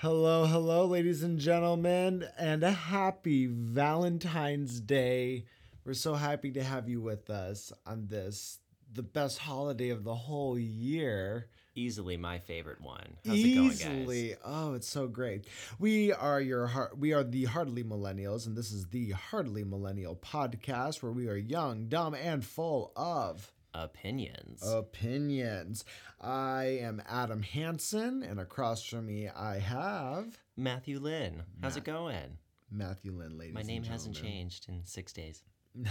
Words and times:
Hello, 0.00 0.46
hello, 0.46 0.86
ladies 0.86 1.24
and 1.24 1.40
gentlemen, 1.40 2.24
and 2.38 2.62
a 2.62 2.70
happy 2.70 3.46
Valentine's 3.46 4.78
Day. 4.78 5.44
We're 5.84 5.94
so 5.94 6.14
happy 6.14 6.52
to 6.52 6.62
have 6.62 6.88
you 6.88 7.00
with 7.00 7.28
us 7.30 7.72
on 7.84 8.06
this, 8.06 8.60
the 8.94 9.02
best 9.02 9.38
holiday 9.38 9.88
of 9.88 10.04
the 10.04 10.14
whole 10.14 10.56
year. 10.56 11.48
Easily 11.74 12.16
my 12.16 12.38
favorite 12.38 12.80
one. 12.80 13.16
How's 13.26 13.38
it 13.40 13.54
going, 13.56 13.66
Easily. 13.72 14.28
guys? 14.28 14.38
Oh, 14.44 14.74
it's 14.74 14.88
so 14.88 15.08
great. 15.08 15.48
We 15.80 16.12
are 16.12 16.40
your 16.40 16.68
heart 16.68 16.96
we 16.96 17.12
are 17.12 17.24
the 17.24 17.46
Hardly 17.46 17.82
Millennials, 17.82 18.46
and 18.46 18.56
this 18.56 18.70
is 18.70 18.86
the 18.86 19.10
Hardly 19.10 19.64
Millennial 19.64 20.14
podcast 20.14 21.02
where 21.02 21.10
we 21.10 21.28
are 21.28 21.36
young, 21.36 21.88
dumb, 21.88 22.14
and 22.14 22.44
full 22.44 22.92
of 22.94 23.52
Opinions. 23.78 24.62
opinions. 24.66 25.84
I 26.20 26.78
am 26.82 27.00
Adam 27.08 27.42
Hansen, 27.42 28.24
and 28.24 28.40
across 28.40 28.82
from 28.82 29.06
me 29.06 29.28
I 29.28 29.58
have 29.58 30.36
Matthew 30.56 30.98
Lynn. 30.98 31.44
How's 31.62 31.76
it 31.76 31.84
going? 31.84 32.38
Matthew 32.72 33.12
Lynn, 33.12 33.38
ladies. 33.38 33.54
My 33.54 33.62
name 33.62 33.84
hasn't 33.84 34.16
changed 34.16 34.68
in 34.68 34.84
six 34.84 35.12
days. 35.12 35.42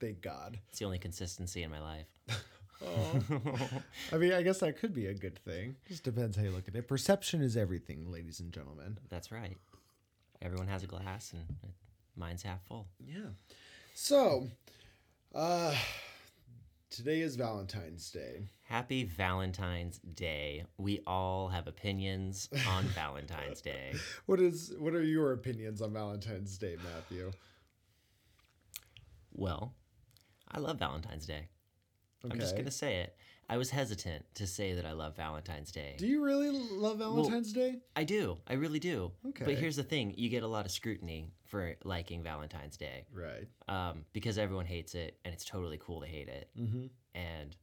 Thank 0.00 0.20
God. 0.20 0.58
It's 0.68 0.78
the 0.78 0.84
only 0.84 0.98
consistency 0.98 1.64
in 1.64 1.70
my 1.70 1.80
life. 1.80 2.06
I 4.12 4.16
mean, 4.16 4.32
I 4.32 4.42
guess 4.42 4.58
that 4.60 4.78
could 4.78 4.94
be 4.94 5.06
a 5.06 5.14
good 5.14 5.38
thing. 5.40 5.76
Just 5.88 6.04
depends 6.04 6.36
how 6.36 6.42
you 6.44 6.50
look 6.50 6.68
at 6.68 6.74
it. 6.74 6.88
Perception 6.88 7.42
is 7.42 7.56
everything, 7.56 8.10
ladies 8.10 8.40
and 8.40 8.52
gentlemen. 8.52 8.98
That's 9.08 9.30
right. 9.30 9.56
Everyone 10.40 10.68
has 10.68 10.82
a 10.82 10.86
glass, 10.86 11.32
and 11.32 11.72
mine's 12.16 12.42
half 12.42 12.62
full. 12.64 12.86
Yeah. 13.04 13.30
So, 13.94 14.48
uh, 15.34 15.74
today 16.92 17.22
is 17.22 17.36
Valentine's 17.36 18.10
Day. 18.10 18.50
Happy 18.60 19.04
Valentine's 19.04 19.98
Day. 20.14 20.64
We 20.76 21.00
all 21.06 21.48
have 21.48 21.66
opinions 21.66 22.48
on 22.68 22.84
Valentine's 22.94 23.62
Day. 23.62 23.94
What 24.26 24.40
is? 24.40 24.74
What 24.78 24.94
are 24.94 25.02
your 25.02 25.32
opinions 25.32 25.80
on 25.80 25.92
Valentine's 25.92 26.56
Day, 26.58 26.76
Matthew? 26.84 27.32
Well, 29.32 29.74
I 30.50 30.60
love 30.60 30.78
Valentine's 30.78 31.26
Day. 31.26 31.48
I'm 32.30 32.38
just 32.38 32.54
going 32.54 32.66
to 32.66 32.70
say 32.70 32.96
it. 33.00 33.16
I 33.48 33.56
was 33.58 33.70
hesitant 33.70 34.24
to 34.36 34.46
say 34.46 34.74
that 34.74 34.86
I 34.86 34.92
love 34.92 35.16
Valentine's 35.16 35.72
Day. 35.72 35.96
Do 35.98 36.06
you 36.06 36.24
really 36.24 36.48
love 36.50 36.98
Valentine's 36.98 37.52
Day? 37.52 37.76
I 37.94 38.04
do. 38.04 38.38
I 38.48 38.54
really 38.54 38.78
do. 38.78 39.12
Okay. 39.28 39.44
But 39.44 39.54
here's 39.56 39.76
the 39.76 39.82
thing 39.82 40.14
you 40.16 40.28
get 40.30 40.42
a 40.42 40.46
lot 40.46 40.64
of 40.64 40.70
scrutiny 40.70 41.32
for 41.44 41.74
liking 41.84 42.22
Valentine's 42.22 42.76
Day 42.78 43.04
Right. 43.12 43.46
um, 43.68 44.04
because 44.14 44.38
everyone 44.38 44.64
hates 44.64 44.94
it 44.94 45.18
and 45.24 45.34
it's 45.34 45.44
totally 45.44 45.78
cool 45.78 46.00
to 46.00 46.06
hate 46.06 46.28
it. 46.28 46.48
Mm-hmm. 46.58 46.86
And 47.14 47.56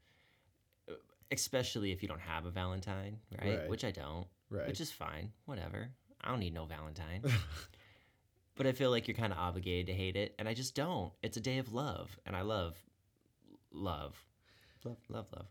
uh, 0.89 0.93
especially 1.31 1.91
if 1.91 2.03
you 2.03 2.07
don't 2.07 2.21
have 2.21 2.45
a 2.45 2.51
Valentine, 2.51 3.17
right? 3.41 3.59
Right. 3.59 3.69
Which 3.69 3.83
I 3.83 3.91
don't, 3.91 4.27
Right. 4.51 4.67
which 4.67 4.81
is 4.81 4.91
fine. 4.91 5.31
Whatever. 5.45 5.89
I 6.21 6.29
don't 6.29 6.39
need 6.39 6.53
no 6.53 6.65
Valentine. 6.65 7.23
but 8.55 8.67
I 8.67 8.73
feel 8.73 8.91
like 8.91 9.07
you're 9.07 9.17
kind 9.17 9.31
of 9.33 9.39
obligated 9.39 9.87
to 9.87 9.93
hate 9.93 10.15
it. 10.17 10.35
And 10.37 10.47
I 10.47 10.53
just 10.53 10.75
don't. 10.75 11.11
It's 11.23 11.37
a 11.37 11.41
day 11.41 11.57
of 11.57 11.73
love. 11.73 12.15
And 12.27 12.35
I 12.35 12.41
love 12.41 12.75
love. 13.71 14.23
Love, 14.83 14.97
love, 15.09 15.25
love. 15.35 15.45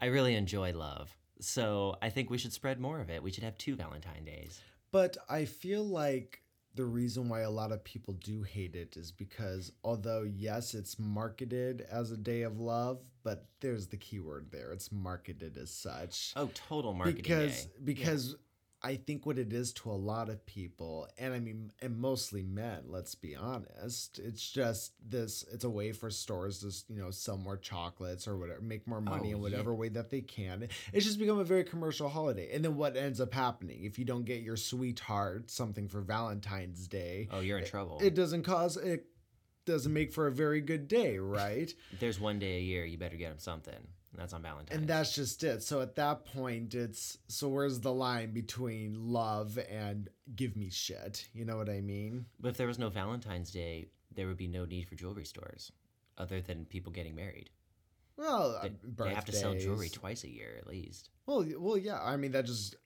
I 0.00 0.06
really 0.06 0.34
enjoy 0.34 0.72
love. 0.72 1.16
So 1.40 1.96
I 2.00 2.10
think 2.10 2.30
we 2.30 2.38
should 2.38 2.52
spread 2.52 2.80
more 2.80 3.00
of 3.00 3.10
it. 3.10 3.22
We 3.22 3.30
should 3.30 3.44
have 3.44 3.58
two 3.58 3.76
Valentine 3.76 4.24
days. 4.24 4.60
But 4.92 5.16
I 5.28 5.44
feel 5.44 5.84
like 5.84 6.44
the 6.74 6.84
reason 6.84 7.28
why 7.28 7.40
a 7.40 7.50
lot 7.50 7.72
of 7.72 7.84
people 7.84 8.14
do 8.14 8.42
hate 8.42 8.74
it 8.74 8.96
is 8.96 9.12
because 9.12 9.72
although 9.84 10.22
yes, 10.22 10.74
it's 10.74 10.98
marketed 10.98 11.86
as 11.90 12.10
a 12.10 12.16
day 12.16 12.42
of 12.42 12.60
love, 12.60 13.00
but 13.22 13.46
there's 13.60 13.86
the 13.86 13.96
key 13.96 14.18
word 14.18 14.48
there. 14.50 14.72
It's 14.72 14.90
marketed 14.90 15.56
as 15.56 15.70
such. 15.70 16.32
Oh, 16.36 16.50
total 16.68 16.92
marketing 16.92 17.22
because 17.22 17.64
day. 17.64 17.70
because 17.84 18.36
I 18.84 18.96
think 18.96 19.24
what 19.24 19.38
it 19.38 19.52
is 19.54 19.72
to 19.74 19.90
a 19.90 19.92
lot 19.94 20.28
of 20.28 20.44
people, 20.44 21.08
and 21.18 21.32
I 21.32 21.40
mean, 21.40 21.72
and 21.80 21.98
mostly 21.98 22.42
men. 22.42 22.82
Let's 22.86 23.14
be 23.14 23.34
honest. 23.34 24.18
It's 24.18 24.48
just 24.50 24.92
this. 25.02 25.42
It's 25.50 25.64
a 25.64 25.70
way 25.70 25.92
for 25.92 26.10
stores 26.10 26.58
to 26.60 26.92
you 26.94 27.00
know 27.00 27.10
sell 27.10 27.38
more 27.38 27.56
chocolates 27.56 28.28
or 28.28 28.36
whatever, 28.36 28.60
make 28.60 28.86
more 28.86 29.00
money 29.00 29.20
Oh, 29.20 29.24
in 29.24 29.36
yeah. 29.36 29.42
whatever 29.42 29.74
way 29.74 29.88
that 29.88 30.10
they 30.10 30.20
can. 30.20 30.68
It's 30.92 31.06
just 31.06 31.18
become 31.18 31.38
a 31.38 31.44
very 31.44 31.64
commercial 31.64 32.10
holiday. 32.10 32.50
And 32.54 32.62
then 32.62 32.76
what 32.76 32.94
ends 32.96 33.20
up 33.22 33.32
happening 33.32 33.84
if 33.84 33.98
you 33.98 34.04
don't 34.04 34.24
get 34.26 34.42
your 34.42 34.56
sweetheart 34.56 35.50
something 35.50 35.88
for 35.88 36.02
Valentine's 36.02 36.86
Day? 36.86 37.28
Oh, 37.32 37.40
you're 37.40 37.58
in 37.58 37.64
trouble. 37.64 38.00
It 38.02 38.14
doesn't 38.14 38.42
cause 38.42 38.76
it. 38.76 39.06
Doesn't 39.66 39.94
make 39.94 40.12
for 40.12 40.26
a 40.26 40.30
very 40.30 40.60
good 40.60 40.88
day, 40.88 41.16
right? 41.18 41.72
There's 41.98 42.20
one 42.20 42.38
day 42.38 42.58
a 42.58 42.60
year 42.60 42.84
you 42.84 42.98
better 42.98 43.16
get 43.16 43.32
him 43.32 43.38
something. 43.38 43.88
And 44.14 44.22
that's 44.22 44.32
on 44.32 44.42
Valentine's. 44.42 44.78
And 44.78 44.88
that's 44.88 45.12
just 45.12 45.42
it. 45.42 45.64
So 45.64 45.80
at 45.80 45.96
that 45.96 46.24
point, 46.24 46.72
it's 46.74 47.18
so 47.26 47.48
where's 47.48 47.80
the 47.80 47.92
line 47.92 48.32
between 48.32 49.08
love 49.08 49.58
and 49.68 50.08
give 50.36 50.56
me 50.56 50.70
shit? 50.70 51.26
You 51.34 51.44
know 51.44 51.56
what 51.56 51.68
I 51.68 51.80
mean? 51.80 52.26
but 52.38 52.50
if 52.50 52.56
there 52.56 52.68
was 52.68 52.78
no 52.78 52.90
Valentine's 52.90 53.50
Day, 53.50 53.88
there 54.14 54.28
would 54.28 54.36
be 54.36 54.46
no 54.46 54.66
need 54.66 54.86
for 54.86 54.94
jewelry 54.94 55.24
stores, 55.24 55.72
other 56.16 56.40
than 56.40 56.64
people 56.64 56.92
getting 56.92 57.16
married. 57.16 57.50
Well, 58.16 58.60
They, 58.62 58.70
they 59.04 59.12
have 59.12 59.24
to 59.24 59.32
sell 59.32 59.54
jewelry 59.54 59.88
twice 59.88 60.22
a 60.22 60.30
year 60.30 60.54
at 60.60 60.68
least. 60.68 61.10
Well, 61.26 61.44
well, 61.58 61.76
yeah. 61.76 62.00
I 62.00 62.16
mean, 62.16 62.30
that 62.32 62.46
just 62.46 62.76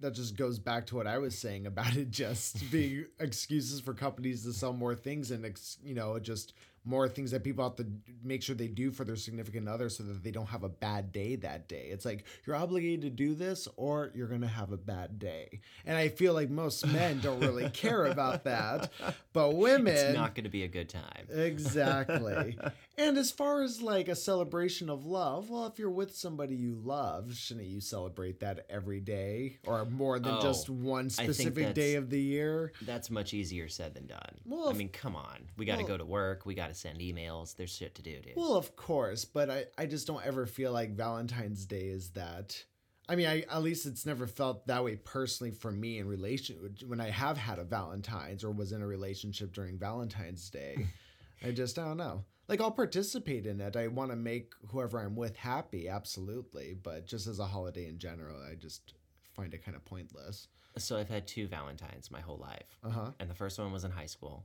that 0.00 0.14
just 0.14 0.36
goes 0.36 0.58
back 0.58 0.86
to 0.86 0.96
what 0.96 1.06
I 1.06 1.18
was 1.18 1.36
saying 1.36 1.66
about 1.66 1.96
it 1.96 2.10
just 2.10 2.70
being 2.70 3.04
excuses 3.20 3.80
for 3.80 3.92
companies 3.92 4.44
to 4.44 4.54
sell 4.54 4.72
more 4.72 4.94
things 4.94 5.30
and 5.30 5.44
ex, 5.44 5.76
you 5.82 5.94
know 5.94 6.18
just 6.18 6.54
more 6.88 7.08
things 7.08 7.30
that 7.32 7.44
people 7.44 7.62
have 7.62 7.76
to 7.76 7.86
make 8.24 8.42
sure 8.42 8.54
they 8.54 8.66
do 8.66 8.90
for 8.90 9.04
their 9.04 9.16
significant 9.16 9.68
other 9.68 9.88
so 9.90 10.02
that 10.02 10.24
they 10.24 10.30
don't 10.30 10.46
have 10.46 10.62
a 10.62 10.68
bad 10.68 11.12
day 11.12 11.36
that 11.36 11.68
day. 11.68 11.88
It's 11.90 12.04
like 12.04 12.24
you're 12.46 12.56
obligated 12.56 13.02
to 13.02 13.10
do 13.10 13.34
this 13.34 13.68
or 13.76 14.10
you're 14.14 14.26
going 14.26 14.40
to 14.40 14.46
have 14.46 14.72
a 14.72 14.78
bad 14.78 15.18
day. 15.18 15.60
And 15.84 15.96
I 15.96 16.08
feel 16.08 16.32
like 16.32 16.48
most 16.48 16.86
men 16.86 17.20
don't 17.20 17.40
really 17.40 17.68
care 17.70 18.06
about 18.06 18.44
that, 18.44 18.90
but 19.32 19.54
women 19.54 19.94
It's 19.94 20.16
not 20.16 20.34
going 20.34 20.44
to 20.44 20.50
be 20.50 20.62
a 20.62 20.68
good 20.68 20.88
time. 20.88 21.28
Exactly. 21.30 22.58
and 22.98 23.16
as 23.16 23.30
far 23.30 23.62
as 23.62 23.80
like 23.80 24.08
a 24.08 24.16
celebration 24.16 24.90
of 24.90 25.06
love, 25.06 25.48
well, 25.48 25.66
if 25.66 25.78
you're 25.78 25.88
with 25.88 26.16
somebody 26.16 26.56
you 26.56 26.74
love, 26.74 27.34
shouldn't 27.34 27.66
you 27.66 27.80
celebrate 27.80 28.40
that 28.40 28.66
every 28.68 29.00
day 29.00 29.58
or 29.64 29.84
more 29.84 30.18
than 30.18 30.34
Oh, 30.34 30.42
just 30.42 30.68
one 30.68 31.08
specific 31.08 31.74
day 31.74 31.94
of 31.94 32.10
the 32.10 32.20
year? 32.20 32.72
That's 32.82 33.08
much 33.08 33.32
easier 33.32 33.68
said 33.68 33.94
than 33.94 34.06
done. 34.06 34.40
Well, 34.44 34.68
I 34.68 34.72
mean, 34.72 34.88
come 34.88 35.14
on. 35.14 35.48
We 35.56 35.64
got 35.64 35.76
to 35.76 35.84
well- 35.84 35.88
go 35.88 35.96
to 35.98 36.04
work. 36.04 36.44
We 36.44 36.54
got 36.54 36.68
to 36.68 36.74
send 36.74 36.98
emails. 36.98 37.54
There's 37.54 37.74
shit 37.74 37.94
to 37.94 38.02
do, 38.02 38.20
dude. 38.20 38.32
Well, 38.36 38.54
of 38.54 38.74
course, 38.74 39.24
but 39.24 39.48
I, 39.48 39.66
I 39.78 39.86
just 39.86 40.06
don't 40.06 40.24
ever 40.26 40.44
feel 40.46 40.72
like 40.72 40.96
Valentine's 40.96 41.64
Day 41.66 41.86
is 41.86 42.10
that. 42.10 42.62
I 43.08 43.16
mean, 43.16 43.26
I, 43.26 43.40
at 43.50 43.62
least 43.62 43.86
it's 43.86 44.04
never 44.04 44.26
felt 44.26 44.66
that 44.66 44.84
way 44.84 44.96
personally 44.96 45.50
for 45.50 45.70
me 45.70 45.98
in 45.98 46.06
relation 46.06 46.56
when 46.86 47.00
I 47.00 47.08
have 47.08 47.38
had 47.38 47.58
a 47.58 47.64
Valentine's 47.64 48.44
or 48.44 48.50
was 48.50 48.72
in 48.72 48.82
a 48.82 48.86
relationship 48.86 49.52
during 49.54 49.78
Valentine's 49.78 50.50
Day. 50.50 50.88
I 51.44 51.52
just 51.52 51.78
I 51.78 51.84
don't 51.84 51.96
know. 51.96 52.24
Like 52.48 52.60
I'll 52.60 52.70
participate 52.70 53.46
in 53.46 53.60
it. 53.60 53.76
I 53.76 53.88
want 53.88 54.10
to 54.10 54.16
make 54.16 54.54
whoever 54.70 54.98
I'm 55.00 55.16
with 55.16 55.36
happy, 55.36 55.88
absolutely. 55.88 56.74
But 56.82 57.06
just 57.06 57.26
as 57.26 57.38
a 57.38 57.44
holiday 57.46 57.86
in 57.88 57.98
general, 57.98 58.36
I 58.42 58.54
just 58.54 58.94
find 59.34 59.52
it 59.54 59.64
kind 59.64 59.76
of 59.76 59.84
pointless. 59.84 60.48
so 60.78 60.96
I've 60.96 61.08
had 61.10 61.26
two 61.26 61.46
Valentines 61.46 62.10
my 62.10 62.20
whole 62.20 62.38
life. 62.38 62.78
Uh 62.84 62.90
huh. 62.90 63.10
and 63.20 63.28
the 63.30 63.34
first 63.34 63.58
one 63.58 63.72
was 63.72 63.84
in 63.84 63.90
high 63.90 64.06
school 64.06 64.44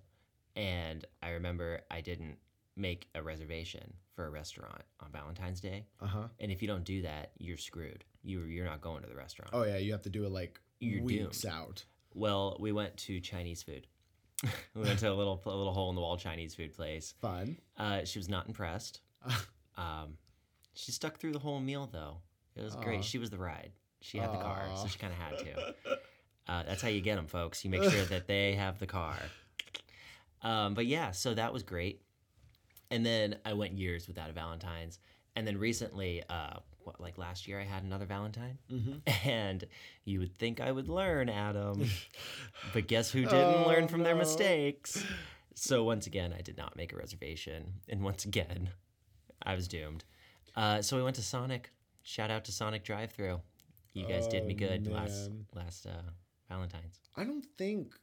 and 0.56 1.03
i 1.24 1.31
remember 1.31 1.81
i 1.90 2.00
didn't 2.00 2.38
make 2.75 3.08
a 3.16 3.24
reservation 3.24 3.92
for 4.16 4.28
a 4.28 4.30
restaurant 4.30 4.84
on 5.00 5.09
valentine's 5.12 5.59
day 5.59 5.86
Uh 6.00 6.06
huh. 6.06 6.28
and 6.40 6.52
if 6.52 6.62
you 6.62 6.68
don't 6.68 6.84
do 6.84 7.02
that 7.02 7.31
you're 7.40 7.58
screwed 7.58 8.03
you, 8.24 8.42
you're 8.44 8.66
not 8.66 8.80
going 8.80 9.02
to 9.02 9.09
the 9.09 9.16
restaurant 9.16 9.50
Oh 9.53 9.63
yeah, 9.63 9.78
you 9.78 9.92
have 9.94 10.03
to 10.03 10.09
do 10.12 10.25
it 10.25 10.31
like 10.31 10.59
You're 10.80 11.02
weeks 11.02 11.44
out. 11.44 11.86
well 12.13 12.56
we 12.59 12.72
went 12.72 12.96
to 12.97 13.19
chinese 13.19 13.63
food 13.63 13.88
we 14.76 14.81
went 14.81 15.00
to 15.00 15.12
a 15.12 15.14
little 15.14 15.42
a 15.46 15.50
little 15.50 15.74
hole 15.74 15.90
in 15.90 15.96
the 15.96 16.02
wall 16.02 16.18
chinese 16.18 16.54
food 16.56 16.74
place. 16.76 17.14
Fun. 17.22 17.58
uh, 17.78 18.04
she 18.06 18.20
was 18.20 18.30
not 18.30 18.48
impressed. 18.48 19.01
Um, 19.75 20.18
she 20.75 20.92
stuck 20.92 21.18
through 21.18 21.31
the 21.31 21.40
whole 21.40 21.60
meal 21.60 21.90
though. 21.92 22.18
It 22.56 22.62
was 22.63 22.75
Aw. 22.75 22.81
great 22.81 23.04
she 23.04 23.18
was 23.18 23.31
the 23.31 23.40
ride. 23.40 23.72
She 24.01 24.19
had 24.19 24.31
the 24.31 24.38
car 24.38 24.66
so 24.75 24.84
Aw. 24.84 24.88
she 24.88 25.00
kind 25.00 25.12
of 25.12 25.18
had 25.19 25.38
to. 25.40 25.75
Uh, 26.48 26.63
that's 26.63 26.80
how 26.81 26.90
you 26.90 27.01
get 27.01 27.16
them 27.16 27.25
folks. 27.25 27.63
You 27.66 27.72
make 27.72 27.81
sure 27.90 28.06
that 28.06 28.28
they 28.28 28.54
have 28.54 28.78
the 28.78 28.86
car. 28.86 29.16
Um, 30.44 30.75
but 30.75 30.86
yeah 30.86 31.10
so 31.10 31.34
that 31.34 31.51
was 31.51 31.63
great. 31.63 32.01
And 32.92 33.04
then 33.04 33.38
i 33.45 33.54
went 33.54 33.74
years 33.80 34.07
without 34.07 34.30
a 34.30 34.34
valentine's. 34.34 35.00
And 35.36 35.48
then 35.48 35.57
recently 35.57 36.22
uh, 36.30 36.57
what, 36.85 37.00
like 37.01 37.18
last 37.18 37.47
year 37.47 37.59
i 37.59 37.63
had 37.63 37.83
another 37.83 38.06
valentine 38.06 38.57
Mm-hmm. 38.71 39.27
and 39.30 39.63
you 40.06 40.19
would 40.19 40.38
think 40.38 40.59
i 40.59 40.71
would 40.71 40.88
learn 40.89 41.30
adam 41.30 41.89
but 42.74 42.88
guess 42.88 43.12
who 43.12 43.21
didn't 43.21 43.63
Oh, 43.63 43.68
learn 43.68 43.88
from 43.88 44.03
their 44.03 44.15
mistakes 44.15 45.03
so 45.56 45.83
once 45.83 46.07
again 46.07 46.33
i 46.38 46.41
did 46.41 46.57
not 46.57 46.75
make 46.75 46.94
a 46.94 46.97
reservation 46.97 47.74
and 47.89 48.01
once 48.03 48.25
again 48.25 48.69
i 49.44 49.56
was 49.56 49.68
doomed 49.68 50.03
uh, 50.56 50.81
so 50.81 50.95
we 50.97 51.03
went 51.03 51.15
to 51.15 51.21
sonic 51.24 51.71
shout 52.03 52.30
out 52.31 52.45
to 52.45 52.51
sonic 52.51 52.83
drive 52.83 53.12
through 53.12 53.39
you 53.94 54.06
guys 54.07 54.27
did 54.27 54.45
me 54.45 54.53
Oh, 54.56 54.57
good 54.57 54.88
last 54.88 55.30
man. 55.30 55.45
last 55.56 55.85
uh, 55.85 55.91
valentine's 56.50 57.00
I 57.15 57.24
don't 57.24 57.45
think 57.57 57.94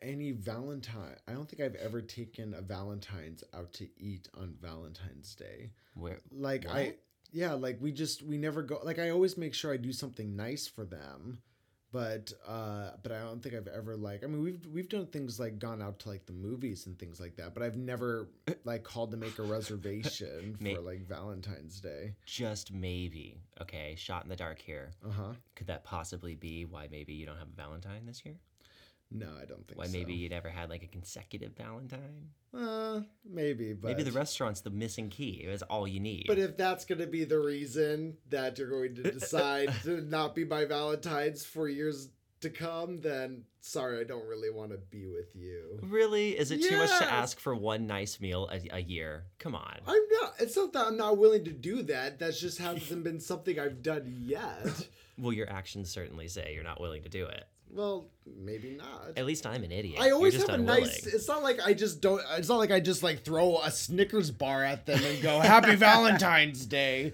any 0.00 0.30
Valentine. 0.30 1.16
I 1.26 1.32
don't 1.32 1.50
think 1.50 1.60
I've 1.60 1.74
ever 1.74 2.00
taken 2.00 2.54
a 2.54 2.60
Valentine's 2.60 3.42
out 3.52 3.72
to 3.72 3.88
eat 3.96 4.28
on 4.32 4.54
Valentine's 4.62 5.34
Day. 5.34 5.70
where 5.94 6.20
Like 6.30 6.68
I 6.68 6.84
What? 6.84 6.98
Yeah, 7.32 7.52
like 7.54 7.78
we 7.80 7.92
just 7.92 8.22
we 8.22 8.38
never 8.38 8.62
go 8.62 8.80
like 8.82 8.98
I 8.98 9.10
always 9.10 9.36
make 9.36 9.54
sure 9.54 9.72
I 9.72 9.76
do 9.76 9.92
something 9.92 10.34
nice 10.36 10.66
for 10.66 10.84
them. 10.84 11.40
but 11.90 12.34
uh 12.46 12.90
but 13.02 13.12
i 13.12 13.18
don't 13.20 13.42
think 13.42 13.54
i've 13.54 13.66
ever 13.66 13.96
like 13.96 14.22
i 14.22 14.26
mean 14.26 14.42
we've 14.42 14.66
we've 14.74 14.90
done 14.90 15.06
things 15.06 15.40
like 15.40 15.58
gone 15.58 15.80
out 15.80 15.98
to 15.98 16.10
like 16.10 16.26
the 16.26 16.34
movies 16.34 16.84
and 16.86 16.98
things 16.98 17.18
like 17.18 17.34
that 17.36 17.54
but 17.54 17.62
i've 17.62 17.78
never 17.78 18.28
like 18.64 18.82
called 18.84 19.10
to 19.10 19.16
make 19.16 19.38
a 19.38 19.42
reservation 19.42 20.54
May- 20.60 20.74
for 20.74 20.82
like 20.82 21.00
valentine's 21.08 21.80
day 21.80 22.12
Just 22.26 22.72
maybe. 22.74 23.40
Okay, 23.62 23.94
shot 23.96 24.22
in 24.22 24.28
the 24.28 24.36
dark 24.36 24.58
here. 24.60 24.90
uh-huh 25.06 25.32
Could 25.56 25.68
that 25.68 25.82
possibly 25.82 26.34
be 26.34 26.66
why 26.66 26.88
maybe 26.90 27.14
you 27.14 27.24
don't 27.24 27.38
have 27.38 27.48
a 27.48 27.56
Valentine 27.56 28.04
this 28.04 28.22
year? 28.24 28.36
No 29.10 29.26
i 29.40 29.44
don't 29.44 29.66
think 29.66 29.78
Why 29.78 29.86
so. 29.86 29.92
maybe 29.92 30.14
you 30.14 30.28
never 30.28 30.48
had 30.48 30.68
like 30.70 30.82
a 30.82 30.86
consecutive 30.86 31.52
Valentine? 31.56 32.28
uh 32.56 33.00
maybe 33.28 33.72
but 33.72 33.88
maybe 33.88 34.02
the 34.02 34.12
restaurant's 34.12 34.60
the 34.62 34.70
missing 34.70 35.08
key. 35.10 35.42
It 35.44 35.48
was 35.48 35.62
all 35.62 35.86
you 35.86 36.00
need. 36.00 36.24
but 36.26 36.38
if 36.38 36.56
that's 36.56 36.84
going 36.84 37.00
to 37.00 37.06
be 37.06 37.24
the 37.24 37.38
reason 37.38 38.16
that 38.30 38.58
you're 38.58 38.70
going 38.70 38.94
to 38.96 39.10
decide 39.12 39.72
to 39.82 40.00
not 40.00 40.34
be 40.34 40.44
my 40.44 40.64
valentine's 40.64 41.44
for 41.44 41.68
years 41.68 42.08
to 42.40 42.50
come 42.50 43.00
then 43.00 43.42
sorry 43.60 44.00
i 44.00 44.04
don't 44.04 44.26
really 44.26 44.48
want 44.50 44.70
to 44.70 44.78
be 44.78 45.06
with 45.06 45.34
you 45.34 45.78
really, 45.82 46.38
is 46.38 46.50
it 46.50 46.62
too 46.62 46.76
much 46.78 46.96
to 46.98 47.12
ask 47.12 47.40
for 47.40 47.54
one 47.54 47.86
nice 47.86 48.20
meal 48.20 48.48
a, 48.52 48.76
a 48.76 48.80
year? 48.80 49.24
Come 49.38 49.54
on. 49.54 49.78
i'm 49.86 50.02
not 50.22 50.34
it's 50.38 50.56
not 50.56 50.72
that 50.72 50.86
i'm 50.86 50.96
not 50.96 51.18
willing 51.18 51.44
to 51.44 51.52
do 51.52 51.82
that 51.82 52.18
that 52.20 52.34
just 52.34 52.58
hasn't 52.58 53.02
been 53.04 53.20
something 53.20 53.58
i've 53.58 53.82
done 53.82 54.04
yet 54.24 54.88
Well, 55.20 55.32
your 55.32 55.50
actions 55.50 55.90
certainly 55.90 56.28
say 56.28 56.52
you're 56.54 56.62
not 56.62 56.80
willing 56.80 57.02
to 57.02 57.08
do 57.08 57.26
it. 57.26 57.42
Well, 57.70 58.08
maybe 58.26 58.70
not. 58.70 59.12
At 59.16 59.26
least 59.26 59.46
I'm 59.46 59.62
an 59.62 59.72
idiot. 59.72 60.00
I 60.00 60.10
always 60.10 60.34
have 60.36 60.48
a 60.48 60.58
nice. 60.58 61.06
It's 61.06 61.28
not 61.28 61.42
like 61.42 61.60
I 61.64 61.74
just 61.74 62.00
don't. 62.00 62.22
It's 62.36 62.48
not 62.48 62.56
like 62.56 62.70
I 62.70 62.80
just 62.80 63.02
like 63.02 63.24
throw 63.24 63.58
a 63.58 63.70
Snickers 63.70 64.30
bar 64.30 64.64
at 64.64 64.86
them 64.86 65.02
and 65.02 65.22
go 65.22 65.40
Happy 65.40 65.74
Valentine's 65.76 66.66
Day. 66.66 67.12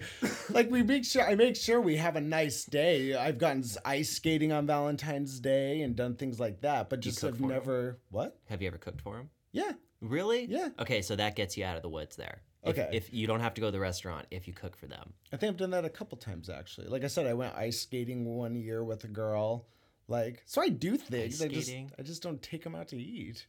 Like 0.49 0.71
we 0.71 0.83
make 0.83 1.05
sure 1.05 1.23
I 1.23 1.35
make 1.35 1.55
sure 1.55 1.81
we 1.81 1.97
have 1.97 2.15
a 2.15 2.21
nice 2.21 2.65
day. 2.65 3.15
I've 3.15 3.37
gotten 3.37 3.63
ice 3.83 4.11
skating 4.11 4.51
on 4.51 4.65
Valentine's 4.65 5.39
Day 5.39 5.81
and 5.81 5.95
done 5.95 6.15
things 6.15 6.39
like 6.39 6.61
that, 6.61 6.89
but 6.89 6.99
just 7.01 7.21
have 7.21 7.39
never. 7.41 7.99
What? 8.09 8.37
Have 8.49 8.61
you 8.61 8.67
ever 8.67 8.77
cooked 8.77 9.01
for 9.01 9.17
him? 9.17 9.29
Yeah. 9.51 9.73
Really? 10.01 10.45
Yeah. 10.45 10.69
Okay, 10.79 11.01
so 11.01 11.15
that 11.15 11.35
gets 11.35 11.57
you 11.57 11.65
out 11.65 11.77
of 11.77 11.81
the 11.81 11.89
woods 11.89 12.15
there. 12.15 12.41
If, 12.63 12.69
Okay. 12.77 12.89
If 12.91 13.13
you 13.13 13.27
don't 13.27 13.41
have 13.41 13.53
to 13.55 13.61
go 13.61 13.67
to 13.67 13.71
the 13.71 13.79
restaurant 13.79 14.25
if 14.31 14.47
you 14.47 14.53
cook 14.53 14.75
for 14.75 14.87
them. 14.87 15.13
I 15.31 15.37
think 15.37 15.51
I've 15.51 15.57
done 15.57 15.69
that 15.71 15.85
a 15.85 15.89
couple 15.89 16.17
times 16.17 16.49
actually. 16.49 16.87
Like 16.87 17.03
I 17.03 17.07
said, 17.07 17.27
I 17.27 17.33
went 17.33 17.55
ice 17.55 17.81
skating 17.81 18.25
one 18.25 18.55
year 18.55 18.83
with 18.83 19.03
a 19.03 19.07
girl. 19.07 19.67
Like 20.07 20.43
so, 20.45 20.61
I 20.61 20.69
do 20.69 20.97
things. 20.97 21.41
I 21.41 21.47
just? 21.47 21.71
I 21.71 22.03
just 22.03 22.21
don't 22.21 22.41
take 22.41 22.63
them 22.63 22.75
out 22.75 22.89
to 22.89 22.97
eat. 22.97 23.47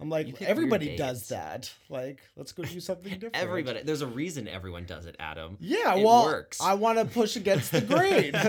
I'm 0.00 0.08
like 0.08 0.40
everybody 0.40 0.96
does 0.96 1.28
that. 1.28 1.72
Like 1.88 2.20
let's 2.36 2.52
go 2.52 2.62
do 2.62 2.80
something 2.80 3.12
different. 3.12 3.36
Everybody, 3.36 3.82
there's 3.82 4.00
a 4.00 4.06
reason 4.06 4.48
everyone 4.48 4.84
does 4.84 5.06
it, 5.06 5.16
Adam. 5.20 5.58
Yeah, 5.60 5.94
It 5.94 6.04
well, 6.04 6.24
works. 6.24 6.60
I 6.60 6.74
want 6.74 6.98
to 6.98 7.04
push 7.04 7.36
against 7.36 7.70
the 7.70 7.82
grain. 7.82 8.34
I, 8.34 8.46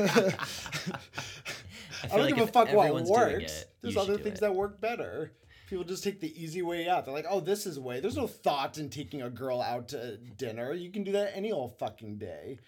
I, 2.05 2.07
don't 2.07 2.21
like 2.21 2.35
give 2.35 2.49
a 2.49 2.51
fuck 2.51 2.71
what 2.73 2.93
works. 3.03 3.61
it, 3.61 3.69
There's 3.81 3.97
other 3.97 4.17
things 4.17 4.37
it. 4.37 4.41
that 4.41 4.55
work 4.55 4.79
better. 4.79 5.33
People 5.69 5.83
just 5.83 6.03
take 6.03 6.19
the 6.19 6.41
easy 6.41 6.61
way 6.61 6.89
out. 6.89 7.05
They're 7.05 7.13
like, 7.13 7.27
"Oh, 7.29 7.39
this 7.39 7.65
is 7.65 7.79
way." 7.79 7.99
There's 8.01 8.17
no 8.17 8.27
thought 8.27 8.77
in 8.77 8.89
taking 8.89 9.21
a 9.21 9.29
girl 9.29 9.61
out 9.61 9.89
to 9.89 10.17
dinner. 10.17 10.73
You 10.73 10.91
can 10.91 11.03
do 11.03 11.13
that 11.13 11.31
any 11.35 11.51
old 11.51 11.77
fucking 11.79 12.17
day. 12.17 12.59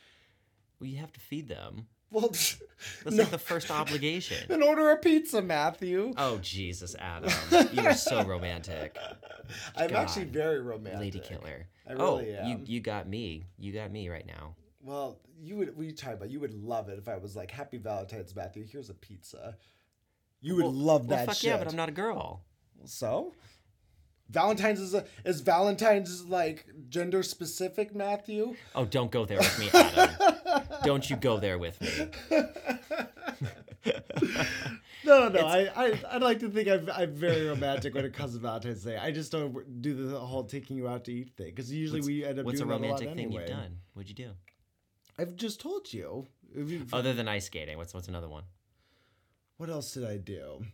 Well, 0.79 0.89
you 0.89 0.99
have 0.99 1.11
to 1.13 1.19
feed 1.19 1.49
them. 1.49 1.88
Well, 2.13 2.30
That's 2.30 2.60
no. 3.06 3.24
like 3.24 3.31
the 3.31 3.38
first 3.38 3.71
obligation. 3.71 4.38
then 4.48 4.62
order 4.62 4.92
a 4.92 4.98
pizza, 4.98 5.42
Matthew. 5.42 6.13
Oh 6.18 6.38
Jesus, 6.38 6.95
Adam, 7.00 7.31
you 7.74 7.81
are 7.86 7.94
so 7.95 8.24
romantic, 8.24 8.95
I'm 9.75 9.94
actually 9.95 10.25
very 10.25 10.62
romantic. 10.62 11.00
lady 11.00 11.19
killer. 11.19 11.68
I 11.89 11.94
oh, 11.94 12.18
really 12.19 12.31
you 12.31 12.38
am. 12.38 12.63
you 12.68 12.80
got 12.80 13.07
me. 13.07 13.45
You 13.57 13.71
got 13.74 13.92
me 13.92 14.10
right 14.10 14.25
now. 14.27 14.56
Well, 14.81 15.19
you 15.42 15.56
would. 15.57 15.75
We 15.75 15.92
talk 15.92 16.13
about. 16.13 16.30
You 16.30 16.39
would 16.39 16.54
love 16.54 16.88
it 16.89 16.98
if 17.00 17.07
I 17.07 17.18
was 17.18 17.36
like, 17.36 17.51
"Happy 17.51 17.77
Valentine's, 17.77 18.36
Matthew. 18.36 18.66
Here's 18.66 18.89
a 18.89 18.94
pizza." 18.94 19.57
You 20.42 20.56
would 20.57 20.63
Well- 20.66 20.74
love 20.74 21.07
Well, 21.07 21.18
that 21.18 21.25
fuck 21.27 21.36
shit. 21.38 21.50
yeah, 21.51 21.57
but 21.57 21.68
I'm 21.68 21.75
not 21.75 21.89
a 21.89 21.94
girl. 21.94 22.44
So, 22.86 23.33
Valentine's 24.29 24.79
is 24.79 24.93
a, 24.93 25.05
is 25.25 25.41
Valentine's 25.41 26.25
like 26.25 26.65
gender 26.89 27.21
specific, 27.23 27.93
Matthew? 27.95 28.55
Oh, 28.75 28.85
don't 28.85 29.11
go 29.11 29.25
there 29.25 29.37
with 29.37 29.59
me, 29.59 29.69
Adam. 29.73 30.63
don't 30.83 31.09
you 31.09 31.15
go 31.15 31.39
there 31.39 31.57
with 31.57 31.79
me. 31.81 32.09
No, 35.05 35.27
no, 35.27 35.45
I, 35.45 35.69
I 35.75 35.99
I 36.11 36.17
like 36.19 36.39
to 36.39 36.49
think 36.49 36.69
I'm, 36.69 36.89
I'm 36.89 37.13
very 37.13 37.45
romantic 37.45 37.93
when 37.93 38.05
it 38.05 38.13
comes 38.13 38.33
to 38.35 38.39
Valentine's 38.39 38.85
Day. 38.85 38.95
I 38.95 39.11
just 39.11 39.33
don't 39.33 39.81
do 39.81 40.07
the 40.07 40.17
whole 40.17 40.45
taking 40.45 40.77
you 40.77 40.87
out 40.87 41.03
to 41.05 41.11
eat 41.13 41.31
thing 41.35 41.47
because 41.47 41.69
usually 41.69 41.99
What's- 41.99 42.07
we 42.07 42.23
end 42.23 42.39
up 42.39 42.45
What's 42.45 42.61
a 42.61 42.63
doing 42.63 42.69
that 42.69 42.75
romantic 42.87 43.07
lot 43.09 43.15
thing 43.17 43.25
anyway. 43.25 43.41
you've 43.41 43.49
done? 43.49 43.77
What'd 43.95 44.07
you 44.09 44.15
do? 44.15 44.31
I've 45.19 45.35
just 45.35 45.59
told 45.59 45.91
you- 45.91 46.27
Other 46.93 47.11
than 47.13 47.27
ice 47.27 47.47
skating, 47.47 47.77
what's 47.77 47.93
what's 47.93 48.07
another 48.07 48.29
one? 48.29 48.45
What 49.57 49.69
else 49.69 49.93
did 49.93 50.05
I 50.05 50.15
do? 50.17 50.65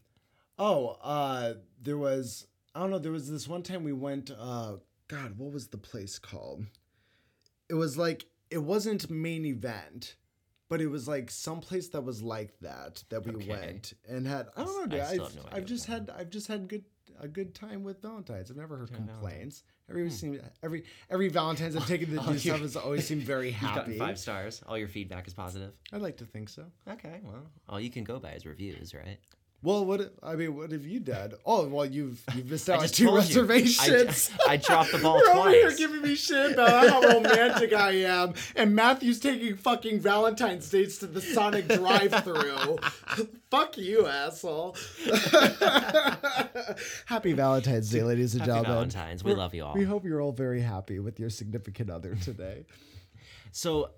Oh, 0.60 0.98
uh, 1.02 1.56
there 1.82 1.98
was 1.98 2.46
I 2.76 2.80
don't 2.82 2.92
know. 2.92 3.00
There 3.00 3.12
was 3.12 3.30
this 3.30 3.48
one 3.48 3.64
time 3.64 3.84
we 3.84 3.94
went. 3.94 4.32
Uh, 4.32 4.78
God, 5.08 5.38
what 5.38 5.52
was 5.52 5.68
the 5.70 5.78
place 5.78 6.20
called? 6.20 6.66
It 7.70 7.74
was 7.74 7.98
like 7.98 8.26
it 8.52 8.60
wasn't 8.64 9.10
main 9.10 9.46
event, 9.46 10.16
but 10.70 10.82
it 10.82 10.88
was 10.88 11.08
like 11.08 11.30
some 11.32 11.60
place 11.62 11.90
that 11.90 12.02
was 12.02 12.22
like 12.22 12.60
that 12.62 13.04
that 13.10 13.26
we 13.26 13.34
Okay. 13.36 13.50
went 13.50 13.94
and 14.08 14.28
had. 14.28 14.48
I 14.56 14.64
don't 14.64 14.76
know. 14.76 14.84
I 14.84 14.88
Dude, 14.88 15.00
I've, 15.02 15.10
have 15.10 15.36
no 15.36 15.42
idea 15.42 15.50
I've 15.54 15.66
just 15.66 15.86
had 15.86 16.12
I've 16.16 16.30
just 16.30 16.48
had 16.48 16.68
good 16.68 16.84
a 17.20 17.28
good 17.28 17.54
time 17.54 17.84
with 17.84 18.02
Valentine's. 18.02 18.50
I've 18.50 18.56
never 18.58 18.78
heard 18.78 18.94
complaints. 18.94 19.64
Every 19.90 20.10
seem 20.12 20.40
every 20.64 20.84
every 21.10 21.28
Valentine's 21.30 21.76
I've 21.76 21.88
taken 21.88 22.12
to 22.16 22.22
Oh, 22.24 22.32
do 22.34 22.38
stuff 22.40 22.60
has 22.62 22.76
always 22.78 23.06
seemed 23.08 23.24
very 23.24 23.50
happy. 23.66 23.98
five 23.98 24.18
stars. 24.20 24.62
All 24.68 24.78
your 24.78 24.88
feedback 24.88 25.28
is 25.28 25.34
positive. 25.34 25.74
I'd 25.92 26.02
like 26.02 26.18
to 26.18 26.26
think 26.26 26.50
so. 26.50 26.66
Okay, 26.88 27.20
well, 27.24 27.48
all 27.68 27.80
you 27.80 27.90
can 27.90 28.04
go 28.04 28.20
by 28.20 28.34
is 28.34 28.46
reviews, 28.46 28.94
right? 28.94 29.18
Well, 29.62 29.86
what 29.86 30.14
I 30.24 30.36
mean, 30.36 30.56
what 30.56 30.72
have 30.72 30.86
you 30.86 31.02
done? 31.02 31.34
Oh, 31.46 31.68
well, 31.68 31.86
you've 31.86 32.24
you've 32.34 32.50
missed 32.50 32.70
out 32.70 32.80
on 32.82 32.88
two 32.88 33.14
reservations. 33.14 34.32
I, 34.48 34.54
I 34.54 34.58
dropped 34.58 34.94
the 34.94 34.98
ball 35.04 35.20
twice. 35.20 35.28
You're 35.36 35.38
over 35.38 35.50
here 35.52 35.64
twice. 35.64 35.78
giving 35.78 36.02
me 36.02 36.16
shit 36.16 36.52
about 36.54 36.88
how 36.90 37.02
romantic 37.02 37.74
I 37.74 37.92
am, 38.04 38.36
and 38.56 38.74
Matthew's 38.74 39.20
taking 39.20 39.58
fucking 39.58 40.00
Valentine's 40.00 40.70
dates 40.70 41.00
to 41.00 41.08
the 41.08 41.20
Sonic 41.20 41.68
drive-through. 41.68 42.78
Fuck 43.52 43.78
you, 43.78 44.08
asshole. 44.08 44.78
happy 47.06 47.34
Valentine's 47.34 47.90
Day, 47.90 48.04
ladies 48.04 48.34
and 48.34 48.42
Happy 48.42 48.52
gentlemen. 48.52 48.72
Valentine's. 48.90 49.24
We 49.24 49.32
We're- 49.32 49.40
love 49.40 49.54
you 49.54 49.66
all. 49.66 49.74
We 49.74 49.84
hope 49.84 50.06
you're 50.06 50.22
all 50.22 50.32
very 50.32 50.62
happy 50.62 51.00
with 51.00 51.20
your 51.20 51.30
significant 51.30 51.90
other 51.90 52.16
today. 52.16 52.66
So, 53.52 53.92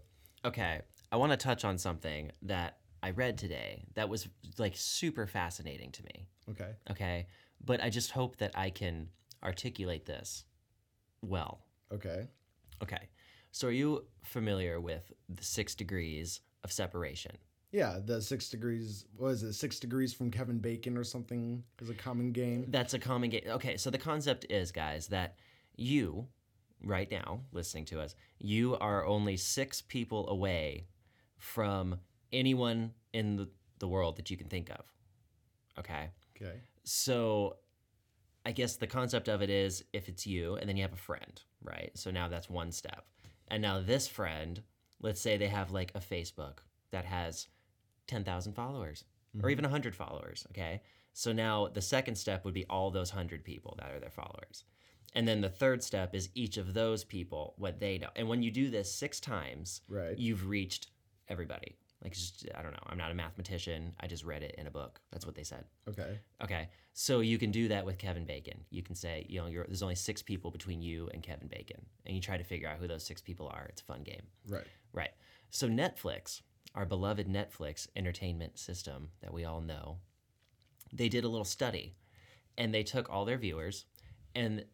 okay, 0.45 0.81
I 1.11 1.17
want 1.17 1.31
to 1.33 1.37
touch 1.37 1.65
on 1.65 1.77
something 1.77 2.31
that 2.43 2.77
I 3.03 3.11
read 3.11 3.37
today 3.37 3.85
that 3.95 4.09
was 4.09 4.27
like 4.57 4.73
super 4.75 5.27
fascinating 5.27 5.91
to 5.93 6.03
me. 6.03 6.27
Okay. 6.49 6.71
Okay, 6.89 7.27
but 7.63 7.81
I 7.81 7.89
just 7.89 8.11
hope 8.11 8.37
that 8.37 8.51
I 8.55 8.69
can 8.69 9.09
articulate 9.43 10.05
this 10.05 10.45
well. 11.21 11.65
Okay. 11.91 12.27
Okay, 12.81 13.09
so 13.51 13.67
are 13.67 13.71
you 13.71 14.05
familiar 14.23 14.79
with 14.79 15.11
the 15.29 15.43
six 15.43 15.75
degrees 15.75 16.41
of 16.63 16.71
separation? 16.71 17.37
Yeah, 17.71 17.99
the 18.03 18.21
six 18.21 18.49
degrees. 18.49 19.05
What 19.15 19.29
is 19.29 19.43
it? 19.43 19.53
Six 19.53 19.79
degrees 19.79 20.13
from 20.13 20.29
Kevin 20.29 20.59
Bacon 20.59 20.97
or 20.97 21.03
something 21.03 21.63
is 21.81 21.89
a 21.89 21.93
common 21.93 22.31
game. 22.31 22.65
That's 22.67 22.93
a 22.93 22.99
common 22.99 23.29
game. 23.29 23.43
Okay, 23.47 23.77
so 23.77 23.89
the 23.89 23.97
concept 23.97 24.45
is, 24.49 24.71
guys, 24.71 25.07
that 25.07 25.35
you, 25.75 26.27
right 26.83 27.09
now, 27.09 27.41
listening 27.53 27.85
to 27.85 28.01
us, 28.01 28.15
you 28.39 28.77
are 28.77 29.05
only 29.05 29.37
six 29.37 29.81
people 29.81 30.27
away 30.29 30.87
from 31.37 31.99
anyone 32.33 32.91
in 33.13 33.35
the, 33.35 33.49
the 33.79 33.87
world 33.87 34.17
that 34.17 34.29
you 34.29 34.37
can 34.37 34.47
think 34.47 34.69
of. 34.69 34.85
Okay? 35.79 36.09
Okay. 36.35 36.61
So 36.83 37.57
I 38.45 38.51
guess 38.51 38.75
the 38.75 38.87
concept 38.87 39.27
of 39.27 39.41
it 39.41 39.49
is 39.49 39.83
if 39.93 40.09
it's 40.09 40.25
you 40.25 40.55
and 40.55 40.67
then 40.67 40.77
you 40.77 40.83
have 40.83 40.93
a 40.93 40.97
friend, 40.97 41.41
right? 41.63 41.91
So 41.95 42.11
now 42.11 42.27
that's 42.27 42.49
one 42.49 42.71
step. 42.71 43.05
And 43.49 43.61
now 43.61 43.81
this 43.81 44.07
friend, 44.07 44.61
let's 45.01 45.21
say 45.21 45.37
they 45.37 45.47
have 45.47 45.71
like 45.71 45.91
a 45.93 45.99
Facebook 45.99 46.59
that 46.91 47.05
has 47.05 47.47
10,000 48.07 48.53
followers 48.53 49.03
or 49.35 49.39
mm-hmm. 49.39 49.49
even 49.51 49.63
100 49.63 49.95
followers, 49.95 50.45
okay? 50.51 50.81
So 51.13 51.31
now 51.31 51.67
the 51.67 51.81
second 51.81 52.15
step 52.15 52.45
would 52.45 52.53
be 52.53 52.65
all 52.69 52.91
those 52.91 53.13
100 53.13 53.43
people 53.43 53.75
that 53.79 53.91
are 53.91 53.99
their 53.99 54.09
followers. 54.09 54.63
And 55.13 55.27
then 55.27 55.41
the 55.41 55.49
third 55.49 55.83
step 55.83 56.15
is 56.15 56.29
each 56.35 56.57
of 56.57 56.73
those 56.73 57.03
people, 57.03 57.53
what 57.57 57.79
they 57.79 57.97
know. 57.97 58.09
And 58.15 58.29
when 58.29 58.41
you 58.41 58.49
do 58.49 58.69
this 58.69 58.93
six 58.93 59.19
times, 59.19 59.81
Right. 59.87 60.17
you've 60.17 60.47
reached 60.47 60.87
everybody. 61.27 61.75
Like, 62.03 62.13
just, 62.13 62.47
I 62.55 62.63
don't 62.63 62.71
know. 62.71 62.83
I'm 62.87 62.97
not 62.97 63.11
a 63.11 63.13
mathematician. 63.13 63.93
I 63.99 64.07
just 64.07 64.23
read 64.23 64.41
it 64.41 64.55
in 64.57 64.65
a 64.65 64.71
book. 64.71 64.99
That's 65.11 65.25
what 65.25 65.35
they 65.35 65.43
said. 65.43 65.65
Okay. 65.87 66.19
Okay, 66.43 66.69
so 66.93 67.19
you 67.19 67.37
can 67.37 67.51
do 67.51 67.67
that 67.67 67.85
with 67.85 67.99
Kevin 67.99 68.25
Bacon. 68.25 68.61
You 68.71 68.81
can 68.81 68.95
say, 68.95 69.25
you 69.29 69.39
know, 69.39 69.47
you're, 69.47 69.65
there's 69.65 69.83
only 69.83 69.95
six 69.95 70.21
people 70.23 70.49
between 70.49 70.81
you 70.81 71.09
and 71.13 71.21
Kevin 71.21 71.47
Bacon, 71.47 71.85
and 72.05 72.15
you 72.15 72.21
try 72.21 72.37
to 72.37 72.43
figure 72.43 72.67
out 72.67 72.77
who 72.79 72.87
those 72.87 73.03
six 73.05 73.21
people 73.21 73.47
are. 73.47 73.67
It's 73.69 73.81
a 73.81 73.85
fun 73.85 74.01
game, 74.03 74.23
Right. 74.47 74.65
right? 74.93 75.11
So 75.51 75.67
Netflix, 75.67 76.41
our 76.73 76.85
beloved 76.85 77.27
Netflix 77.27 77.87
entertainment 77.95 78.57
system 78.57 79.09
that 79.21 79.33
we 79.33 79.45
all 79.45 79.61
know, 79.61 79.99
they 80.91 81.07
did 81.07 81.23
a 81.23 81.29
little 81.29 81.45
study, 81.45 81.95
and 82.57 82.73
they 82.73 82.83
took 82.83 83.09
all 83.09 83.25
their 83.25 83.37
viewers, 83.37 83.85
and 84.33 84.65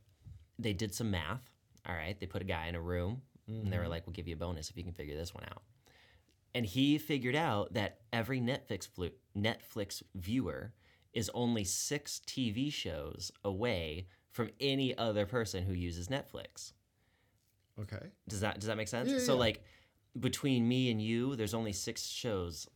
they 0.57 0.73
did 0.73 0.93
some 0.93 1.11
math. 1.11 1.41
All 1.87 1.95
right, 1.95 2.19
they 2.19 2.25
put 2.25 2.41
a 2.41 2.45
guy 2.45 2.67
in 2.67 2.75
a 2.75 2.81
room, 2.81 3.21
and 3.47 3.71
they 3.71 3.77
were 3.77 3.83
mm-hmm. 3.83 3.91
like, 3.91 4.05
"We'll 4.05 4.13
give 4.13 4.27
you 4.27 4.35
a 4.35 4.37
bonus 4.37 4.69
if 4.69 4.77
you 4.77 4.83
can 4.83 4.93
figure 4.93 5.15
this 5.15 5.33
one 5.33 5.45
out." 5.45 5.61
And 6.57 6.65
he 6.65 6.97
figured 6.97 7.35
out 7.35 7.75
that 7.75 7.99
every 8.11 8.41
Netflix 8.41 8.87
flu- 8.87 9.11
Netflix 9.37 10.01
viewer 10.15 10.73
is 11.13 11.29
only 11.35 11.63
six 11.63 12.19
TV 12.25 12.73
shows 12.73 13.31
away 13.45 14.07
from 14.31 14.49
any 14.59 14.97
other 14.97 15.27
person 15.27 15.63
who 15.63 15.73
uses 15.73 16.07
Netflix. 16.07 16.73
Okay. 17.79 18.07
Does 18.27 18.39
that 18.39 18.59
does 18.59 18.65
that 18.65 18.75
make 18.75 18.87
sense? 18.87 19.07
Yeah, 19.07 19.19
so 19.19 19.33
yeah. 19.33 19.39
like 19.39 19.63
between 20.19 20.67
me 20.67 20.89
and 20.89 20.99
you, 20.99 21.35
there's 21.35 21.53
only 21.53 21.73
six 21.73 22.07
shows 22.07 22.67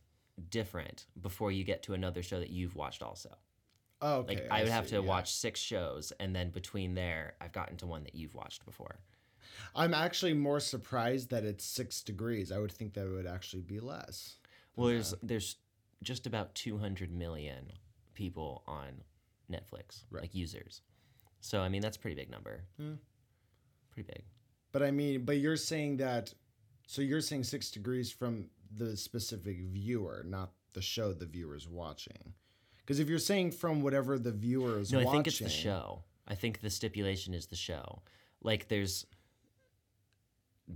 different 0.48 1.06
before 1.20 1.50
you 1.50 1.64
get 1.64 1.82
to 1.82 1.94
another 1.94 2.22
show 2.22 2.38
that 2.38 2.50
you've 2.50 2.76
watched 2.76 3.02
also. 3.02 3.30
Oh, 4.00 4.18
okay. 4.18 4.34
Like 4.34 4.46
I 4.48 4.62
would 4.62 4.70
have 4.70 4.86
to 4.88 4.96
yeah. 4.96 5.00
watch 5.00 5.32
six 5.32 5.58
shows 5.58 6.12
and 6.20 6.36
then 6.36 6.50
between 6.50 6.94
there 6.94 7.34
I've 7.40 7.52
gotten 7.52 7.78
to 7.78 7.88
one 7.88 8.04
that 8.04 8.14
you've 8.14 8.34
watched 8.34 8.64
before. 8.64 9.00
I'm 9.74 9.94
actually 9.94 10.34
more 10.34 10.60
surprised 10.60 11.30
that 11.30 11.44
it's 11.44 11.64
six 11.64 12.02
degrees. 12.02 12.50
I 12.52 12.58
would 12.58 12.72
think 12.72 12.94
that 12.94 13.06
it 13.06 13.10
would 13.10 13.26
actually 13.26 13.62
be 13.62 13.80
less. 13.80 14.36
Well, 14.76 14.88
there's 14.88 15.14
there's 15.22 15.56
just 16.02 16.26
about 16.26 16.54
200 16.54 17.12
million 17.12 17.72
people 18.14 18.62
on 18.66 19.02
Netflix, 19.50 20.04
Right. 20.10 20.22
like 20.22 20.34
users. 20.34 20.82
So 21.40 21.60
I 21.60 21.68
mean 21.68 21.82
that's 21.82 21.96
a 21.96 22.00
pretty 22.00 22.16
big 22.16 22.30
number. 22.30 22.64
Hmm. 22.78 22.94
Pretty 23.90 24.06
big. 24.12 24.24
But 24.72 24.82
I 24.82 24.90
mean, 24.90 25.24
but 25.24 25.36
you're 25.38 25.56
saying 25.56 25.98
that, 25.98 26.32
so 26.86 27.02
you're 27.02 27.20
saying 27.20 27.44
six 27.44 27.70
degrees 27.70 28.10
from 28.10 28.48
the 28.74 28.96
specific 28.96 29.58
viewer, 29.64 30.24
not 30.26 30.52
the 30.72 30.80
show 30.80 31.12
the 31.12 31.26
viewer's 31.26 31.68
watching. 31.68 32.32
Because 32.78 32.98
if 32.98 33.08
you're 33.08 33.18
saying 33.18 33.52
from 33.52 33.82
whatever 33.82 34.18
the 34.18 34.32
viewer 34.32 34.78
is 34.80 34.92
No, 34.92 35.00
I 35.00 35.04
think 35.04 35.26
it's 35.26 35.38
the 35.38 35.48
show. 35.50 36.04
I 36.26 36.34
think 36.34 36.60
the 36.60 36.70
stipulation 36.70 37.34
is 37.34 37.46
the 37.46 37.56
show. 37.56 38.02
Like 38.42 38.68
there's 38.68 39.06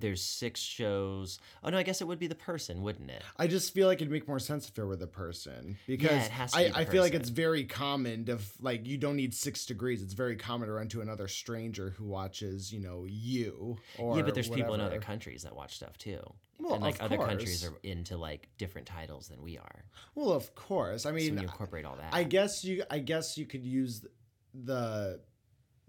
there's 0.00 0.22
six 0.22 0.60
shows. 0.60 1.38
Oh 1.62 1.70
no, 1.70 1.78
I 1.78 1.82
guess 1.82 2.00
it 2.00 2.06
would 2.06 2.18
be 2.18 2.26
the 2.26 2.34
person, 2.34 2.82
wouldn't 2.82 3.10
it? 3.10 3.22
I 3.36 3.46
just 3.46 3.74
feel 3.74 3.86
like 3.86 3.98
it'd 3.98 4.10
make 4.10 4.28
more 4.28 4.38
sense 4.38 4.68
if 4.68 4.78
it 4.78 4.84
were 4.84 4.96
the 4.96 5.06
person 5.06 5.76
because 5.86 6.26
it 6.26 6.30
has 6.30 6.52
to 6.52 6.58
I, 6.58 6.64
be 6.64 6.70
the 6.70 6.78
I 6.78 6.84
feel 6.84 7.02
like 7.02 7.14
it's 7.14 7.28
very 7.28 7.64
common 7.64 8.24
to 8.26 8.34
f- 8.34 8.56
like 8.60 8.86
you 8.86 8.98
don't 8.98 9.16
need 9.16 9.34
six 9.34 9.66
degrees. 9.66 10.02
It's 10.02 10.14
very 10.14 10.36
common 10.36 10.68
to 10.68 10.74
run 10.74 10.88
to 10.88 11.00
another 11.00 11.28
stranger 11.28 11.90
who 11.90 12.04
watches, 12.04 12.72
you 12.72 12.80
know, 12.80 13.04
you 13.08 13.76
or 13.98 14.16
yeah, 14.16 14.22
but 14.22 14.34
there's 14.34 14.48
people 14.48 14.74
in 14.74 14.80
other 14.80 15.00
countries 15.00 15.42
that 15.42 15.54
watch 15.54 15.76
stuff 15.76 15.96
too. 15.98 16.20
Well, 16.58 16.74
and 16.74 16.82
like 16.82 17.02
other 17.02 17.18
countries 17.18 17.64
are 17.64 17.74
into 17.82 18.16
like 18.16 18.48
different 18.56 18.86
titles 18.86 19.28
than 19.28 19.42
we 19.42 19.58
are. 19.58 19.84
Well, 20.14 20.32
of 20.32 20.54
course. 20.54 21.04
I 21.04 21.10
so 21.10 21.14
mean, 21.14 21.34
when 21.34 21.42
you 21.44 21.48
incorporate 21.48 21.84
all 21.84 21.96
that, 21.96 22.14
I 22.14 22.24
guess 22.24 22.64
you 22.64 22.82
I 22.90 22.98
guess 22.98 23.36
you 23.36 23.46
could 23.46 23.64
use 23.64 24.06
the 24.54 25.20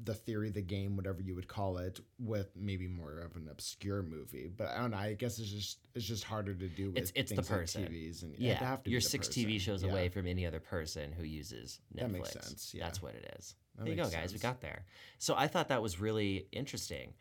the 0.04 0.13
theory, 0.13 0.50
the 0.51 0.62
game, 0.62 0.96
whatever 0.96 1.22
you 1.22 1.34
would 1.34 1.48
call 1.48 1.77
it, 1.77 2.00
with 2.20 2.56
maybe 2.56 2.88
more 2.88 3.20
of 3.20 3.36
an 3.36 3.48
obscure 3.50 4.04
movie. 4.04 4.48
But 4.56 4.68
I 4.70 4.77
don't 4.80 4.92
know. 4.92 4.98
I 4.98 5.13
guess 5.13 5.39
it's 5.39 5.50
just 5.50 5.80
it's 5.96 6.06
just 6.06 6.24
harder 6.24 6.54
to 6.54 6.68
do 6.68 6.89
with 6.89 6.98
It's- 6.98 7.12
it's 7.16 7.32
the 7.32 7.42
things 7.42 7.75
like. 7.75 7.89
TVs 7.89 8.22
and 8.24 8.36
yeah, 8.38 8.54
have 8.63 8.80
to 8.80 8.86
be 8.86 8.92
you're 8.92 9.01
six 9.01 9.27
person. 9.27 9.44
TV 9.46 9.60
shows 9.60 9.84
Yeah. 9.84 9.89
away 9.89 10.10
from 10.10 10.27
any 10.27 10.46
other 10.46 10.60
person 10.60 11.12
who 11.12 11.24
uses 11.24 11.82
Netflix. 11.96 12.00
That 12.01 12.12
makes 12.12 12.32
sense, 12.32 12.74
yeah. 12.75 12.84
That's 12.84 13.01
what 13.01 13.16
it 13.16 13.34
is. 13.39 13.56
That 13.75 13.86
there 13.86 13.89
you 13.94 13.98
go, 13.98 14.04
makes 14.04 14.16
guys. 14.16 14.34
We 14.34 14.39
got 14.39 14.62
there. 14.62 14.86
So 15.18 15.36
I 15.36 15.48
thought 15.48 15.70
that 15.70 15.82
was 15.82 16.00
really 16.00 16.48
interesting. 16.51 17.13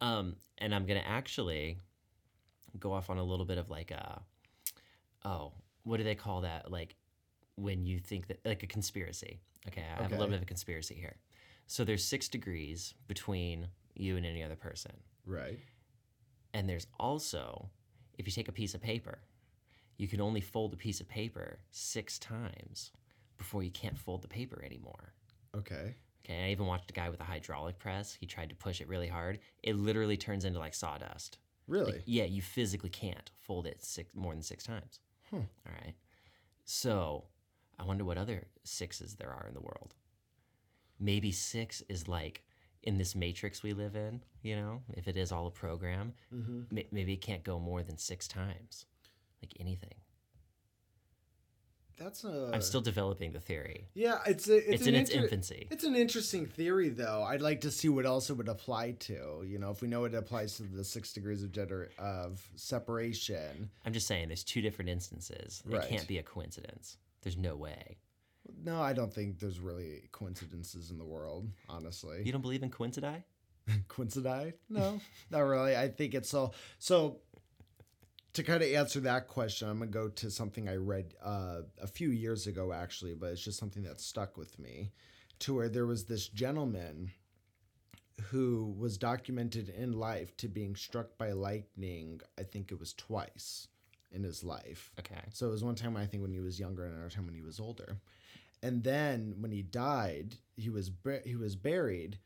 Um, 0.00 0.36
and 0.58 0.74
I'm 0.74 0.86
gonna 0.86 1.04
actually 1.04 1.78
go 2.78 2.92
off 2.92 3.10
on 3.10 3.18
a 3.18 3.24
little 3.24 3.44
bit 3.46 3.58
of 3.58 3.68
like 3.70 3.90
a, 3.90 4.22
oh, 5.24 5.52
what 5.82 5.98
do 5.98 6.04
they 6.04 6.14
call 6.14 6.40
that? 6.40 6.70
Like 6.70 6.96
when 7.56 7.84
you 7.84 7.98
think 7.98 8.28
that 8.28 8.40
like 8.46 8.62
a 8.62 8.66
conspiracy. 8.66 9.40
Okay, 9.68 9.82
I 9.82 10.02
have 10.02 10.12
a 10.12 10.14
little 10.16 10.28
bit 10.28 10.36
of 10.36 10.42
a 10.42 10.46
conspiracy 10.46 10.94
here. 10.94 11.16
So 11.66 11.84
there's 11.84 12.04
six 12.04 12.28
degrees 12.28 12.94
between 13.06 13.68
you 13.94 14.16
and 14.16 14.26
any 14.26 14.42
other 14.42 14.56
person. 14.56 14.92
Right. 15.26 15.58
And 16.52 16.68
there's 16.68 16.86
also, 17.00 17.70
if 18.18 18.26
you 18.26 18.32
take 18.32 18.48
a 18.48 18.52
piece 18.52 18.74
of 18.74 18.82
paper, 18.82 19.18
you 19.96 20.08
can 20.08 20.20
only 20.20 20.40
fold 20.40 20.72
a 20.72 20.76
piece 20.76 21.00
of 21.00 21.08
paper 21.08 21.58
six 21.70 22.18
times 22.18 22.92
before 23.38 23.62
you 23.62 23.70
can't 23.70 23.98
fold 23.98 24.22
the 24.22 24.28
paper 24.28 24.62
anymore. 24.64 25.14
Okay. 25.56 25.94
Okay, 26.24 26.46
I 26.46 26.50
even 26.50 26.66
watched 26.66 26.90
a 26.90 26.94
guy 26.94 27.10
with 27.10 27.20
a 27.20 27.24
hydraulic 27.24 27.78
press. 27.78 28.16
He 28.18 28.26
tried 28.26 28.48
to 28.48 28.54
push 28.54 28.80
it 28.80 28.88
really 28.88 29.08
hard. 29.08 29.40
It 29.62 29.76
literally 29.76 30.16
turns 30.16 30.44
into 30.44 30.58
like 30.58 30.74
sawdust. 30.74 31.38
Really? 31.66 31.92
Like, 31.92 32.02
yeah, 32.06 32.24
you 32.24 32.40
physically 32.40 32.90
can't 32.90 33.30
fold 33.40 33.66
it 33.66 33.84
six 33.84 34.14
more 34.14 34.32
than 34.32 34.42
six 34.42 34.64
times. 34.64 35.00
Hmm. 35.30 35.36
All 35.36 35.72
right. 35.82 35.94
So 36.64 37.24
I 37.78 37.84
wonder 37.84 38.04
what 38.04 38.18
other 38.18 38.46
sixes 38.64 39.16
there 39.16 39.30
are 39.30 39.46
in 39.46 39.54
the 39.54 39.60
world. 39.60 39.94
Maybe 41.04 41.32
six 41.32 41.82
is 41.90 42.08
like 42.08 42.42
in 42.82 42.96
this 42.96 43.14
matrix 43.14 43.62
we 43.62 43.74
live 43.74 43.94
in, 43.94 44.22
you 44.42 44.56
know, 44.56 44.80
if 44.94 45.06
it 45.06 45.18
is 45.18 45.32
all 45.32 45.46
a 45.46 45.50
program, 45.50 46.14
mm-hmm. 46.34 46.62
ma- 46.70 46.80
maybe 46.92 47.12
it 47.12 47.20
can't 47.20 47.44
go 47.44 47.58
more 47.58 47.82
than 47.82 47.98
six 47.98 48.26
times. 48.26 48.86
Like 49.42 49.52
anything. 49.60 49.92
That's 51.98 52.24
a. 52.24 52.50
I'm 52.52 52.62
still 52.62 52.80
developing 52.80 53.32
the 53.32 53.38
theory. 53.40 53.86
Yeah, 53.94 54.18
it's 54.26 54.48
a, 54.48 54.56
it's, 54.56 54.80
It's, 54.80 54.86
in 54.86 54.94
its 54.94 55.10
inter- 55.10 55.24
infancy. 55.24 55.68
It's 55.70 55.84
an 55.84 55.94
interesting 55.94 56.46
theory, 56.46 56.88
though. 56.88 57.22
I'd 57.22 57.42
like 57.42 57.60
to 57.60 57.70
see 57.70 57.88
what 57.88 58.06
else 58.06 58.30
it 58.30 58.32
would 58.34 58.48
apply 58.48 58.92
to. 58.92 59.44
You 59.46 59.58
know, 59.58 59.70
if 59.70 59.82
we 59.82 59.88
know 59.88 60.04
it 60.04 60.14
applies 60.14 60.56
to 60.56 60.62
the 60.64 60.82
six 60.82 61.12
degrees 61.12 61.42
of 61.42 61.52
gender 61.52 61.90
of 61.98 62.42
separation. 62.56 63.70
I'm 63.84 63.92
just 63.92 64.06
saying 64.06 64.28
there's 64.28 64.42
two 64.42 64.62
different 64.62 64.88
instances. 64.88 65.62
It 65.68 65.76
Right. 65.76 65.88
can't 65.88 66.08
be 66.08 66.18
a 66.18 66.22
coincidence. 66.22 66.96
There's 67.22 67.36
no 67.36 67.54
way. 67.54 67.98
No, 68.62 68.80
I 68.80 68.92
don't 68.92 69.12
think 69.12 69.38
there's 69.38 69.60
really 69.60 70.08
coincidences 70.12 70.90
in 70.90 70.98
the 70.98 71.04
world. 71.04 71.48
Honestly, 71.68 72.22
You 72.24 72.32
don't 72.32 72.42
believe 72.42 72.62
in 72.62 72.70
coincidi? 72.70 73.22
coincidi? 73.88 74.52
No, 74.68 75.00
not 75.30 75.40
really. 75.40 75.76
I 75.76 75.88
think 75.88 76.14
it's 76.14 76.32
all 76.34 76.54
so. 76.78 77.20
To 78.34 78.42
kind 78.42 78.62
of 78.64 78.68
answer 78.72 78.98
that 79.00 79.28
question, 79.28 79.68
I'm 79.68 79.78
gonna 79.78 79.90
go 79.92 80.08
to 80.08 80.30
something 80.30 80.68
I 80.68 80.74
read 80.74 81.14
uh, 81.22 81.60
a 81.80 81.86
few 81.86 82.10
years 82.10 82.48
ago, 82.48 82.72
actually, 82.72 83.14
but 83.14 83.30
it's 83.30 83.44
just 83.44 83.58
something 83.60 83.84
that 83.84 84.00
stuck 84.00 84.36
with 84.36 84.58
me. 84.58 84.90
To 85.40 85.54
where 85.54 85.68
there 85.68 85.86
was 85.86 86.04
this 86.04 86.26
gentleman 86.28 87.12
who 88.30 88.74
was 88.78 88.98
documented 88.98 89.68
in 89.68 89.92
life 89.92 90.36
to 90.38 90.48
being 90.48 90.74
struck 90.76 91.16
by 91.18 91.32
lightning. 91.32 92.20
I 92.38 92.42
think 92.42 92.72
it 92.72 92.78
was 92.80 92.92
twice 92.94 93.68
in 94.10 94.22
his 94.22 94.42
life. 94.44 94.90
Okay. 94.98 95.20
So 95.32 95.48
it 95.48 95.50
was 95.50 95.64
one 95.64 95.74
time 95.74 95.96
I 95.96 96.06
think 96.06 96.22
when 96.22 96.32
he 96.32 96.40
was 96.40 96.58
younger, 96.58 96.84
and 96.84 96.94
another 96.94 97.10
time 97.10 97.26
when 97.26 97.34
he 97.34 97.42
was 97.42 97.60
older. 97.60 97.98
And 98.64 98.82
then 98.82 99.34
when 99.40 99.50
he 99.50 99.60
died, 99.60 100.36
he 100.56 100.70
was 100.70 100.90
he 101.24 101.36
was 101.36 101.54
buried, 101.54 102.18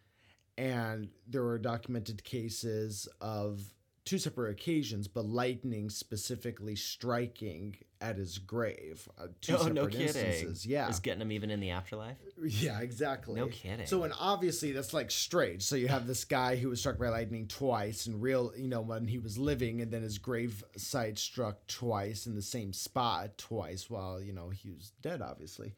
and 0.56 1.08
there 1.26 1.42
were 1.42 1.58
documented 1.58 2.22
cases 2.22 3.08
of 3.20 3.74
two 4.04 4.18
separate 4.18 4.52
occasions, 4.52 5.08
but 5.08 5.24
lightning 5.24 5.90
specifically 5.90 6.76
striking 6.76 7.76
at 8.00 8.18
his 8.18 8.38
grave. 8.38 9.08
Uh, 9.18 9.26
two 9.40 9.54
oh, 9.54 9.58
separate 9.58 9.74
no 9.74 9.86
kidding. 9.88 10.06
instances. 10.06 10.64
Yeah, 10.64 10.88
Is 10.88 11.00
getting 11.00 11.22
him 11.22 11.32
even 11.32 11.50
in 11.50 11.58
the 11.58 11.70
afterlife? 11.70 12.18
yeah, 12.40 12.78
exactly. 12.82 13.34
No 13.34 13.48
kidding. 13.48 13.86
So, 13.86 14.04
and 14.04 14.14
obviously 14.16 14.70
that's 14.70 14.94
like 14.94 15.10
strange. 15.10 15.62
So 15.64 15.74
you 15.74 15.88
have 15.88 16.06
this 16.06 16.24
guy 16.24 16.54
who 16.54 16.68
was 16.68 16.78
struck 16.78 16.98
by 16.98 17.08
lightning 17.08 17.48
twice 17.48 18.06
in 18.06 18.20
real, 18.20 18.52
you 18.56 18.68
know, 18.68 18.80
when 18.80 19.08
he 19.08 19.18
was 19.18 19.38
living, 19.38 19.80
and 19.80 19.90
then 19.90 20.02
his 20.02 20.18
grave 20.18 20.62
site 20.76 21.18
struck 21.18 21.66
twice 21.66 22.26
in 22.26 22.36
the 22.36 22.42
same 22.42 22.72
spot 22.72 23.36
twice 23.38 23.90
while 23.90 24.22
you 24.22 24.32
know 24.32 24.50
he 24.50 24.70
was 24.70 24.92
dead, 25.02 25.20
obviously. 25.20 25.74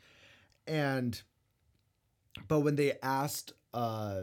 And, 0.66 1.20
but 2.48 2.60
when 2.60 2.76
they 2.76 2.94
asked, 3.02 3.52
uh, 3.74 4.22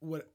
what 0.00 0.28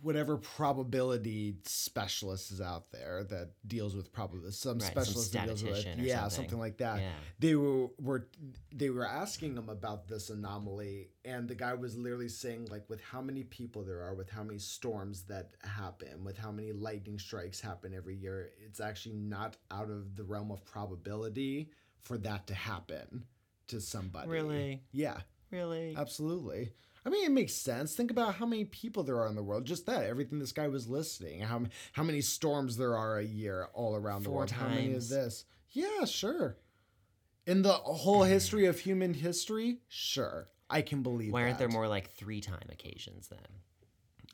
whatever 0.00 0.36
probability 0.36 1.56
specialist 1.64 2.52
is 2.52 2.60
out 2.60 2.92
there 2.92 3.24
that 3.28 3.50
deals 3.66 3.96
with 3.96 4.12
probability, 4.12 4.52
some 4.52 4.74
Right, 4.78 4.82
some 4.82 4.92
specialist 4.92 5.32
that 5.32 5.46
deals 5.46 5.62
with 5.64 5.72
it, 5.72 5.80
statistician 5.80 6.00
or 6.00 6.08
yeah, 6.08 6.20
something. 6.28 6.36
something 6.36 6.58
like 6.60 6.76
that 6.78 7.00
Yeah. 7.00 7.12
they 7.40 7.54
were 7.56 7.88
were 8.00 8.28
they 8.72 8.90
were 8.90 9.04
asking 9.04 9.56
him 9.56 9.68
about 9.68 10.06
this 10.06 10.30
anomaly 10.30 11.08
and 11.24 11.48
the 11.48 11.56
guy 11.56 11.74
was 11.74 11.96
literally 11.96 12.28
saying 12.28 12.68
like 12.70 12.88
with 12.88 13.00
how 13.00 13.20
many 13.20 13.42
people 13.42 13.82
there 13.82 14.00
are 14.02 14.14
with 14.14 14.30
how 14.30 14.44
many 14.44 14.60
storms 14.60 15.22
that 15.24 15.50
happen 15.64 16.22
with 16.22 16.38
how 16.38 16.52
many 16.52 16.70
lightning 16.70 17.18
strikes 17.18 17.60
happen 17.60 17.92
every 17.92 18.14
year 18.14 18.50
it's 18.64 18.78
actually 18.78 19.16
not 19.16 19.56
out 19.72 19.90
of 19.90 20.14
the 20.14 20.22
realm 20.22 20.52
of 20.52 20.64
probability 20.64 21.70
for 22.02 22.16
that 22.18 22.46
to 22.46 22.54
happen 22.54 23.24
to 23.68 23.80
somebody 23.80 24.28
Really? 24.28 24.82
yeah 24.92 25.18
Really? 25.50 25.94
absolutely 25.96 26.72
I 27.06 27.10
mean, 27.10 27.24
it 27.24 27.32
makes 27.32 27.54
sense. 27.54 27.94
Think 27.94 28.10
about 28.10 28.34
how 28.34 28.44
many 28.44 28.64
people 28.66 29.02
there 29.02 29.18
are 29.20 29.28
in 29.28 29.36
the 29.36 29.42
world. 29.42 29.64
Just 29.64 29.86
that, 29.86 30.04
everything 30.04 30.40
this 30.40 30.52
guy 30.52 30.68
was 30.68 30.88
listing. 30.88 31.40
How 31.40 31.62
how 31.92 32.02
many 32.02 32.20
storms 32.20 32.76
there 32.76 32.98
are 32.98 33.16
a 33.18 33.24
year 33.24 33.68
all 33.72 33.96
around 33.96 34.24
the 34.24 34.28
Four 34.28 34.38
world. 34.38 34.50
How 34.50 34.68
many 34.68 34.88
is 34.90 35.08
this? 35.08 35.46
Yeah, 35.70 36.04
sure. 36.04 36.58
In 37.46 37.62
the 37.62 37.72
whole 37.72 38.24
history 38.24 38.66
of 38.66 38.80
human 38.80 39.14
history, 39.14 39.78
sure, 39.88 40.48
I 40.68 40.82
can 40.82 41.02
believe. 41.02 41.32
Why 41.32 41.44
aren't 41.44 41.58
there 41.58 41.68
more 41.68 41.88
like 41.88 42.10
three 42.10 42.42
time 42.42 42.68
occasions 42.70 43.28
then? 43.28 43.38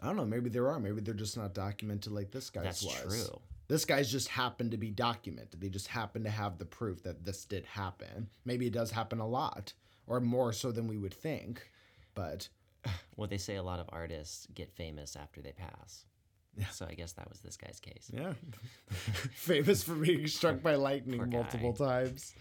I 0.00 0.06
don't 0.06 0.16
know. 0.16 0.24
Maybe 0.24 0.50
there 0.50 0.68
are. 0.68 0.78
Maybe 0.78 1.00
they're 1.00 1.14
just 1.14 1.36
not 1.36 1.54
documented 1.54 2.12
like 2.12 2.30
this 2.30 2.50
guy's 2.50 2.64
was. 2.64 2.82
That's 2.82 3.04
was. 3.04 3.28
true. 3.28 3.40
This 3.68 3.84
guy's 3.84 4.10
just 4.10 4.28
happened 4.28 4.72
to 4.72 4.76
be 4.76 4.90
documented. 4.90 5.60
They 5.60 5.70
just 5.70 5.88
happen 5.88 6.24
to 6.24 6.30
have 6.30 6.58
the 6.58 6.66
proof 6.66 7.02
that 7.04 7.24
this 7.24 7.44
did 7.46 7.64
happen. 7.64 8.28
Maybe 8.44 8.66
it 8.66 8.74
does 8.74 8.90
happen 8.90 9.20
a 9.20 9.26
lot, 9.26 9.72
or 10.06 10.20
more 10.20 10.52
so 10.52 10.70
than 10.70 10.86
we 10.86 10.98
would 10.98 11.14
think. 11.14 11.70
But 12.14 12.48
Well, 13.16 13.28
they 13.28 13.38
say 13.38 13.56
a 13.56 13.62
lot 13.62 13.80
of 13.80 13.86
artists 13.92 14.46
get 14.54 14.70
famous 14.72 15.16
after 15.16 15.40
they 15.40 15.52
pass. 15.52 16.04
Yeah. 16.56 16.68
So 16.68 16.86
I 16.88 16.94
guess 16.94 17.12
that 17.12 17.28
was 17.28 17.40
this 17.40 17.56
guy's 17.56 17.80
case. 17.80 18.10
Yeah. 18.12 18.34
Famous 19.34 19.82
for 19.82 19.94
being 19.94 20.26
struck 20.28 20.62
by 20.62 20.76
lightning 20.76 21.18
Poor 21.18 21.26
multiple 21.26 21.72
times. 21.72 22.34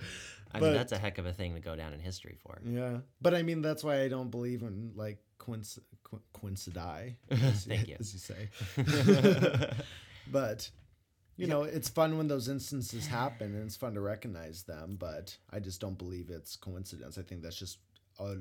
I 0.53 0.59
But- 0.59 0.65
mean, 0.67 0.73
that's 0.75 0.91
a 0.91 0.97
heck 0.97 1.17
of 1.17 1.25
a 1.25 1.33
thing 1.33 1.53
to 1.55 1.59
go 1.59 1.75
down 1.75 1.93
in 1.93 1.99
history 1.99 2.37
for. 2.41 2.61
Yeah. 2.63 2.99
But 3.21 3.33
I 3.33 3.41
mean, 3.43 3.61
that's 3.61 3.83
why 3.83 4.01
I 4.01 4.07
don't 4.07 4.29
believe 4.29 4.61
in 4.61 4.91
like 4.95 5.17
coinc- 5.39 5.79
co- 6.03 6.21
coincidi. 6.33 7.15
Thank 7.31 7.87
you. 7.87 7.97
As 7.99 8.13
you 8.13 8.19
say. 8.19 8.49
but, 10.31 10.69
you 11.37 11.47
know, 11.47 11.63
it's 11.63 11.89
fun 11.89 12.17
when 12.17 12.27
those 12.27 12.47
instances 12.47 13.07
happen 13.07 13.55
and 13.55 13.65
it's 13.65 13.75
fun 13.75 13.93
to 13.95 14.01
recognize 14.01 14.63
them. 14.63 14.95
But 14.99 15.35
I 15.51 15.59
just 15.59 15.81
don't 15.81 15.97
believe 15.97 16.29
it's 16.29 16.55
coincidence. 16.55 17.17
I 17.17 17.23
think 17.23 17.41
that's 17.41 17.57
just 17.57 17.79
a, 18.19 18.35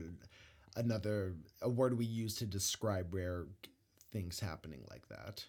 another, 0.77 1.35
a 1.63 1.69
word 1.69 1.97
we 1.97 2.05
use 2.05 2.35
to 2.37 2.47
describe 2.47 3.15
rare 3.15 3.47
things 4.13 4.39
happening 4.41 4.83
like 4.91 5.09
that. 5.09 5.45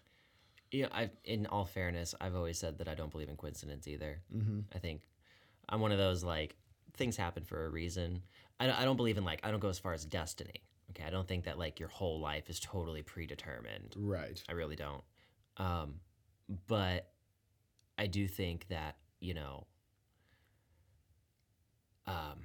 Yeah, 0.71 0.87
I. 0.91 1.11
In 1.23 1.45
all 1.45 1.65
fairness, 1.65 2.15
I've 2.19 2.35
always 2.35 2.57
said 2.57 2.79
that 2.79 2.87
I 2.87 2.95
don't 2.95 3.11
believe 3.11 3.29
in 3.29 3.35
coincidence 3.37 3.87
either. 3.87 4.23
Mm-hmm. 4.35 4.61
I 4.73 4.79
think 4.79 5.01
I'm 5.69 5.79
one 5.79 5.91
of 5.91 5.97
those 5.97 6.23
like 6.23 6.55
things 6.95 7.17
happen 7.17 7.43
for 7.43 7.65
a 7.65 7.69
reason. 7.69 8.21
I 8.59 8.67
don't, 8.67 8.79
I 8.79 8.85
don't 8.85 8.97
believe 8.97 9.17
in 9.17 9.25
like 9.25 9.39
I 9.43 9.51
don't 9.51 9.59
go 9.59 9.69
as 9.69 9.79
far 9.79 9.93
as 9.93 10.05
destiny. 10.05 10.63
Okay, 10.91 11.03
I 11.05 11.09
don't 11.09 11.27
think 11.27 11.45
that 11.45 11.57
like 11.57 11.79
your 11.79 11.89
whole 11.89 12.19
life 12.19 12.49
is 12.49 12.59
totally 12.59 13.01
predetermined. 13.01 13.95
Right. 13.97 14.41
I 14.47 14.53
really 14.53 14.75
don't. 14.75 15.03
Um, 15.57 15.95
but 16.67 17.07
I 17.97 18.07
do 18.07 18.27
think 18.27 18.67
that 18.69 18.97
you 19.19 19.33
know. 19.33 19.65
Um, 22.05 22.39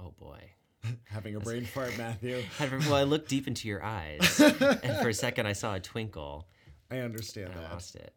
oh 0.00 0.10
boy. 0.18 0.40
Having 1.04 1.36
a 1.36 1.40
brain 1.40 1.64
fart, 1.74 1.96
Matthew. 1.96 2.42
Well, 2.60 2.94
I 2.94 3.04
looked 3.04 3.28
deep 3.28 3.46
into 3.46 3.68
your 3.68 3.82
eyes, 3.82 4.40
and 4.40 4.98
for 4.98 5.08
a 5.08 5.14
second 5.14 5.46
I 5.46 5.52
saw 5.54 5.74
a 5.74 5.80
twinkle, 5.80 6.48
I 6.90 6.98
understand 6.98 7.52
and 7.52 7.60
I 7.60 7.72
lost 7.72 7.94
it 7.94 8.12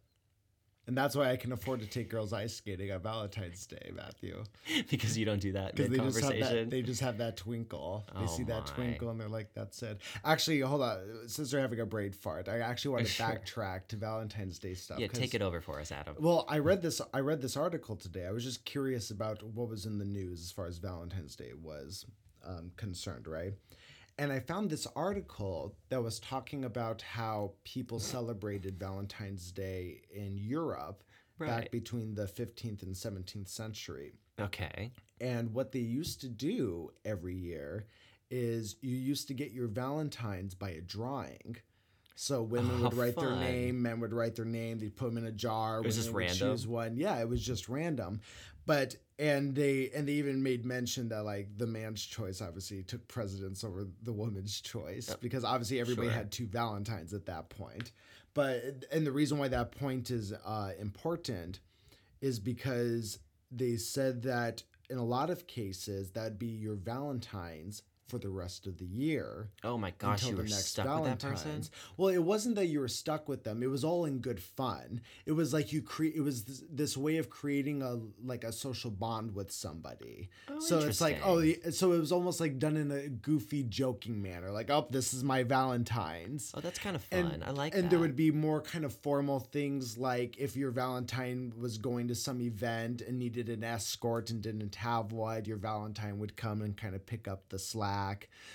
And 0.88 0.98
that's 0.98 1.16
why 1.16 1.30
I 1.32 1.36
can 1.36 1.52
afford 1.52 1.82
to 1.82 1.86
take 1.86 2.10
girls 2.10 2.32
ice 2.32 2.56
skating 2.56 2.92
on 2.94 3.02
Valentine's 3.02 3.66
Day, 3.68 3.92
Matthew. 3.94 4.42
because 4.90 5.18
you 5.18 5.26
don't 5.26 5.42
do 5.42 5.52
that 5.52 5.76
Because 5.76 5.90
they 5.92 5.98
just 5.98 6.16
have 6.22 6.24
conversation. 6.32 6.58
that 6.58 6.70
they 6.70 6.82
just 6.82 7.02
have 7.02 7.18
that 7.18 7.36
twinkle. 7.38 8.06
They 8.16 8.22
Oh 8.24 8.28
see 8.28 8.44
that 8.44 8.68
my. 8.68 8.74
twinkle 8.74 9.10
and 9.10 9.20
they're 9.20 9.28
like, 9.28 9.54
"That's 9.54 9.84
it." 9.84 10.00
Actually, 10.24 10.62
hold 10.62 10.82
on. 10.82 11.00
Since 11.28 11.52
they're 11.52 11.60
having 11.60 11.82
a 11.82 11.86
brain 11.86 12.14
fart, 12.14 12.48
I 12.48 12.60
actually 12.60 12.92
want 12.92 13.06
to 13.06 13.12
Sure. 13.18 13.26
backtrack 13.28 13.88
to 13.90 13.98
Valentine's 13.98 14.60
Day 14.60 14.74
stuff. 14.76 15.00
Yeah, 15.00 15.08
take 15.08 15.34
it 15.34 15.42
over 15.42 15.60
for 15.60 15.80
us, 15.80 15.92
Adam. 15.92 16.16
Well, 16.20 16.46
I 16.48 16.60
read 16.60 16.82
this. 16.82 17.02
I 17.14 17.20
read 17.20 17.42
this 17.42 17.58
article 17.58 17.98
today. 17.98 18.26
I 18.26 18.32
was 18.32 18.44
just 18.46 18.64
curious 18.64 19.12
about 19.12 19.44
what 19.44 19.68
was 19.68 19.86
in 19.86 19.98
the 19.98 20.06
news 20.06 20.42
as 20.42 20.52
far 20.52 20.68
as 20.68 20.78
Valentine's 20.78 21.36
Day 21.36 21.52
was 21.62 22.06
um, 22.46 22.72
concerned, 22.78 23.28
right? 23.28 23.54
And 24.20 24.32
I 24.32 24.40
found 24.40 24.70
this 24.70 24.88
article 24.96 25.76
that 25.90 26.02
was 26.02 26.20
talking 26.20 26.66
about 26.66 27.02
how 27.02 27.52
people 27.64 28.00
celebrated 28.00 28.80
Valentine's 28.80 29.52
Day 29.52 30.02
in 30.12 30.38
Europe 30.38 31.04
back 31.40 31.70
between 31.70 32.16
the 32.16 32.26
15th 32.26 32.82
and 32.82 32.96
17th 32.96 33.48
century. 33.48 34.14
Okay. 34.40 34.92
And 35.22 35.54
what 35.54 35.72
they 35.72 35.80
used 35.80 36.22
to 36.22 36.30
do 36.30 36.92
every 37.06 37.36
year 37.36 37.86
is 38.32 38.76
you 38.82 38.96
used 38.96 39.28
to 39.28 39.34
get 39.34 39.52
your 39.52 39.68
Valentines 39.68 40.56
by 40.56 40.72
a 40.72 40.82
drawing. 40.82 41.58
So 42.20 42.42
women 42.42 42.78
Oh, 42.80 42.84
would 42.86 42.96
write 42.96 43.16
their 43.16 43.36
name, 43.36 43.80
men 43.84 44.00
would 44.00 44.12
write 44.12 44.36
their 44.36 44.44
name, 44.44 44.80
they'd 44.80 44.96
put 44.96 45.06
them 45.14 45.18
in 45.20 45.28
a 45.28 45.32
jar. 45.32 45.78
It 45.78 45.86
was 45.86 45.98
just 45.98 46.12
random? 46.12 46.36
Choose 46.36 46.66
one. 46.66 46.98
Yeah, 46.98 47.16
it 47.20 47.30
was 47.30 47.46
just 47.46 47.70
random. 47.70 48.22
But 48.66 48.96
and 49.20 49.54
they 49.54 49.92
and 49.96 50.08
they 50.08 50.14
even 50.14 50.42
made 50.42 50.66
mention 50.66 51.10
that 51.10 51.24
like 51.26 51.56
the 51.58 51.68
man's 51.68 52.04
choice 52.04 52.42
obviously 52.42 52.82
took 52.82 53.08
precedence 53.08 53.64
over 53.64 53.88
the 54.02 54.12
woman's 54.12 54.60
choice 54.62 55.16
because 55.22 55.44
obviously 55.44 55.80
everybody 55.80 56.08
Sure. 56.08 56.18
had 56.18 56.32
two 56.32 56.48
Valentines 56.48 57.14
at 57.14 57.28
that 57.28 57.50
point. 57.50 57.92
But 58.34 58.86
and 58.92 59.06
the 59.06 59.12
reason 59.12 59.38
why 59.38 59.50
that 59.50 59.72
point 59.72 60.10
is 60.10 60.34
uh, 60.34 60.72
important 60.80 61.60
is 62.20 62.40
because 62.40 63.20
they 63.52 63.78
said 63.78 64.24
that 64.24 64.64
in 64.90 64.98
a 64.98 65.06
lot 65.06 65.30
of 65.30 65.46
cases 65.46 66.10
that'd 66.12 66.40
be 66.40 66.48
your 66.48 66.76
Valentines 66.76 67.84
for 68.08 68.18
the 68.20 68.30
rest 68.30 68.68
of 68.68 68.78
the 68.78 68.86
year 68.86 69.50
Oh 69.64 69.78
my 69.78 69.92
gosh, 69.98 70.26
you 70.26 70.36
were 70.36 70.48
stuck 70.48 70.86
with 71.00 71.06
that 71.06 71.20
person. 71.20 71.64
Well, 71.98 72.10
it 72.10 72.24
wasn't 72.24 72.56
that 72.56 72.68
you 72.68 72.80
were 72.80 72.88
stuck 72.88 73.28
with 73.28 73.44
them. 73.44 73.64
It 73.64 73.70
was 73.70 73.84
all 73.84 74.06
in 74.06 74.20
good 74.20 74.42
fun. 74.42 75.02
It 75.26 75.32
was 75.32 75.54
like 75.54 75.74
you 75.74 75.82
create. 75.82 76.16
It 76.16 76.22
was 76.22 76.44
this, 76.44 76.64
this 76.70 76.98
way 76.98 77.18
of 77.18 77.30
creating 77.30 77.82
a 77.82 78.00
like 78.24 78.44
a 78.44 78.52
social 78.52 78.92
bond 78.92 79.36
with 79.36 79.52
somebody. 79.52 80.30
Oh, 80.50 80.60
so 80.60 80.80
it's 80.80 81.02
like 81.02 81.20
oh, 81.24 81.44
so 81.72 81.94
it 81.94 82.00
was 82.00 82.12
almost 82.12 82.40
like 82.40 82.60
done 82.60 82.78
in 82.78 82.92
a 82.92 83.08
goofy, 83.10 83.64
joking 83.64 84.22
manner. 84.22 84.52
Like 84.52 84.70
oh, 84.70 84.88
this 84.90 85.14
is 85.14 85.24
my 85.24 85.44
Valentine's. 85.44 86.52
Oh, 86.56 86.62
that's 86.62 86.80
kind 86.80 86.96
of 86.96 87.04
fun. 87.04 87.20
And- 87.20 87.44
I 87.44 87.52
like 87.52 87.74
and 87.74 87.86
that. 87.86 87.90
there 87.90 88.00
would 88.00 88.16
be 88.16 88.32
more 88.32 88.62
kind 88.62 88.86
of 88.86 88.94
formal 88.94 89.40
things 89.40 89.98
like 89.98 90.38
if 90.38 90.56
your 90.56 90.72
Valentine 90.72 91.54
was 91.58 91.78
going 91.78 92.08
to 92.10 92.16
some 92.16 92.42
event 92.42 93.02
and 93.02 93.18
needed 93.18 93.50
an 93.50 93.64
escort 93.64 94.30
and 94.30 94.42
didn't 94.42 94.76
have 94.76 95.12
one, 95.12 95.46
your 95.46 95.58
Valentine 95.58 96.20
would 96.20 96.36
come 96.36 96.62
and 96.62 96.76
kind 96.76 96.96
of 96.96 97.06
pick 97.06 97.28
up 97.28 97.50
the 97.50 97.60
slack. 97.60 97.97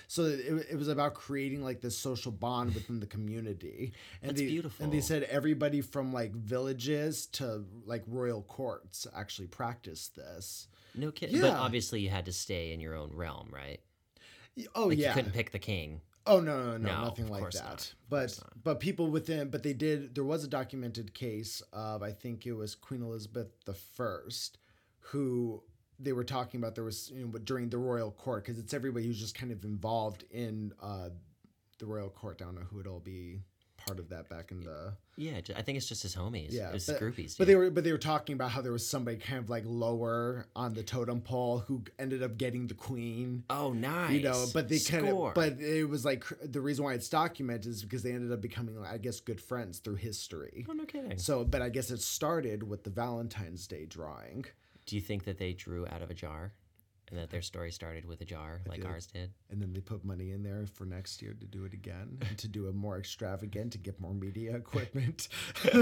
So 0.07 0.23
it, 0.25 0.67
it 0.71 0.75
was 0.77 0.87
about 0.87 1.13
creating 1.13 1.63
like 1.63 1.81
this 1.81 1.97
social 1.97 2.31
bond 2.31 2.73
within 2.73 2.99
the 2.99 3.05
community. 3.07 3.93
And 4.21 4.29
That's 4.31 4.41
they, 4.41 4.47
beautiful. 4.47 4.83
And 4.83 4.93
they 4.93 5.01
said 5.01 5.23
everybody 5.23 5.81
from 5.81 6.13
like 6.13 6.33
villages 6.33 7.25
to 7.33 7.65
like 7.85 8.03
royal 8.07 8.41
courts 8.43 9.07
actually 9.15 9.47
practiced 9.47 10.15
this. 10.15 10.67
no 10.95 11.11
kidding. 11.11 11.41
But 11.41 11.53
obviously, 11.53 12.01
you 12.01 12.09
had 12.09 12.25
to 12.25 12.33
stay 12.33 12.71
in 12.73 12.79
your 12.79 12.95
own 12.95 13.11
realm, 13.15 13.49
right? 13.51 13.79
Oh 14.75 14.87
Like 14.87 14.97
yeah. 14.97 15.09
you 15.09 15.13
couldn't 15.15 15.31
pick 15.33 15.51
the 15.51 15.59
king. 15.59 16.01
Oh 16.25 16.39
no, 16.39 16.63
no, 16.63 16.77
no, 16.77 16.95
No, 16.95 17.01
nothing 17.03 17.27
like 17.27 17.51
that. 17.51 17.63
not. 17.63 17.93
But 18.09 18.39
but 18.63 18.79
people 18.79 19.07
within, 19.07 19.49
but 19.49 19.63
they 19.63 19.73
did. 19.73 20.15
There 20.15 20.23
was 20.23 20.43
a 20.43 20.47
documented 20.47 21.13
case 21.13 21.61
of 21.73 22.01
I 22.01 22.11
think 22.11 22.45
it 22.45 22.53
was 22.53 22.75
Queen 22.75 23.01
Elizabeth 23.01 23.47
the 23.65 23.73
First, 23.73 24.57
who 24.99 25.61
they 25.99 26.13
were 26.13 26.23
talking 26.23 26.59
about. 26.59 26.75
There 26.75 26.83
was 26.83 27.11
you 27.13 27.25
know 27.27 27.37
during 27.39 27.69
the 27.69 27.77
royal 27.77 28.11
court 28.11 28.43
because 28.45 28.59
it's 28.59 28.73
everybody 28.73 29.05
who's 29.07 29.19
just 29.19 29.35
kind 29.35 29.51
of 29.51 29.63
involved 29.63 30.25
in 30.31 30.73
uh, 30.81 31.09
the 31.79 31.85
royal 31.85 32.09
court. 32.09 32.41
I 32.41 32.45
don't 32.45 32.55
know 32.55 32.61
who 32.69 32.77
would 32.77 32.87
all 32.87 32.99
be 32.99 33.39
part 33.85 33.99
of 33.99 34.07
that 34.07 34.29
back 34.29 34.49
in 34.51 34.61
the 34.61 34.93
Yeah, 35.17 35.41
I 35.57 35.61
think 35.61 35.77
it's 35.77 35.89
just 35.89 36.03
his 36.03 36.15
homies. 36.15 36.53
yeah, 36.53 36.71
was 36.71 36.85
but, 36.85 37.01
groupies. 37.01 37.37
but 37.37 37.47
they 37.47 37.55
were 37.57 37.69
but 37.69 37.83
they 37.83 37.91
were 37.91 37.97
talking 37.97 38.33
about 38.33 38.49
how 38.51 38.61
there 38.61 38.71
was 38.71 38.87
somebody 38.87 39.17
kind 39.17 39.39
of 39.39 39.49
like 39.49 39.63
lower 39.65 40.47
on 40.55 40.73
the 40.73 40.83
totem 40.83 41.19
pole 41.19 41.59
who 41.67 41.83
ended 41.99 42.23
up 42.23 42.37
getting 42.37 42.67
the 42.67 42.75
queen 42.75 43.43
Oh, 43.49 43.73
nice. 43.73 44.11
you 44.11 44.21
know 44.23 44.45
but 44.53 44.69
they 44.69 44.79
kind 44.79 45.09
of 45.09 45.33
but 45.33 45.59
it 45.59 45.89
was 45.89 46.05
like 46.05 46.23
the 46.41 46.61
reason 46.61 46.85
why 46.85 46.93
it's 46.93 47.09
documented 47.09 47.67
is 47.73 47.83
because 47.83 48.03
they 48.03 48.13
ended 48.13 48.31
up 48.31 48.39
becoming 48.39 48.77
i 48.89 48.97
guess 48.97 49.19
good 49.19 49.41
friends 49.41 49.79
through 49.79 49.95
history 49.95 50.65
Oh, 50.69 50.73
no 50.73 50.85
kidding. 50.85 51.17
so 51.17 51.43
but 51.43 51.61
i 51.61 51.67
guess 51.67 51.91
it 51.91 51.99
started 51.99 52.63
with 52.63 52.85
the 52.85 52.89
valentine's 52.89 53.67
day 53.67 53.85
drawing 53.85 54.45
Do 54.85 54.95
you 54.95 55.01
think 55.01 55.23
that 55.25 55.37
they 55.37 55.53
drew 55.53 55.87
out 55.87 56.01
of 56.01 56.09
a 56.09 56.13
jar, 56.13 56.53
and 57.11 57.19
that 57.19 57.29
their 57.29 57.41
story 57.41 57.71
started 57.71 58.05
with 58.05 58.21
a 58.21 58.25
jar 58.25 58.61
like 58.67 58.81
did. 58.81 58.85
ours 58.87 59.05
did? 59.07 59.31
and 59.51 59.61
then 59.61 59.73
they 59.73 59.79
put 59.81 60.03
money 60.05 60.31
in 60.31 60.41
there 60.43 60.65
for 60.73 60.85
next 60.85 61.21
year 61.21 61.35
to 61.39 61.45
do 61.45 61.65
it 61.65 61.73
again 61.73 62.17
and 62.27 62.37
to 62.37 62.47
do 62.47 62.67
it 62.67 62.75
more 62.75 62.97
extravagant 62.97 63.71
to 63.71 63.77
get 63.77 63.99
more 63.99 64.13
media 64.13 64.55
equipment 64.63 65.27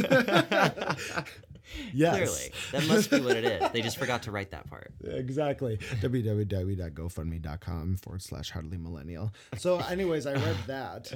yes 1.93 2.15
Clearly, 2.17 2.51
that 2.71 2.87
must 2.87 3.11
be 3.11 3.19
what 3.21 3.37
it 3.37 3.43
is. 3.45 3.71
They 3.71 3.81
just 3.81 3.97
forgot 3.97 4.23
to 4.23 4.31
write 4.31 4.51
that 4.51 4.67
part. 4.69 4.91
exactly 5.03 5.77
www.gofundme.com 5.77 7.97
forward 7.97 8.21
slash 8.21 8.51
hardly 8.51 8.77
millennial 8.77 9.31
so 9.57 9.79
anyways 9.79 10.25
i 10.25 10.33
read 10.33 10.57
that 10.67 11.11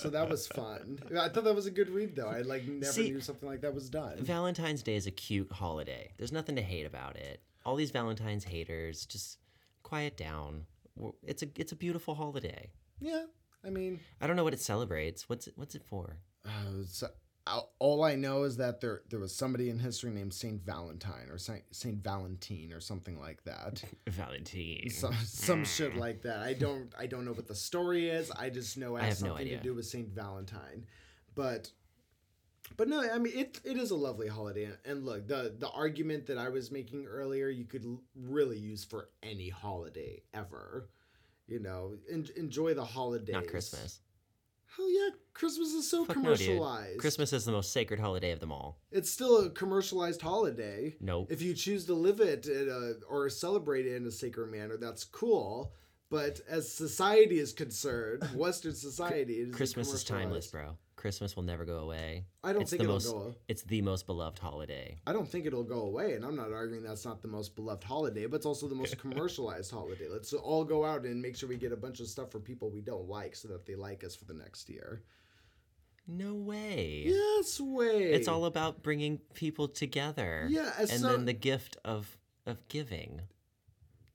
so 0.00 0.08
that 0.10 0.28
was 0.28 0.46
fun 0.48 0.98
i 1.18 1.28
thought 1.28 1.44
that 1.44 1.54
was 1.54 1.66
a 1.66 1.70
good 1.70 1.88
read 1.90 2.14
though 2.16 2.28
i 2.28 2.40
like 2.40 2.66
never 2.66 2.92
See- 2.92 3.10
knew 3.10 3.20
something 3.20 3.48
like 3.48 3.60
that 3.62 3.74
was 3.74 3.88
done 3.88 4.16
Valentine's 4.18 4.82
Day 4.82 4.96
is 4.96 5.06
a 5.06 5.10
cute 5.10 5.50
holiday. 5.52 6.12
There's 6.18 6.32
nothing 6.32 6.56
to 6.56 6.62
hate 6.62 6.86
about 6.86 7.16
it. 7.16 7.40
All 7.68 7.76
these 7.76 7.90
Valentine's 7.90 8.44
haters, 8.44 9.04
just 9.04 9.38
quiet 9.82 10.16
down. 10.16 10.64
It's 11.22 11.42
a 11.42 11.46
it's 11.56 11.72
a 11.72 11.76
beautiful 11.76 12.14
holiday. 12.14 12.70
yeah 12.98 13.24
i 13.64 13.70
mean 13.70 14.00
I 14.20 14.26
don't 14.26 14.36
know 14.36 14.44
what 14.44 14.54
it 14.54 14.60
celebrates. 14.60 15.28
What's 15.28 15.46
it, 15.48 15.54
what's 15.56 15.74
it 15.74 15.82
for? 15.84 16.16
uh, 16.46 16.84
so, 16.86 17.08
all- 17.46 17.72
all 17.78 18.04
i 18.04 18.14
know 18.14 18.44
is 18.44 18.56
that 18.56 18.80
there 18.80 19.02
there 19.10 19.20
was 19.20 19.34
somebody 19.34 19.68
in 19.70 19.78
history 19.78 20.10
named 20.10 20.32
saint 20.34 20.62
valentine 20.64 21.28
or 21.30 21.38
saint, 21.38 21.64
saint 21.72 22.02
valentine 22.02 22.72
or 22.72 22.80
something 22.80 23.18
like 23.20 23.42
that 23.44 23.82
Valentine. 24.08 24.88
some 24.90 25.14
some 25.24 25.64
shit 25.76 25.94
like 25.96 26.22
that. 26.22 26.38
I 26.40 26.54
don't 26.54 26.92
I 26.98 27.06
don't 27.06 27.24
know 27.26 27.32
what 27.32 27.48
the 27.48 27.54
story 27.54 28.08
is. 28.08 28.30
I 28.30 28.48
just 28.50 28.76
know 28.78 28.96
it 28.96 29.02
has 29.02 29.18
have 29.20 29.28
no 29.28 29.34
something 29.36 29.48
to 29.56 29.62
do 29.62 29.74
with 29.74 29.86
Saint 29.86 30.08
Valentine. 30.08 30.86
But 31.34 31.70
but 32.76 32.88
no, 32.88 33.00
I 33.00 33.18
mean 33.18 33.32
it 33.36 33.60
it 33.64 33.76
is 33.76 33.90
a 33.90 33.96
lovely 33.96 34.28
holiday. 34.28 34.68
And 34.84 35.04
look, 35.04 35.26
the 35.26 35.54
the 35.58 35.70
argument 35.70 36.26
that 36.26 36.38
I 36.38 36.48
was 36.48 36.70
making 36.70 37.06
earlier, 37.06 37.48
you 37.48 37.64
could 37.64 37.84
really 38.14 38.58
use 38.58 38.84
for 38.84 39.08
any 39.22 39.48
holiday 39.48 40.22
ever. 40.34 40.88
You 41.46 41.60
know, 41.60 41.94
en- 42.10 42.28
enjoy 42.36 42.74
the 42.74 42.84
holidays. 42.84 43.34
Not 43.34 43.46
Christmas. 43.46 44.00
Hell 44.76 44.90
yeah, 44.90 45.08
Christmas 45.32 45.68
is 45.68 45.90
so 45.90 46.04
Fuck 46.04 46.16
no, 46.16 46.22
commercialized. 46.22 46.98
Christmas 46.98 47.32
is 47.32 47.44
the 47.46 47.52
most 47.52 47.72
sacred 47.72 47.98
holiday 47.98 48.32
of 48.32 48.40
them 48.40 48.52
all. 48.52 48.78
It's 48.92 49.10
still 49.10 49.46
a 49.46 49.50
commercialized 49.50 50.20
holiday. 50.20 50.94
Nope. 51.00 51.28
If 51.30 51.40
you 51.40 51.54
choose 51.54 51.86
to 51.86 51.94
live 51.94 52.20
it 52.20 52.46
in 52.46 52.68
a, 52.68 53.04
or 53.10 53.30
celebrate 53.30 53.86
it 53.86 53.96
in 53.96 54.06
a 54.06 54.10
sacred 54.10 54.52
manner, 54.52 54.76
that's 54.76 55.04
cool. 55.04 55.72
But 56.10 56.40
as 56.48 56.70
society 56.70 57.38
is 57.38 57.52
concerned, 57.52 58.24
Western 58.34 58.74
society, 58.74 59.46
Christmas 59.50 59.92
is 59.92 60.04
timeless, 60.04 60.46
bro. 60.48 60.76
Christmas 60.98 61.34
will 61.36 61.44
never 61.44 61.64
go 61.64 61.78
away. 61.78 62.26
I 62.44 62.52
don't 62.52 62.62
It's 62.62 62.70
think 62.72 62.80
the 62.80 62.84
it'll 62.84 62.96
most- 62.96 63.10
go. 63.12 63.34
It's 63.48 63.62
the 63.62 63.80
most 63.82 64.06
beloved 64.06 64.38
holiday. 64.38 64.98
I 65.06 65.12
don't 65.14 65.26
think 65.28 65.46
it'll 65.46 65.62
go 65.64 65.82
away, 65.82 66.14
and 66.14 66.24
I'm 66.24 66.36
not 66.36 66.52
arguing 66.52 66.82
that's 66.82 67.04
not 67.06 67.22
the 67.22 67.28
most 67.28 67.54
beloved 67.56 67.84
holiday, 67.84 68.26
but 68.26 68.36
it's 68.36 68.46
also 68.46 68.68
the 68.68 68.74
most 68.74 68.98
commercialized 69.04 69.70
holiday. 69.70 70.08
Let's 70.10 70.32
all 70.34 70.64
go 70.64 70.84
out 70.84 71.04
and 71.06 71.22
make 71.22 71.36
sure 71.36 71.48
we 71.48 71.56
get 71.56 71.72
a 71.72 71.76
bunch 71.76 72.00
of 72.00 72.08
stuff 72.08 72.30
for 72.30 72.40
people 72.40 72.68
we 72.70 72.80
don't 72.82 73.08
like, 73.08 73.34
so 73.36 73.48
that 73.48 73.64
they 73.64 73.76
like 73.76 74.04
us 74.04 74.14
for 74.14 74.24
the 74.26 74.34
next 74.34 74.68
year. 74.68 75.02
No 76.06 76.34
way. 76.34 77.04
Yes, 77.06 77.60
way. 77.60 78.12
It's 78.12 78.28
all 78.28 78.44
about 78.46 78.82
bringing 78.82 79.18
people 79.34 79.68
together. 79.68 80.46
Yeah, 80.50 80.72
And 80.78 80.88
so- 80.88 81.12
then 81.12 81.24
the 81.26 81.32
gift 81.32 81.76
of 81.84 82.18
of 82.46 82.66
giving. 82.68 83.20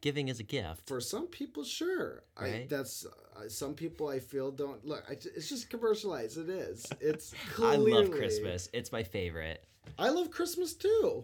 Giving 0.04 0.28
is 0.28 0.42
a 0.42 0.44
gift. 0.44 0.86
for 0.88 1.00
some 1.00 1.28
people, 1.28 1.64
sure. 1.64 2.24
I 2.36 2.44
Right? 2.44 2.70
that's 2.70 3.06
uh, 3.06 3.48
some 3.48 3.74
people 3.74 4.10
I 4.10 4.20
feel 4.20 4.52
don't 4.52 4.86
look. 4.86 5.02
I, 5.10 5.14
it's 5.14 5.48
just 5.48 5.70
commercialized. 5.70 6.38
It 6.38 6.50
is. 6.50 6.86
It's 7.00 7.34
clearly, 7.54 7.94
I 7.94 8.00
love 8.02 8.12
Christmas. 8.12 8.68
It's 8.74 8.92
my 8.92 9.04
favorite. 9.04 9.64
I 9.98 10.10
love 10.10 10.30
Christmas 10.30 10.74
too. 10.74 11.24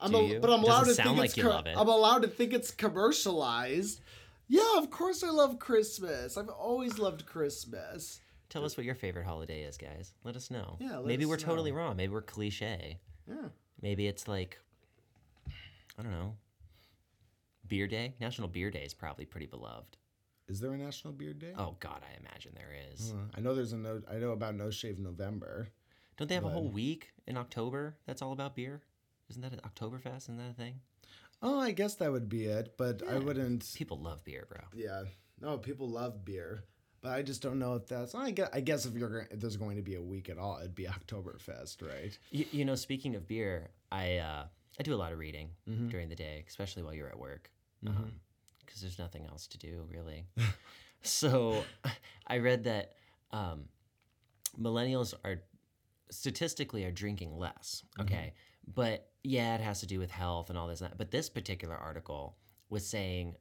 I'm 0.00 0.10
Do 0.10 0.16
a- 0.18 0.26
you? 0.26 0.40
but 0.40 0.50
I'm 0.50 0.62
Doesn't 0.62 0.64
allowed 0.64 0.84
to 0.86 1.02
think 1.04 1.18
like 1.18 1.28
it's 1.28 1.36
you 1.36 1.44
co- 1.44 1.50
love 1.50 1.66
it. 1.68 1.76
I'm 1.78 1.88
allowed 1.88 2.22
to 2.22 2.28
think 2.28 2.52
it's 2.52 2.72
commercialized. 2.72 4.00
Yeah, 4.48 4.78
of 4.78 4.90
course 4.90 5.22
I 5.22 5.30
love 5.30 5.60
Christmas. 5.60 6.36
I've 6.36 6.48
always 6.48 6.98
loved 6.98 7.26
Christmas. 7.26 8.20
Tell 8.48 8.64
us 8.64 8.76
what 8.76 8.84
your 8.84 8.96
favorite 8.96 9.24
holiday 9.26 9.62
is, 9.62 9.76
guys. 9.76 10.14
Let 10.24 10.34
us 10.34 10.50
know. 10.50 10.78
Yeah, 10.80 11.00
Maybe 11.04 11.26
we're 11.26 11.36
totally 11.36 11.70
wrong. 11.70 11.96
Maybe 11.96 12.12
we're 12.12 12.22
cliche. 12.22 12.98
Yeah. 13.28 13.50
Maybe 13.80 14.08
it's 14.08 14.26
like 14.26 14.58
I 15.96 16.02
don't 16.02 16.10
know. 16.10 16.34
Beer 17.70 17.86
Day? 17.86 18.14
National 18.20 18.48
Beer 18.48 18.70
Day 18.70 18.82
is 18.84 18.92
probably 18.92 19.24
pretty 19.24 19.46
beloved. 19.46 19.96
Is 20.48 20.60
there 20.60 20.72
a 20.74 20.76
National 20.76 21.14
Beer 21.14 21.32
Day? 21.32 21.52
Oh 21.56 21.76
god, 21.80 22.02
I 22.02 22.18
imagine 22.20 22.52
there 22.54 22.74
is. 22.92 23.12
Uh, 23.12 23.28
I 23.36 23.40
know 23.40 23.54
there's 23.54 23.72
a 23.72 23.76
no. 23.78 24.02
I 24.10 24.16
know 24.16 24.32
about 24.32 24.56
No 24.56 24.70
Shave 24.70 24.98
November. 24.98 25.68
Don't 26.18 26.28
they 26.28 26.34
have 26.34 26.44
a 26.44 26.50
whole 26.50 26.68
week 26.68 27.12
in 27.26 27.38
October 27.38 27.96
that's 28.04 28.20
all 28.20 28.32
about 28.32 28.54
beer? 28.54 28.82
Isn't 29.30 29.40
that 29.42 29.52
an 29.52 29.60
Oktoberfest? 29.60 30.24
Isn't 30.24 30.36
that 30.38 30.50
a 30.50 30.54
thing? 30.54 30.80
Oh, 31.40 31.58
I 31.58 31.70
guess 31.70 31.94
that 31.94 32.12
would 32.12 32.28
be 32.28 32.44
it. 32.46 32.74
But 32.76 33.02
I 33.08 33.16
wouldn't. 33.18 33.64
People 33.74 33.98
love 33.98 34.22
beer, 34.24 34.46
bro. 34.50 34.60
Yeah. 34.74 35.04
No, 35.40 35.56
people 35.56 35.88
love 35.88 36.22
beer, 36.24 36.64
but 37.00 37.12
I 37.12 37.22
just 37.22 37.40
don't 37.40 37.58
know 37.60 37.76
if 37.76 37.86
that's. 37.86 38.14
I 38.14 38.32
guess, 38.32 38.50
I 38.52 38.60
guess 38.60 38.84
if 38.84 38.94
you're 38.94 39.28
if 39.30 39.38
there's 39.40 39.56
going 39.56 39.76
to 39.76 39.82
be 39.82 39.94
a 39.94 40.02
week 40.02 40.28
at 40.28 40.36
all, 40.36 40.58
it'd 40.58 40.74
be 40.74 40.84
Oktoberfest, 40.96 41.80
right? 41.88 42.18
You, 42.32 42.44
you 42.50 42.64
know, 42.64 42.74
speaking 42.74 43.14
of 43.14 43.28
beer, 43.28 43.70
I 43.92 44.16
uh, 44.16 44.44
I 44.78 44.82
do 44.82 44.92
a 44.94 44.96
lot 44.96 45.12
of 45.12 45.18
reading 45.20 45.50
Mhm. 45.68 45.90
during 45.90 46.08
the 46.08 46.16
day, 46.16 46.44
especially 46.48 46.82
while 46.82 46.92
you're 46.92 47.08
at 47.08 47.18
work, 47.18 47.50
Uh-huh. 47.86 47.96
Um, 48.02 48.12
because 48.64 48.82
there's 48.82 48.98
nothing 48.98 49.26
else 49.26 49.46
to 49.48 49.58
do 49.58 49.84
really. 49.90 50.26
so, 51.02 51.64
I 52.26 52.38
read 52.38 52.64
that 52.64 52.92
um, 53.32 53.64
millennials 54.60 55.14
are 55.24 55.42
statistically 56.10 56.84
are 56.84 56.92
drinking 56.92 57.36
less. 57.36 57.82
Mm-hmm. 57.98 58.02
Okay, 58.02 58.34
but 58.72 59.08
yeah, 59.22 59.54
it 59.54 59.60
has 59.60 59.80
to 59.80 59.86
do 59.86 59.98
with 59.98 60.10
health 60.10 60.50
and 60.50 60.58
all 60.58 60.68
this. 60.68 60.80
And 60.80 60.90
that. 60.90 60.98
But 60.98 61.10
this 61.10 61.28
particular 61.28 61.76
article 61.76 62.36
was 62.68 62.86
saying 62.86 63.34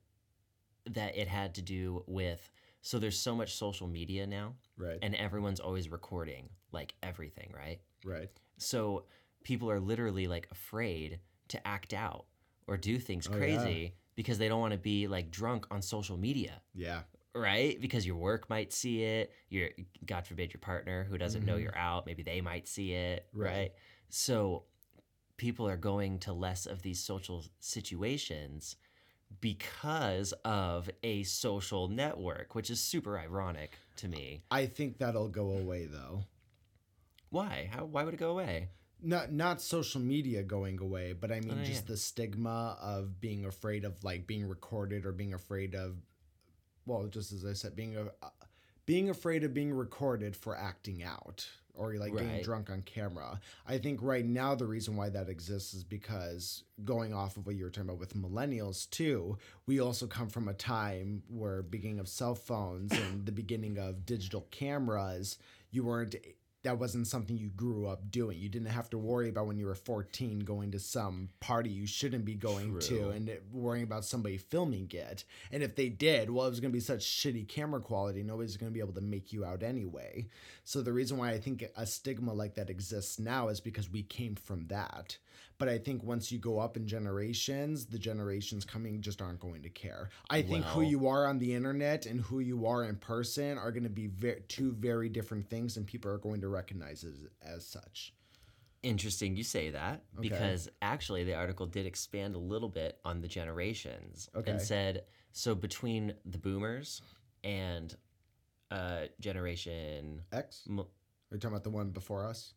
that 0.88 1.16
it 1.18 1.28
had 1.28 1.56
to 1.56 1.62
do 1.62 2.04
with 2.08 2.50
so 2.82 2.98
there's 2.98 3.20
so 3.20 3.36
much 3.36 3.56
social 3.56 3.88
media 3.88 4.26
now, 4.26 4.56
Right. 4.78 5.00
and 5.02 5.14
everyone's 5.16 5.60
always 5.60 5.90
recording 5.90 6.50
like 6.72 6.94
everything, 7.04 7.52
right? 7.56 7.80
right. 8.06 8.30
So 8.58 9.06
people 9.44 9.70
are 9.70 9.80
literally 9.80 10.28
like 10.28 10.48
afraid 10.52 11.20
to 11.50 11.68
act 11.68 11.94
out 11.94 12.26
or 12.68 12.78
do 12.78 13.00
things 13.00 13.28
Oh, 13.28 13.34
yeah. 13.36 13.90
Because 14.20 14.38
they 14.38 14.50
don't 14.50 14.60
want 14.60 14.74
to 14.74 14.78
be 14.78 15.08
like 15.08 15.32
drunk 15.32 15.66
on 15.72 15.82
social 15.82 16.18
media, 16.18 16.62
Yeah. 16.76 17.04
right? 17.34 17.80
Because 17.80 18.06
your 18.06 18.18
work 18.18 18.50
might 18.50 18.74
see 18.74 19.02
it. 19.02 19.32
Your 19.48 19.70
God 20.06 20.28
forbid 20.28 20.52
your 20.52 20.60
partner 20.60 21.06
who 21.06 21.18
doesn't 21.18 21.46
know 21.46 21.56
Mhm. 21.56 21.62
you're 21.64 21.78
out, 21.78 22.06
maybe 22.06 22.22
they 22.22 22.42
might 22.42 22.68
see 22.68 22.92
it, 22.92 23.30
Right. 23.32 23.50
right? 23.50 23.74
So 24.10 24.66
people 25.38 25.66
are 25.70 25.78
going 25.78 26.20
to 26.20 26.34
less 26.34 26.66
of 26.66 26.82
these 26.82 27.00
social 27.02 27.46
situations 27.62 28.76
because 29.40 30.34
of 30.44 30.90
a 31.02 31.24
social 31.24 31.88
network, 31.88 32.56
which 32.56 32.70
is 32.70 32.82
super 32.82 33.18
ironic 33.18 33.78
to 33.96 34.10
me. 34.10 34.44
I 34.52 34.66
think 34.66 34.98
that'll 34.98 35.30
go 35.30 35.52
away 35.52 35.86
though. 35.86 36.26
Why? 37.30 37.70
How 37.72 37.86
why 37.86 38.04
would 38.04 38.16
it 38.16 38.18
go 38.18 38.32
away? 38.32 38.68
Not 39.02 39.32
not 39.32 39.62
social 39.62 40.02
media 40.02 40.44
going 40.44 40.80
away, 40.80 41.14
but 41.14 41.32
I 41.32 41.40
mean 41.40 41.60
Oh, 41.62 41.64
just 41.64 41.84
yeah. 41.86 41.92
the 41.92 41.98
stigma 41.98 42.78
of 42.82 43.22
being 43.22 43.46
afraid 43.46 43.86
of 43.86 44.04
like 44.04 44.28
being 44.28 44.48
recorded 44.48 45.06
or 45.06 45.12
being 45.12 45.34
afraid 45.34 45.74
of 45.76 45.96
well, 46.86 47.08
just 47.08 47.32
as 47.32 47.46
I 47.46 47.54
said, 47.54 47.76
being 47.76 47.96
a, 47.96 48.06
uh, 48.26 48.30
being 48.86 49.10
afraid 49.10 49.44
of 49.44 49.54
being 49.54 49.72
recorded 49.72 50.36
for 50.36 50.58
acting 50.58 51.04
out 51.04 51.48
or 51.76 51.94
like 51.94 52.12
getting 52.14 52.42
drunk 52.42 52.70
on 52.70 52.82
camera. 52.82 53.40
I 53.66 53.78
think 53.78 54.02
right 54.02 54.26
now 54.26 54.56
the 54.56 54.66
reason 54.66 54.98
why 54.98 55.10
that 55.10 55.30
exists 55.30 55.74
is 55.74 55.84
because 55.84 56.64
going 56.84 57.14
off 57.14 57.38
of 57.38 57.46
what 57.46 57.56
you 57.56 57.64
were 57.64 57.70
talking 57.70 57.90
about 57.90 58.00
with 58.00 58.16
millennials 58.16 58.90
too, 58.90 59.38
we 59.66 59.80
also 59.80 60.08
come 60.08 60.28
from 60.28 60.50
a 60.50 60.54
time 60.54 61.24
where 61.30 61.62
beginning 61.62 62.00
of 62.00 62.10
cell 62.10 62.36
phones 62.36 62.92
and 62.92 63.26
the 63.26 63.32
beginning 63.32 63.78
of 63.78 64.06
digital 64.06 64.48
cameras, 64.52 65.38
you 65.72 65.84
weren't 65.84 66.16
that 66.64 66.78
wasn't 66.78 67.08
something 67.08 67.38
you 67.38 67.50
grew 67.50 67.88
up 67.88 68.12
doing. 68.12 68.38
You 68.38 68.50
didn't 68.50 68.68
have 68.68 68.90
to 68.90 68.98
worry 68.98 69.30
about 69.30 69.48
when 69.48 69.58
you 69.58 69.66
were 69.66 69.76
14 69.76 70.40
going 70.40 70.72
to 70.72 70.80
some 70.80 71.30
party 71.40 71.70
you 71.70 71.88
shouldn't 71.88 72.26
be 72.26 72.36
going 72.36 72.72
True. 72.80 72.82
to 72.82 73.10
and 73.12 73.32
worrying 73.52 73.84
about 73.84 74.04
somebody 74.04 74.38
filming 74.38 74.90
it. 74.92 75.24
And 75.52 75.64
if 75.64 75.76
they 75.76 75.90
did, 75.90 76.30
well, 76.30 76.46
it 76.46 76.50
was 76.50 76.60
going 76.60 76.72
to 76.72 76.76
be 76.76 76.82
such 76.82 77.06
shitty 77.06 77.48
camera 77.48 77.80
quality, 77.80 78.24
nobody's 78.24 78.58
going 78.58 78.72
to 78.72 78.74
be 78.74 78.82
able 78.82 78.94
to 78.94 79.02
make 79.02 79.32
you 79.32 79.46
out 79.46 79.64
anyway. 79.64 80.28
So 80.66 80.82
the 80.82 80.94
reason 80.94 81.18
why 81.18 81.32
I 81.32 81.40
think 81.40 81.64
a 81.78 81.86
stigma 81.86 82.34
like 82.34 82.56
that 82.56 82.70
exists 82.70 83.20
now 83.20 83.48
is 83.48 83.60
because 83.62 83.90
we 83.90 84.04
came 84.04 84.36
from 84.36 84.68
that. 84.68 85.18
But 85.58 85.70
I 85.70 85.78
think 85.78 86.04
once 86.04 86.32
you 86.32 86.40
go 86.40 86.60
up 86.60 86.78
in 86.78 86.88
generations, 86.88 87.86
the 87.86 88.00
generations 88.00 88.64
coming 88.66 89.02
just 89.02 89.22
aren't 89.22 89.40
going 89.40 89.62
to 89.64 89.70
care. 89.70 90.10
I 90.30 90.42
think 90.42 90.66
who 90.66 90.82
you 90.82 91.08
are 91.08 91.26
on 91.28 91.38
the 91.40 91.54
internet 91.54 92.06
and 92.06 92.22
who 92.22 92.40
you 92.40 92.66
are 92.66 92.84
in 92.86 92.96
person 92.96 93.58
are 93.58 93.72
going 93.72 93.84
to 93.84 93.90
be 93.90 94.08
ve- 94.08 94.42
two 94.48 94.72
very 94.74 95.10
different 95.10 95.50
things, 95.50 95.78
and 95.78 95.86
people 95.86 96.10
are 96.12 96.18
going 96.18 96.42
to 96.42 96.48
recognize 96.48 97.04
it 97.04 97.14
as, 97.44 97.56
as 97.58 97.66
such. 97.66 98.14
Interesting 98.82 99.36
you 99.36 99.44
say 99.44 99.72
that 99.72 100.04
Okay. 100.18 100.30
because 100.30 100.70
actually 100.82 101.26
the 101.26 101.34
article 101.34 101.66
did 101.66 101.86
expand 101.86 102.34
a 102.36 102.38
little 102.40 102.70
bit 102.70 102.98
on 103.04 103.20
the 103.20 103.28
generations 103.28 104.30
Okay. 104.34 104.52
and 104.52 104.62
said 104.62 105.04
so 105.34 105.54
between 105.54 106.14
the 106.26 106.38
boomers 106.38 107.02
and 107.44 107.96
uh, 108.72 109.08
generation 109.20 110.22
X? 110.32 110.64
m- 110.70 110.80
Are 110.80 110.86
you 111.32 111.38
talking 111.40 111.50
about 111.56 111.64
the 111.66 111.70
one 111.70 111.90
before 111.90 112.26
us? 112.26 112.54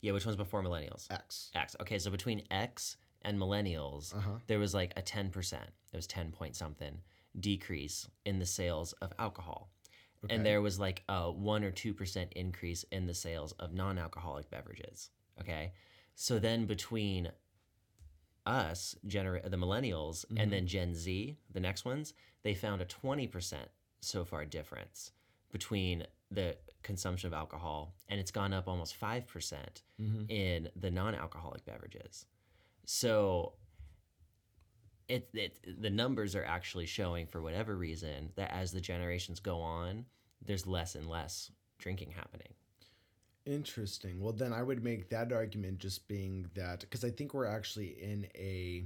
Yeah 0.00 0.12
which 0.12 0.24
one's 0.26 0.36
before 0.36 0.62
millennials 0.62 1.10
X. 1.10 1.50
X 1.54 1.76
okay 1.80 1.98
so 1.98 2.10
between 2.10 2.42
X 2.50 2.96
and 3.22 3.38
millennials 3.38 4.14
Uh 4.14 4.20
huh. 4.20 4.30
there 4.46 4.58
was 4.58 4.74
like 4.74 4.92
a 4.96 5.02
10% 5.02 5.52
it 5.54 5.96
was 5.96 6.06
10 6.06 6.32
point 6.32 6.56
something 6.56 7.00
decrease 7.38 8.08
in 8.24 8.38
the 8.38 8.46
sales 8.46 8.92
of 8.94 9.12
alcohol 9.18 9.70
Okay. 10.24 10.34
and 10.34 10.44
there 10.44 10.60
was 10.60 10.78
like 10.78 11.02
a 11.08 11.30
1 11.30 11.64
or 11.64 11.70
2% 11.72 12.32
increase 12.32 12.82
in 12.92 13.06
the 13.06 13.14
sales 13.14 13.52
of 13.52 13.72
non-alcoholic 13.72 14.50
beverages 14.50 15.10
okay 15.40 15.72
so 16.14 16.38
then 16.38 16.66
between 16.66 17.30
us 18.46 18.94
genera- 19.06 19.48
the 19.48 19.56
millennials 19.56 20.24
Mhm. 20.26 20.42
and 20.42 20.52
then 20.52 20.66
gen 20.66 20.94
z 20.94 21.36
the 21.50 21.60
next 21.60 21.84
ones 21.84 22.14
they 22.42 22.54
found 22.54 22.80
a 22.80 22.86
20% 22.86 23.68
so 24.00 24.24
far 24.24 24.44
difference 24.44 25.12
between 25.50 26.06
the 26.30 26.56
consumption 26.82 27.26
of 27.26 27.32
alcohol 27.32 27.94
and 28.08 28.18
it's 28.20 28.30
gone 28.30 28.52
up 28.52 28.68
almost 28.68 28.98
5% 28.98 29.24
Mm-hmm. 30.00 30.30
in 30.30 30.68
the 30.76 30.90
non-alcoholic 30.90 31.64
beverages 31.66 32.24
so 32.86 33.52
it, 35.08 35.28
it 35.34 35.58
the 35.80 35.90
numbers 35.90 36.34
are 36.34 36.44
actually 36.44 36.86
showing 36.86 37.26
for 37.26 37.42
whatever 37.42 37.76
reason 37.76 38.30
that 38.36 38.50
as 38.52 38.72
the 38.72 38.80
generations 38.80 39.40
go 39.40 39.60
on 39.60 40.06
there's 40.44 40.66
less 40.66 40.94
and 40.94 41.06
less 41.08 41.50
drinking 41.78 42.12
happening 42.12 42.54
Interesting. 43.46 44.20
Well, 44.20 44.34
then 44.34 44.52
I 44.52 44.62
would 44.62 44.84
make 44.84 45.08
that 45.10 45.32
argument 45.32 45.78
just 45.78 46.06
being 46.06 46.46
that 46.54 46.80
because 46.80 47.04
I 47.04 47.10
think 47.10 47.32
we're 47.32 47.46
actually 47.46 47.88
in 48.00 48.26
a. 48.34 48.84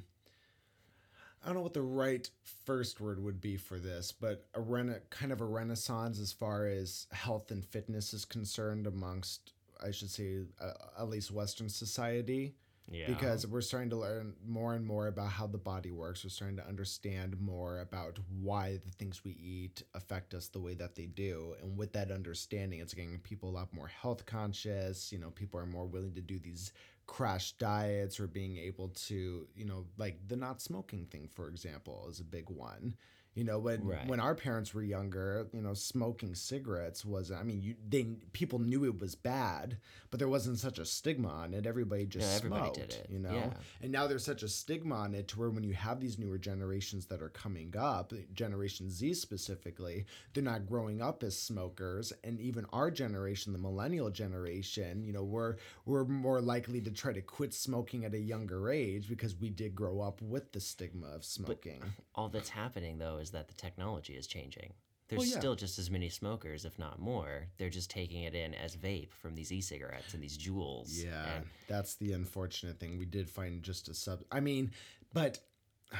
I 1.44 1.48
don't 1.48 1.56
know 1.56 1.62
what 1.62 1.74
the 1.74 1.82
right 1.82 2.28
first 2.64 3.00
word 3.00 3.22
would 3.22 3.40
be 3.40 3.58
for 3.58 3.78
this, 3.78 4.12
but 4.12 4.46
a 4.54 4.60
rena- 4.62 5.00
kind 5.10 5.30
of 5.30 5.42
a 5.42 5.44
renaissance 5.44 6.18
as 6.18 6.32
far 6.32 6.66
as 6.66 7.06
health 7.12 7.50
and 7.50 7.62
fitness 7.62 8.14
is 8.14 8.24
concerned 8.24 8.86
amongst, 8.86 9.52
I 9.84 9.90
should 9.90 10.10
say, 10.10 10.38
uh, 10.58 10.72
at 10.98 11.10
least 11.10 11.30
Western 11.30 11.68
society. 11.68 12.54
yeah 12.90 13.06
because 13.06 13.46
we're 13.46 13.62
starting 13.62 13.88
to 13.90 13.96
learn 13.96 14.34
more 14.46 14.74
and 14.74 14.86
more 14.86 15.06
about 15.08 15.30
how 15.32 15.46
the 15.46 15.58
body 15.58 15.90
works. 15.90 16.24
We're 16.24 16.30
starting 16.30 16.56
to 16.58 16.66
understand 16.66 17.38
more 17.40 17.80
about 17.80 18.18
why 18.40 18.78
the 18.84 18.92
things 18.92 19.24
we 19.24 19.32
eat 19.32 19.82
affect 19.94 20.32
us 20.34 20.48
the 20.48 20.60
way 20.60 20.74
that 20.74 20.94
they 20.94 21.06
do. 21.06 21.56
And 21.60 21.76
with 21.78 21.92
that 21.92 22.10
understanding, 22.10 22.80
it's 22.80 22.94
getting 22.94 23.18
people 23.18 23.48
a 23.50 23.56
lot 23.58 23.72
more 23.72 23.88
health 23.88 24.24
conscious. 24.26 25.12
You 25.12 25.18
know, 25.18 25.30
people 25.30 25.60
are 25.60 25.66
more 25.66 25.86
willing 25.86 26.14
to 26.14 26.20
do 26.20 26.38
these 26.38 26.72
crash 27.06 27.52
diets 27.52 28.18
or 28.20 28.26
being 28.26 28.56
able 28.58 28.88
to, 28.88 29.46
you 29.54 29.64
know, 29.64 29.86
like 29.98 30.18
the 30.26 30.36
not 30.36 30.62
smoking 30.62 31.06
thing, 31.06 31.28
for 31.28 31.48
example, 31.48 32.06
is 32.10 32.20
a 32.20 32.24
big 32.24 32.48
one. 32.50 32.96
You 33.34 33.42
know, 33.44 33.58
when 33.58 33.84
Right. 33.84 34.06
when 34.06 34.20
our 34.20 34.34
parents 34.34 34.72
were 34.74 34.82
younger, 34.82 35.48
you 35.52 35.60
know, 35.60 35.74
smoking 35.74 36.34
cigarettes 36.34 37.04
was 37.04 37.30
I 37.32 37.42
mean, 37.42 37.62
you 37.62 37.74
they 37.88 38.04
people 38.32 38.58
knew 38.60 38.84
it 38.84 39.00
was 39.00 39.14
bad, 39.16 39.78
but 40.10 40.18
there 40.18 40.28
wasn't 40.28 40.58
such 40.58 40.78
a 40.78 40.84
stigma 40.84 41.28
on 41.28 41.52
it. 41.52 41.66
Everybody 41.66 42.06
just 42.06 42.28
Yeah, 42.30 42.36
everybody 42.36 42.62
smoked, 42.66 42.76
did 42.78 42.90
it. 42.90 43.06
you 43.10 43.18
know. 43.18 43.32
Yeah. 43.34 43.54
And 43.82 43.90
now 43.90 44.06
there's 44.06 44.24
such 44.24 44.42
a 44.44 44.48
stigma 44.48 44.94
on 44.94 45.14
it 45.14 45.26
to 45.28 45.38
where 45.40 45.50
when 45.50 45.64
you 45.64 45.74
have 45.74 45.98
these 46.00 46.18
newer 46.18 46.38
generations 46.38 47.06
that 47.06 47.20
are 47.22 47.28
coming 47.28 47.74
up, 47.76 48.12
Generation 48.34 48.88
Z 48.88 49.14
specifically, 49.14 50.06
they're 50.32 50.42
not 50.42 50.66
growing 50.66 51.02
up 51.02 51.22
as 51.22 51.36
smokers, 51.36 52.12
and 52.22 52.40
even 52.40 52.66
our 52.72 52.90
generation, 52.90 53.52
the 53.52 53.58
millennial 53.58 54.10
generation, 54.10 55.02
you 55.02 55.12
know, 55.12 55.24
we're 55.24 55.56
we're 55.86 56.04
more 56.04 56.40
likely 56.40 56.80
to 56.82 56.90
try 56.90 57.12
to 57.12 57.20
quit 57.20 57.52
smoking 57.52 58.04
at 58.04 58.14
a 58.14 58.18
younger 58.18 58.70
age 58.70 59.08
because 59.08 59.34
we 59.36 59.50
did 59.50 59.74
grow 59.74 60.00
up 60.00 60.22
with 60.22 60.52
the 60.52 60.60
stigma 60.60 61.08
of 61.08 61.24
smoking. 61.24 61.80
But 61.80 61.90
All 62.14 62.28
that's 62.28 62.48
happening 62.50 62.98
though 62.98 63.18
is 63.24 63.30
that 63.32 63.48
the 63.48 63.54
technology 63.54 64.14
is 64.14 64.26
changing. 64.28 64.72
There's 65.08 65.18
Well, 65.18 65.26
yeah. 65.28 65.38
still 65.38 65.54
just 65.54 65.78
as 65.78 65.90
many 65.90 66.08
smokers, 66.08 66.64
if 66.64 66.78
not 66.78 66.98
more. 67.00 67.48
They're 67.58 67.68
just 67.70 67.90
taking 67.90 68.22
it 68.22 68.34
in 68.34 68.54
as 68.54 68.76
vape 68.76 69.10
from 69.12 69.34
these 69.34 69.50
e-cigarettes 69.52 70.14
and 70.14 70.22
these 70.22 70.38
Juuls. 70.38 70.90
Yeah, 71.04 71.36
And 71.36 71.44
that's 71.68 71.96
the 71.96 72.12
unfortunate 72.12 72.78
thing. 72.80 72.96
We 72.98 73.04
did 73.04 73.28
find 73.28 73.62
just 73.62 73.88
a 73.88 73.94
sub. 73.94 74.20
I 74.30 74.40
mean, 74.40 74.70
but 75.12 75.40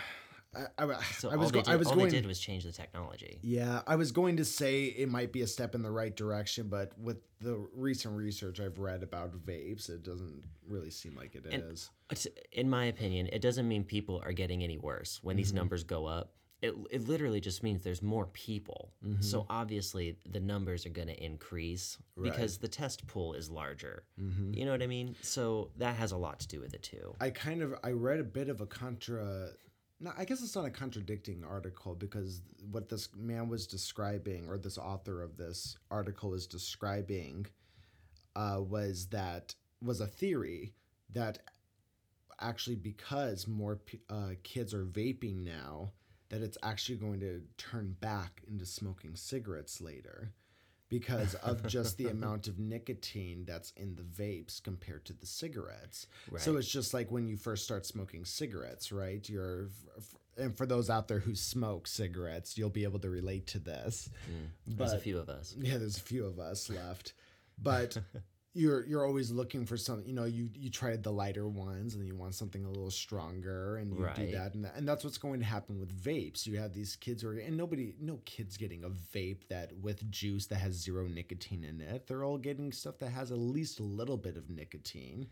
I, 0.57 0.67
I, 0.85 1.03
so 1.19 1.31
I 1.31 1.37
was 1.37 1.51
go- 1.51 1.63
did, 1.63 1.69
I 1.69 1.75
was 1.77 1.89
all 1.89 1.95
going. 1.97 2.07
they 2.11 2.13
did 2.17 2.27
was 2.27 2.39
change 2.39 2.63
the 2.65 2.71
technology. 2.71 3.41
yeah, 3.43 3.83
I 3.89 3.97
was 3.97 4.13
going 4.13 4.37
to 4.37 4.45
say 4.45 4.85
it 4.85 5.09
might 5.09 5.33
be 5.33 5.43
a 5.43 5.49
step 5.49 5.75
in 5.75 5.83
the 5.83 5.91
right 5.91 6.15
direction, 6.15 6.69
but 6.69 6.97
with 6.97 7.17
the 7.41 7.67
recent 7.75 8.17
research 8.17 8.61
I've 8.61 8.79
read 8.79 9.03
about 9.03 9.33
vapes, 9.45 9.91
it 9.91 10.05
doesn't 10.05 10.45
really 10.67 10.91
seem 10.91 11.17
like 11.17 11.35
it 11.35 11.45
is. 11.47 11.53
And- 11.53 11.63
It's- 12.13 12.27
In 12.53 12.71
my 12.71 12.85
opinion, 12.85 13.29
it 13.33 13.43
doesn't 13.43 13.67
mean 13.69 13.83
people 13.83 14.23
are 14.25 14.33
getting 14.33 14.63
any 14.63 14.79
worse 14.79 15.19
when 15.23 15.35
Mm-hmm. 15.35 15.39
these 15.39 15.53
numbers 15.53 15.83
go 15.85 16.07
up. 16.07 16.33
It, 16.67 16.75
it 16.91 17.09
literally 17.09 17.41
just 17.41 17.63
means 17.63 17.83
there's 17.83 18.03
more 18.03 18.27
people. 18.27 18.93
So 19.21 19.47
obviously 19.51 20.17
the 20.35 20.41
numbers 20.41 20.87
are 20.87 20.95
going 21.01 21.09
to 21.09 21.25
increase 21.25 21.99
because 22.33 22.59
the 22.59 22.69
test 22.69 23.07
pool 23.07 23.35
is 23.35 23.51
larger. 23.51 24.05
You 24.55 24.65
know 24.65 24.73
what 24.73 24.83
I 24.83 24.87
mean? 24.87 25.15
So 25.21 25.71
that 25.77 25.95
has 25.97 26.13
a 26.13 26.17
lot 26.17 26.41
to 26.41 26.49
do 26.49 26.61
with 26.61 26.73
it 26.75 26.83
too. 26.83 27.15
I 27.21 27.31
kind 27.31 27.61
of 27.63 27.75
I 27.85 27.91
read 27.91 28.21
a 28.21 28.25
bit 28.25 28.49
of 28.49 28.61
a 28.61 28.67
contra. 28.67 29.49
No, 30.01 30.11
I 30.19 30.25
guess 30.25 30.43
it's 30.43 30.57
not 30.57 30.65
a 30.67 30.71
contradicting 30.71 31.45
article 31.45 31.95
because 31.95 32.43
what 32.71 32.89
this 32.89 33.09
man 33.17 33.49
was 33.49 33.67
describing, 33.67 34.49
or 34.49 34.59
this 34.59 34.79
author 34.79 35.23
of 35.23 35.37
this 35.37 35.77
article 35.91 36.35
is 36.35 36.47
describing, 36.47 37.47
uh, 38.37 38.61
was 38.61 39.07
that 39.11 39.55
was 39.83 40.01
a 40.01 40.07
theory 40.07 40.75
that 41.13 41.39
actually 42.41 42.77
because 42.77 43.47
more 43.47 43.81
uh, 44.11 44.31
kids 44.43 44.75
are 44.75 44.85
vaping 44.85 45.45
now, 45.45 45.93
that 46.35 46.43
it's 46.43 46.59
actually 46.65 46.97
going 46.97 47.21
to 47.21 47.43
turn 47.59 47.95
back 48.01 48.43
into 48.49 48.67
smoking 48.67 49.15
cigarettes 49.15 49.81
later 49.81 50.33
because 50.89 51.35
of 51.37 51.65
just 51.67 51.97
the 51.97 52.07
amount 52.11 52.49
of 52.49 52.59
nicotine 52.59 53.45
that's 53.47 53.73
in 53.77 53.95
the 53.95 54.03
vapes 54.03 54.61
compared 54.61 55.05
to 55.05 55.13
the 55.13 55.27
cigarettes. 55.27 56.09
So 56.39 56.57
it's 56.57 56.69
just 56.69 56.93
like 56.93 57.13
when 57.13 57.29
you 57.29 57.37
first 57.37 57.63
start 57.63 57.87
smoking 57.87 58.25
cigarettes, 58.25 58.91
right? 58.91 59.27
You're 59.29 59.69
and 60.37 60.57
for 60.57 60.67
those 60.67 60.91
out 60.91 61.07
there 61.07 61.21
who 61.21 61.37
smoke 61.37 61.87
cigarettes, 61.87 62.59
you'll 62.59 62.69
be 62.69 62.83
able 62.83 62.99
to 62.99 63.11
relate 63.11 63.47
to 63.49 63.61
this. 63.61 64.11
Mm. 64.29 64.77
There's 64.77 64.93
a 64.93 64.99
few 64.99 65.19
of 65.19 65.29
us. 65.29 65.55
Yeah, 65.57 65.79
there's 65.79 65.99
a 65.99 66.03
few 66.03 66.27
of 66.27 66.41
us 66.41 66.69
left. 66.69 67.13
But 67.63 67.97
you're 68.55 68.87
you're 68.87 69.05
always 69.05 69.33
looking 69.33 69.67
for 69.67 69.77
something, 69.77 70.07
you 70.07 70.15
know, 70.15 70.25
you 70.25 70.49
you 70.55 70.71
tried 70.71 71.03
the 71.03 71.11
lighter 71.11 71.49
ones 71.49 71.95
and 71.95 72.07
you 72.07 72.15
want 72.15 72.35
something 72.35 72.65
a 72.65 72.69
little 72.69 72.91
stronger 72.91 73.77
and 73.77 73.93
you 73.93 74.09
do 74.15 74.31
that 74.31 74.55
and, 74.55 74.65
that 74.65 74.77
and 74.77 74.87
that's 74.87 75.03
what's 75.03 75.19
going 75.19 75.41
to 75.41 75.47
happen 75.47 75.81
with 75.81 75.93
vapes. 75.93 76.47
You 76.47 76.59
have 76.61 76.73
these 76.73 76.95
kids 76.95 77.23
who 77.23 77.31
are 77.31 77.33
and 77.35 77.57
nobody 77.57 77.95
no 78.01 78.21
kids 78.25 78.57
getting 78.57 78.85
a 78.85 78.91
vape 78.91 79.49
that 79.49 79.73
with 79.83 80.09
juice 80.11 80.47
that 80.47 80.57
has 80.57 80.75
zero 80.75 81.09
nicotine 81.09 81.65
in 81.65 81.81
it. 81.81 82.07
They're 82.07 82.23
all 82.23 82.39
getting 82.39 82.71
stuff 82.71 82.99
that 82.99 83.11
has 83.11 83.33
at 83.33 83.39
least 83.39 83.81
a 83.81 83.85
little 83.85 84.17
bit 84.17 84.37
of 84.37 84.49
nicotine. 84.49 85.27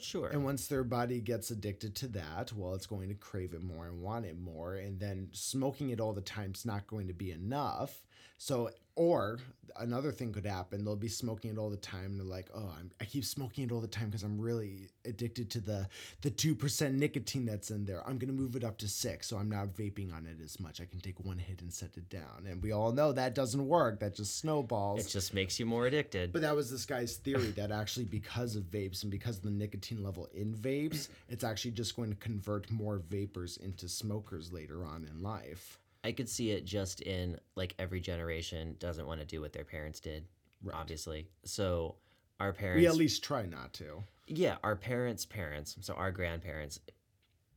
Sure. 0.00 0.28
And 0.28 0.44
once 0.44 0.66
their 0.66 0.84
body 0.84 1.20
gets 1.20 1.50
addicted 1.50 1.94
to 1.96 2.08
that, 2.08 2.52
well, 2.52 2.74
it's 2.74 2.86
going 2.86 3.08
to 3.10 3.14
crave 3.14 3.54
it 3.54 3.62
more 3.62 3.86
and 3.86 4.00
want 4.00 4.24
it 4.24 4.38
more. 4.38 4.74
And 4.74 4.98
then 4.98 5.28
smoking 5.32 5.90
it 5.90 6.00
all 6.00 6.12
the 6.12 6.20
time 6.20 6.52
is 6.54 6.64
not 6.64 6.86
going 6.86 7.06
to 7.08 7.14
be 7.14 7.30
enough. 7.30 8.04
So, 8.38 8.70
or 8.96 9.38
another 9.76 10.12
thing 10.12 10.32
could 10.32 10.46
happen. 10.46 10.84
They'll 10.84 10.96
be 10.96 11.08
smoking 11.08 11.50
it 11.52 11.58
all 11.58 11.70
the 11.70 11.76
time. 11.76 12.06
And 12.06 12.20
they're 12.20 12.26
like, 12.26 12.48
oh, 12.54 12.72
I'm, 12.78 12.90
I 13.00 13.04
keep 13.04 13.24
smoking 13.24 13.64
it 13.64 13.72
all 13.72 13.80
the 13.80 13.88
time 13.88 14.06
because 14.06 14.22
I'm 14.22 14.40
really 14.40 14.88
addicted 15.04 15.50
to 15.50 15.60
the 15.60 15.88
the 16.22 16.30
two 16.30 16.54
percent 16.54 16.94
nicotine 16.94 17.44
that's 17.44 17.70
in 17.70 17.84
there. 17.84 18.06
I'm 18.06 18.18
gonna 18.18 18.32
move 18.32 18.56
it 18.56 18.64
up 18.64 18.78
to 18.78 18.88
six, 18.88 19.26
so 19.26 19.36
I'm 19.36 19.50
not 19.50 19.74
vaping 19.74 20.14
on 20.14 20.26
it 20.26 20.42
as 20.42 20.60
much. 20.60 20.80
I 20.80 20.84
can 20.84 21.00
take 21.00 21.24
one 21.24 21.38
hit 21.38 21.60
and 21.62 21.72
set 21.72 21.96
it 21.96 22.08
down. 22.08 22.46
And 22.48 22.62
we 22.62 22.72
all 22.72 22.92
know 22.92 23.12
that 23.12 23.34
doesn't 23.34 23.66
work. 23.66 24.00
That 24.00 24.14
just 24.14 24.38
snowballs. 24.38 25.06
it 25.06 25.08
just 25.08 25.34
makes 25.34 25.58
you 25.58 25.66
more 25.66 25.86
addicted. 25.86 26.32
But 26.32 26.42
that 26.42 26.54
was 26.54 26.70
this 26.70 26.86
guy's 26.86 27.16
theory 27.16 27.50
that 27.52 27.70
actually, 27.70 28.06
because 28.06 28.56
of 28.56 28.64
vapes 28.64 29.02
and 29.02 29.10
because 29.10 29.38
of 29.38 29.42
the 29.42 29.50
nicotine 29.50 30.02
level 30.02 30.28
in 30.34 30.54
vapes, 30.54 31.08
it's 31.28 31.44
actually 31.44 31.72
just 31.72 31.96
going 31.96 32.10
to 32.10 32.16
convert 32.16 32.70
more 32.70 32.98
vapors 32.98 33.56
into 33.58 33.88
smokers 33.88 34.52
later 34.52 34.84
on 34.84 35.06
in 35.10 35.22
life. 35.22 35.78
I 36.04 36.12
could 36.12 36.28
see 36.28 36.50
it 36.50 36.64
just 36.66 37.00
in 37.00 37.38
like 37.56 37.74
every 37.78 38.00
generation 38.00 38.76
doesn't 38.78 39.06
want 39.06 39.20
to 39.20 39.26
do 39.26 39.40
what 39.40 39.52
their 39.54 39.64
parents 39.64 39.98
did, 40.00 40.26
obviously. 40.72 41.26
So 41.44 41.96
our 42.38 42.52
parents, 42.52 42.80
We 42.82 42.86
at 42.86 42.94
least 42.96 43.24
try 43.24 43.46
not 43.46 43.72
to. 43.74 44.04
yeah, 44.26 44.56
our 44.62 44.76
parents' 44.76 45.24
parents, 45.24 45.76
so 45.80 45.94
our 45.94 46.12
grandparents 46.12 46.78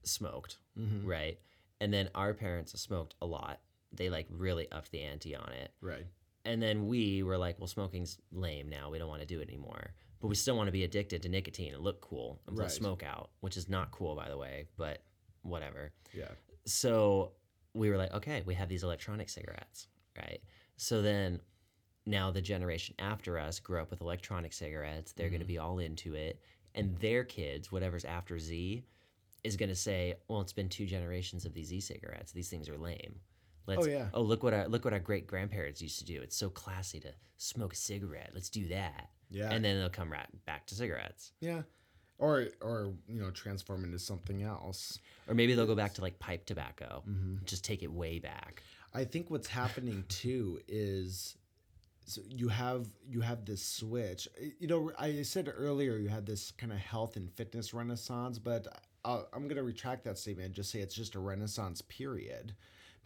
smoked, 0.03 0.57
Mm-hmm. 0.79 1.05
right? 1.07 1.39
And 1.81 1.93
then 1.93 2.10
our 2.15 2.33
parents 2.33 2.79
smoked 2.79 3.15
a 3.21 3.25
lot. 3.25 3.60
They 3.91 4.10
like 4.10 4.27
really 4.31 4.71
upped 4.71 4.91
the 4.91 5.01
ante 5.01 5.36
on 5.36 5.51
it. 5.53 5.71
Right. 5.81 6.05
And 6.45 6.62
then 6.62 6.88
we 6.88 7.23
were 7.23 7.38
like, 7.38 7.60
well, 7.60 7.67
smoking's 7.67 8.17
lame 8.31 8.69
now. 8.69 8.89
We 8.89 8.97
don't 8.97 9.10
want 9.10 9.21
to 9.21 9.27
do 9.27 9.39
it 9.41 9.47
anymore. 9.49 9.91
But 10.21 10.29
we 10.29 10.36
still 10.36 10.55
want 10.57 10.67
to 10.67 10.71
be 10.71 10.83
addicted 10.83 11.21
to 11.23 11.29
nicotine 11.29 11.73
and 11.75 11.83
look 11.83 12.01
cool 12.01 12.39
and 12.47 12.57
Right. 12.57 12.71
smoke 12.71 13.03
out, 13.03 13.29
which 13.41 13.57
is 13.57 13.67
not 13.69 13.91
cool, 13.91 14.15
by 14.15 14.29
the 14.29 14.38
way, 14.38 14.65
but 14.77 15.03
whatever. 15.43 15.91
Yeah. 16.13 16.29
So 16.65 17.33
we 17.78 17.90
were 17.90 17.98
like, 17.98 18.13
okay, 18.13 18.44
we 18.46 18.56
have 18.56 18.70
these 18.70 18.84
electronic 18.84 19.30
cigarettes, 19.30 19.88
right? 20.18 20.42
So 20.78 21.02
then 21.02 21.40
now 22.06 22.32
the 22.32 22.42
generation 22.42 22.96
after 23.00 23.38
us 23.38 23.60
grew 23.60 23.82
up 23.82 23.92
with 23.92 24.02
electronic 24.02 24.54
cigarettes. 24.54 25.12
They're 25.13 25.30
going 25.30 25.40
to 25.40 25.46
mm-hmm. 25.46 25.54
be 25.54 25.58
all 25.60 25.80
into 25.80 26.16
it. 26.16 26.40
And 26.76 26.98
their 26.98 27.24
kids, 27.24 27.72
whatever's 27.72 28.06
after 28.06 28.40
Z, 28.40 28.84
is 29.44 29.58
going 29.58 29.70
to 29.70 29.76
say, 29.76 30.16
well, 30.28 30.42
it's 30.42 30.54
been 30.54 30.70
two 30.70 30.86
generations 30.86 31.46
of 31.46 31.54
these 31.54 31.74
e 31.74 31.80
cigarettes. 31.80 32.32
These 32.32 32.50
things 32.50 32.70
are 32.70 32.78
lame. 32.78 33.16
Let's, 33.66 33.86
Oh, 33.86 33.90
yeah. 33.90 34.08
Oh, 34.13 34.22
look 34.22 34.44
what 34.44 34.54
our 34.54 34.68
look 34.68 34.86
what 34.86 34.94
our 34.94 35.00
great 35.00 35.28
grandparents 35.28 35.82
used 35.82 36.00
to 36.00 36.06
do. 36.06 36.22
It's 36.22 36.36
so 36.36 36.50
classy 36.50 37.00
to 37.02 37.13
smoke 37.38 37.74
a 37.74 37.76
cigarette. 37.76 38.32
Let's 38.34 38.50
do 38.50 38.68
that. 38.70 39.10
Yeah. 39.30 39.50
And 39.52 39.63
then 39.63 39.78
they'll 39.78 39.90
come 39.90 40.12
right 40.12 40.28
back 40.46 40.68
to 40.68 40.76
cigarettes. 40.76 41.34
Yeah. 41.42 41.63
Or, 42.19 42.47
or 42.62 42.93
you 43.08 43.21
know, 43.21 43.30
transform 43.30 43.84
into 43.84 43.99
something 43.99 44.41
else. 44.41 44.99
Or 45.27 45.36
maybe 45.36 45.53
they'll 45.53 45.67
go 45.67 45.75
back 45.75 45.93
to 45.95 46.01
like 46.01 46.17
pipe 46.17 46.45
tobacco. 46.45 47.03
Mm-hmm. 47.08 47.45
Just 47.45 47.63
take 47.63 47.84
it 47.84 47.91
way 47.91 48.17
back. 48.17 48.63
I 48.93 49.03
think 49.03 49.30
what's 49.30 49.47
happening 49.47 50.03
too 50.08 50.60
is 50.67 51.36
so 52.08 52.21
you 52.30 52.47
have 52.47 52.88
you 53.08 53.19
have 53.19 53.45
this 53.45 53.62
switch. 53.62 54.30
You 54.60 54.67
know, 54.67 54.91
I 54.97 55.21
said 55.23 55.51
earlier 55.56 55.97
you 55.97 56.08
had 56.08 56.25
this 56.25 56.51
kind 56.51 56.71
of 56.71 56.80
health 56.80 57.17
and 57.17 57.30
fitness 57.34 57.73
renaissance, 57.73 58.39
but 58.39 58.65
i 59.03 59.21
I'm 59.34 59.47
gonna 59.47 59.63
retract 59.63 60.06
that 60.06 60.17
statement 60.17 60.47
and 60.47 60.56
just 60.56 60.71
say 60.71 60.80
it's 60.80 60.95
just 60.95 61.15
a 61.15 61.19
renaissance 61.19 61.82
period. 61.82 62.56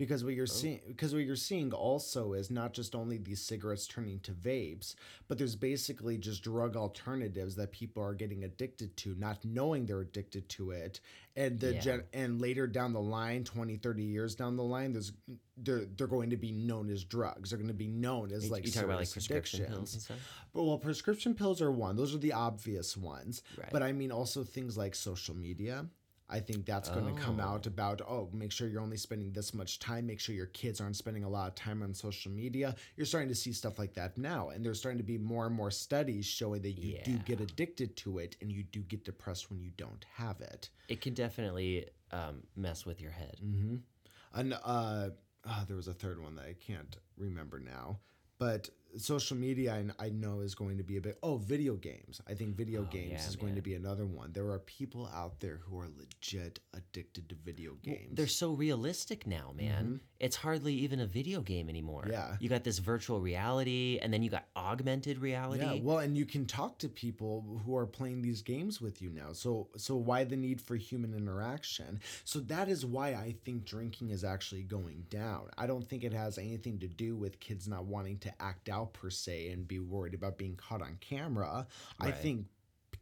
Because 0.01 0.23
what 0.23 0.33
you're 0.33 0.43
oh. 0.43 0.45
seeing, 0.47 0.79
because 0.87 1.13
what 1.13 1.25
you're 1.25 1.35
seeing 1.35 1.71
also 1.71 2.33
is 2.33 2.49
not 2.49 2.73
just 2.73 2.95
only 2.95 3.19
these 3.19 3.39
cigarettes 3.39 3.85
turning 3.85 4.19
to 4.21 4.31
vapes, 4.31 4.95
but 5.27 5.37
there's 5.37 5.55
basically 5.55 6.17
just 6.17 6.41
drug 6.43 6.75
alternatives 6.75 7.55
that 7.57 7.71
people 7.71 8.01
are 8.01 8.15
getting 8.15 8.43
addicted 8.43 8.97
to, 8.97 9.13
not 9.19 9.45
knowing 9.45 9.85
they're 9.85 10.01
addicted 10.01 10.49
to 10.49 10.71
it, 10.71 11.01
and 11.35 11.59
the 11.59 11.75
Yeah. 11.75 11.79
gen- 11.81 12.03
and 12.13 12.41
later 12.41 12.65
down 12.65 12.93
the 12.93 12.99
line 12.99 13.43
20 13.43 13.75
30 13.77 14.01
years 14.01 14.33
down 14.33 14.55
the 14.55 14.63
line 14.63 14.91
there's 14.91 15.11
they're, 15.55 15.85
they're 15.85 16.07
going 16.07 16.31
to 16.31 16.37
be 16.37 16.51
known 16.51 16.89
as 16.89 17.03
drugs. 17.03 17.51
They're 17.51 17.59
going 17.59 17.67
to 17.67 17.73
be 17.75 17.87
known 17.87 18.31
as 18.31 18.45
You- 18.45 18.51
like 18.51 18.65
you 18.65 18.71
talk 18.71 18.85
about 18.85 19.01
like 19.01 19.11
prescription 19.11 19.67
pills 19.67 19.93
and 19.93 20.01
stuff. 20.01 20.17
but 20.51 20.63
well 20.63 20.79
prescription 20.79 21.35
pills 21.35 21.61
are 21.61 21.71
one. 21.71 21.95
Those 21.95 22.15
are 22.15 22.17
the 22.17 22.33
obvious 22.33 22.97
ones. 22.97 23.43
Right. 23.55 23.69
but 23.71 23.83
i 23.83 23.91
mean 23.91 24.11
also 24.11 24.43
things 24.43 24.77
like 24.77 24.95
social 24.95 25.35
media 25.35 25.85
I 26.31 26.39
think 26.39 26.65
that's 26.65 26.89
going 26.89 27.13
to 27.13 27.21
come 27.21 27.39
Oh. 27.39 27.43
out 27.43 27.67
about 27.67 28.01
oh 28.07 28.29
make 28.33 28.51
sure 28.51 28.67
you're 28.67 28.81
only 28.81 28.97
spending 28.97 29.31
this 29.33 29.53
much 29.53 29.79
time 29.79 30.05
make 30.07 30.19
sure 30.19 30.33
your 30.33 30.45
kids 30.47 30.79
aren't 30.79 30.95
spending 30.95 31.23
a 31.23 31.29
lot 31.29 31.47
of 31.49 31.55
time 31.55 31.83
on 31.83 31.93
social 31.93 32.31
media 32.31 32.75
you're 32.95 33.05
starting 33.05 33.29
to 33.29 33.35
see 33.35 33.51
stuff 33.51 33.77
like 33.77 33.93
that 33.95 34.17
now 34.17 34.49
and 34.49 34.65
there's 34.65 34.79
starting 34.79 34.97
to 34.97 35.03
be 35.03 35.17
more 35.17 35.45
and 35.45 35.55
more 35.55 35.69
studies 35.71 36.25
showing 36.25 36.61
that 36.61 36.71
you 36.71 36.97
do 37.03 37.17
get 37.25 37.41
addicted 37.41 37.95
to 37.97 38.19
it 38.19 38.37
and 38.41 38.51
you 38.51 38.63
do 38.63 38.79
get 38.81 39.03
depressed 39.03 39.49
when 39.49 39.59
you 39.59 39.71
don't 39.77 40.05
have 40.13 40.39
it 40.41 40.69
It 40.87 41.01
can 41.01 41.13
definitely 41.13 41.87
um, 42.11 42.43
mess 42.55 42.85
with 42.85 42.99
your 43.01 43.11
head. 43.11 43.37
Mm-hmm. 43.43 43.75
And 44.33 44.53
uh, 44.53 45.09
ah, 45.45 45.63
there 45.67 45.75
was 45.77 45.87
a 45.87 45.93
third 45.93 46.21
one 46.21 46.35
that 46.35 46.45
I 46.45 46.53
can't 46.65 46.95
remember 47.17 47.59
now, 47.59 47.99
but 48.37 48.69
social 48.97 49.37
media 49.37 49.73
I, 49.99 50.05
I 50.05 50.09
know 50.09 50.41
is 50.41 50.53
going 50.55 50.77
to 50.77 50.83
be 50.83 50.97
a 50.97 51.01
bit 51.01 51.17
oh 51.23 51.37
video 51.37 51.75
games 51.75 52.21
i 52.27 52.33
think 52.33 52.55
video 52.55 52.81
Oh, 52.81 52.91
games 52.91 53.11
yeah, 53.11 53.27
is 53.27 53.35
going 53.35 53.55
to 53.55 53.61
be 53.61 53.73
another 53.75 54.05
one 54.05 54.31
there 54.33 54.49
are 54.49 54.59
people 54.59 55.09
out 55.13 55.39
there 55.39 55.59
who 55.65 55.79
are 55.79 55.87
legit 55.97 56.59
addicted 56.73 57.29
to 57.29 57.35
video 57.45 57.71
Well, 57.71 57.95
games 57.95 58.09
They're 58.15 58.27
so 58.27 58.51
realistic 58.53 59.25
now, 59.27 59.53
man. 59.55 60.01
It's 60.19 60.35
hardly 60.35 60.73
even 60.75 60.99
a 60.99 61.07
video 61.07 61.41
game 61.41 61.67
anymore. 61.67 62.03
Mm-hmm. 62.03 62.11
Yeah. 62.11 62.35
You 62.39 62.47
got 62.49 62.63
this 62.63 62.77
virtual 62.77 63.19
reality, 63.19 63.97
and 64.01 64.13
then 64.13 64.21
you 64.21 64.29
got 64.29 64.45
augmented 64.55 65.17
reality. 65.19 65.63
yeah 65.63 65.79
well 65.81 65.99
and 65.99 66.17
you 66.17 66.25
can 66.25 66.45
talk 66.45 66.77
to 66.79 66.89
people 66.89 67.61
who 67.65 67.75
are 67.75 67.85
playing 67.87 68.21
these 68.21 68.41
games 68.41 68.79
with 68.81 69.01
you 69.01 69.09
now 69.09 69.31
so 69.33 69.67
so 69.77 69.95
why 69.95 70.23
the 70.23 70.35
need 70.35 70.59
for 70.61 70.75
human 70.75 71.13
interaction 71.13 71.99
so 72.23 72.39
that 72.39 72.67
is 72.69 72.85
why 72.85 73.09
i 73.09 73.33
think 73.45 73.63
drinking 73.65 74.09
is 74.11 74.23
actually 74.23 74.63
going 74.63 75.03
down 75.09 75.49
i 75.57 75.65
don't 75.65 75.87
think 75.89 76.03
it 76.03 76.13
has 76.13 76.37
anything 76.37 76.77
to 76.79 76.87
do 76.87 77.15
with 77.15 77.39
kids 77.39 77.67
not 77.67 77.85
wanting 77.85 78.17
to 78.19 78.31
act 78.41 78.69
out 78.69 78.80
per 78.85 79.09
se 79.09 79.49
and 79.49 79.67
be 79.67 79.79
worried 79.79 80.13
about 80.13 80.37
being 80.37 80.55
caught 80.55 80.81
on 80.81 80.97
camera 80.99 81.67
i 81.99 82.11
think 82.11 82.45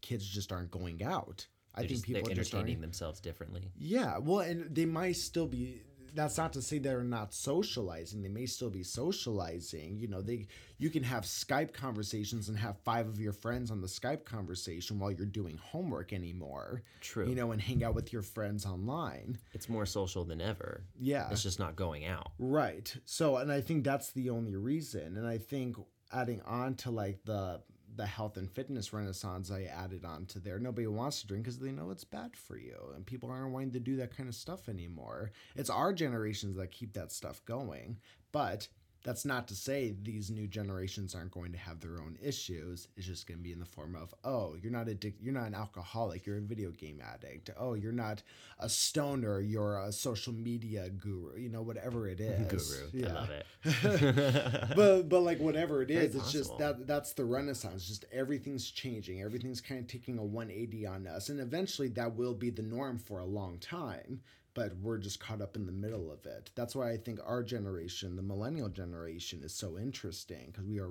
kids 0.01 0.25
just 0.25 0.51
aren't 0.51 0.71
going 0.71 1.03
out 1.03 1.45
i 1.75 1.81
They're 1.81 1.87
think 1.89 1.99
just, 1.99 2.05
people 2.05 2.21
just 2.21 2.53
aren't 2.53 2.63
entertaining 2.63 2.81
themselves 2.81 3.19
differently. 3.19 3.71
Yeah, 3.77 4.17
well, 4.17 4.39
and 4.39 4.73
they 4.75 4.85
might 4.85 5.15
still 5.15 5.47
be. 5.47 5.81
That's 6.15 6.37
not 6.37 6.53
to 6.53 6.61
say 6.61 6.79
they're 6.79 7.03
not 7.03 7.33
socializing. 7.33 8.21
They 8.21 8.29
may 8.29 8.45
still 8.45 8.69
be 8.69 8.83
socializing. 8.83 9.97
You 9.99 10.07
know, 10.07 10.21
they 10.21 10.47
you 10.77 10.89
can 10.89 11.03
have 11.03 11.23
Skype 11.23 11.73
conversations 11.73 12.49
and 12.49 12.57
have 12.57 12.77
five 12.79 13.07
of 13.07 13.19
your 13.19 13.33
friends 13.33 13.71
on 13.71 13.81
the 13.81 13.87
Skype 13.87 14.25
conversation 14.25 14.99
while 14.99 15.11
you're 15.11 15.25
doing 15.25 15.57
homework 15.57 16.13
anymore. 16.13 16.83
True. 17.01 17.27
You 17.27 17.35
know, 17.35 17.51
and 17.51 17.61
hang 17.61 17.83
out 17.83 17.95
with 17.95 18.13
your 18.13 18.21
friends 18.21 18.65
online. 18.65 19.37
It's 19.53 19.69
more 19.69 19.85
social 19.85 20.23
than 20.23 20.41
ever. 20.41 20.83
Yeah. 20.99 21.29
It's 21.31 21.43
just 21.43 21.59
not 21.59 21.75
going 21.75 22.05
out. 22.05 22.31
Right. 22.39 22.93
So, 23.05 23.37
and 23.37 23.51
I 23.51 23.61
think 23.61 23.83
that's 23.83 24.11
the 24.11 24.29
only 24.29 24.55
reason. 24.55 25.17
And 25.17 25.27
I 25.27 25.37
think 25.37 25.77
adding 26.11 26.41
on 26.41 26.75
to 26.75 26.91
like 26.91 27.19
the 27.25 27.61
the 27.99 28.05
health 28.05 28.37
and 28.37 28.49
fitness 28.49 28.93
renaissance 28.93 29.51
I 29.51 29.63
added 29.63 30.05
on 30.05 30.25
to 30.27 30.39
there. 30.39 30.57
Nobody 30.57 30.87
wants 30.87 31.19
to 31.19 31.27
drink 31.27 31.43
because 31.43 31.59
they 31.59 31.73
know 31.73 31.91
it's 31.91 32.05
bad 32.05 32.33
for 32.33 32.57
you, 32.57 32.77
and 32.95 33.05
people 33.05 33.29
aren't 33.29 33.51
wanting 33.51 33.71
to 33.71 33.79
do 33.81 33.97
that 33.97 34.15
kind 34.15 34.29
of 34.29 34.35
stuff 34.35 34.69
anymore. 34.69 35.31
It's 35.57 35.69
our 35.69 35.91
generations 35.91 36.55
that 36.55 36.71
keep 36.71 36.93
that 36.93 37.11
stuff 37.11 37.43
going, 37.45 37.97
but 38.31 38.69
that's 39.03 39.23
not 39.23 39.47
to 39.47 39.55
say 39.55 39.95
these 40.03 40.29
new 40.29 40.45
generations 40.47 41.15
aren't 41.15 41.31
going 41.31 41.51
to 41.53 41.57
have 41.57 41.79
their 41.79 42.01
own 42.01 42.17
issues. 42.21 42.89
It's 42.97 43.05
just 43.07 43.27
going 43.27 43.37
to 43.37 43.43
be 43.43 43.53
in 43.53 43.59
the 43.59 43.65
form 43.65 43.95
of, 43.95 44.13
oh, 44.25 44.55
you're 44.61 44.71
not 44.71 44.87
addic- 44.87 45.15
you're 45.21 45.33
not 45.33 45.47
an 45.47 45.55
alcoholic, 45.55 46.25
you're 46.25 46.37
a 46.37 46.41
video 46.41 46.71
game 46.71 47.01
addict. 47.01 47.49
Oh, 47.57 47.75
you're 47.75 47.93
not 47.93 48.21
a 48.59 48.67
stoner, 48.67 49.39
you're 49.39 49.79
a 49.79 49.91
social 49.91 50.33
media 50.33 50.89
guru. 50.89 51.37
You 51.37 51.49
know, 51.49 51.61
whatever 51.61 52.09
it 52.09 52.19
is. 52.19 52.89
Guru. 52.91 53.07
I 53.07 53.13
love 53.13 53.29
it. 53.29 53.45
but 54.75 55.03
but 55.07 55.21
like 55.21 55.39
whatever 55.39 55.81
it 55.81 55.91
is, 55.91 55.95
Very 55.95 56.07
is, 56.07 56.15
it's 56.15 56.31
just 56.31 56.57
that 56.57 56.85
that's 56.85 57.13
the 57.13 57.23
renaissance. 57.23 57.87
Just 57.87 58.05
everything's 58.11 58.69
changing. 58.69 59.21
Everything's 59.21 59.61
kind 59.61 59.79
of 59.79 59.87
taking 59.87 60.17
a 60.17 60.23
180 60.23 60.85
on 60.85 61.07
us, 61.07 61.29
and 61.29 61.39
eventually 61.39 61.87
that 61.89 62.15
will 62.15 62.33
be 62.33 62.49
the 62.49 62.61
norm 62.63 62.99
for 62.99 63.19
a 63.19 63.25
long 63.25 63.57
time. 63.59 64.21
But 64.59 64.75
we're 64.81 64.97
just 64.97 65.21
caught 65.21 65.41
up 65.41 65.55
in 65.55 65.65
the 65.65 65.71
middle 65.71 66.11
of 66.11 66.25
it. 66.25 66.51
That's 66.55 66.75
why 66.75 66.91
I 66.91 66.97
think 66.97 67.19
our 67.25 67.43
generation, 67.43 68.15
the 68.17 68.21
millennial 68.21 68.67
generation, 68.67 69.41
is 69.41 69.53
so 69.53 69.77
interesting 69.77 70.47
because 70.51 70.65
we 70.65 70.79
are 70.79 70.89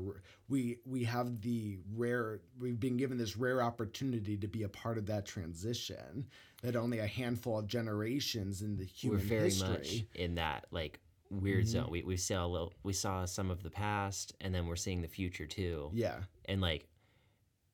we 0.48 0.78
we 0.86 1.04
have 1.04 1.42
the 1.42 1.78
rare 1.94 2.40
we've 2.58 2.80
been 2.80 2.96
given 2.96 3.18
this 3.18 3.36
rare 3.36 3.60
opportunity 3.62 4.36
to 4.38 4.48
be 4.48 4.62
a 4.62 4.68
part 4.70 4.96
of 4.96 5.04
that 5.06 5.26
transition 5.26 6.26
that 6.62 6.76
only 6.76 6.98
a 7.00 7.06
handful 7.06 7.58
of 7.58 7.66
generations 7.66 8.62
in 8.62 8.76
the 8.76 8.84
human 8.86 9.18
We're 9.20 9.24
very 9.26 9.44
history. 9.44 9.68
much 9.68 10.04
in 10.14 10.36
that 10.36 10.64
like 10.70 11.00
weird 11.30 11.64
Mm-hmm. 11.64 11.70
zone. 11.72 11.88
We 11.90 12.02
we 12.04 12.16
saw 12.16 12.46
a 12.46 12.48
little, 12.48 12.72
we 12.82 12.94
saw 12.94 13.26
some 13.26 13.50
of 13.50 13.62
the 13.62 13.70
past, 13.70 14.34
and 14.40 14.54
then 14.54 14.66
we're 14.66 14.76
seeing 14.76 15.02
the 15.02 15.08
future 15.08 15.44
too. 15.46 15.90
Yeah, 15.92 16.20
And 16.46 16.62
like, 16.62 16.86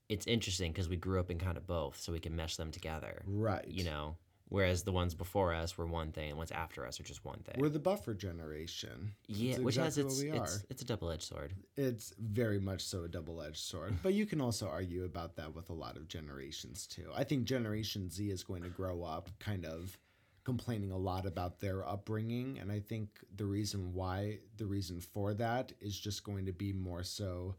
it's 0.08 0.26
interesting 0.26 0.72
because 0.72 0.88
we 0.88 0.96
grew 0.96 1.20
up 1.20 1.30
in 1.30 1.38
kind 1.38 1.56
of 1.56 1.66
both, 1.68 1.98
so 2.00 2.12
we 2.12 2.18
can 2.20 2.34
mesh 2.34 2.56
them 2.56 2.72
together. 2.72 3.22
right. 3.26 3.64
You 3.68 3.84
know, 3.84 4.16
whereas 4.48 4.82
the 4.82 4.92
ones 4.92 5.14
before 5.14 5.54
us 5.54 5.76
were 5.76 5.86
one 5.86 6.12
thing, 6.12 6.30
and 6.30 6.38
ones 6.38 6.50
after 6.50 6.86
us 6.86 7.00
are 7.00 7.04
just 7.04 7.24
one 7.24 7.38
thing. 7.40 7.56
We're 7.58 7.68
the 7.68 7.78
buffer 7.78 8.14
generation. 8.14 9.12
yeah, 9.26 9.52
That's 9.52 9.64
which 9.64 9.76
has 9.76 9.98
its 9.98 10.20
it's, 10.20 10.64
it's 10.70 10.82
a 10.82 10.84
double 10.84 11.10
edged 11.10 11.22
sword. 11.22 11.54
It's 11.76 12.12
very 12.18 12.60
much 12.60 12.82
so 12.82 13.04
a 13.04 13.08
double 13.08 13.42
edged 13.42 13.58
sword. 13.58 13.94
But 14.02 14.14
you 14.14 14.26
can 14.26 14.40
also 14.40 14.68
argue 14.68 15.04
about 15.04 15.36
that 15.36 15.54
with 15.54 15.70
a 15.70 15.72
lot 15.72 15.96
of 15.96 16.08
generations 16.08 16.86
too. 16.86 17.10
I 17.14 17.24
think 17.24 17.44
Generation 17.44 18.10
Z 18.10 18.30
is 18.30 18.44
going 18.44 18.62
to 18.62 18.68
grow 18.68 19.02
up 19.02 19.30
kind 19.38 19.64
of 19.64 19.98
complaining 20.44 20.92
a 20.92 20.96
lot 20.96 21.26
about 21.26 21.58
their 21.58 21.88
upbringing. 21.88 22.58
And 22.60 22.70
I 22.70 22.78
think 22.78 23.08
the 23.34 23.46
reason 23.46 23.94
why, 23.94 24.40
the 24.58 24.66
reason 24.66 25.00
for 25.00 25.32
that 25.34 25.72
is 25.80 25.98
just 25.98 26.22
going 26.22 26.44
to 26.46 26.52
be 26.52 26.72
more 26.72 27.02
so 27.02 27.56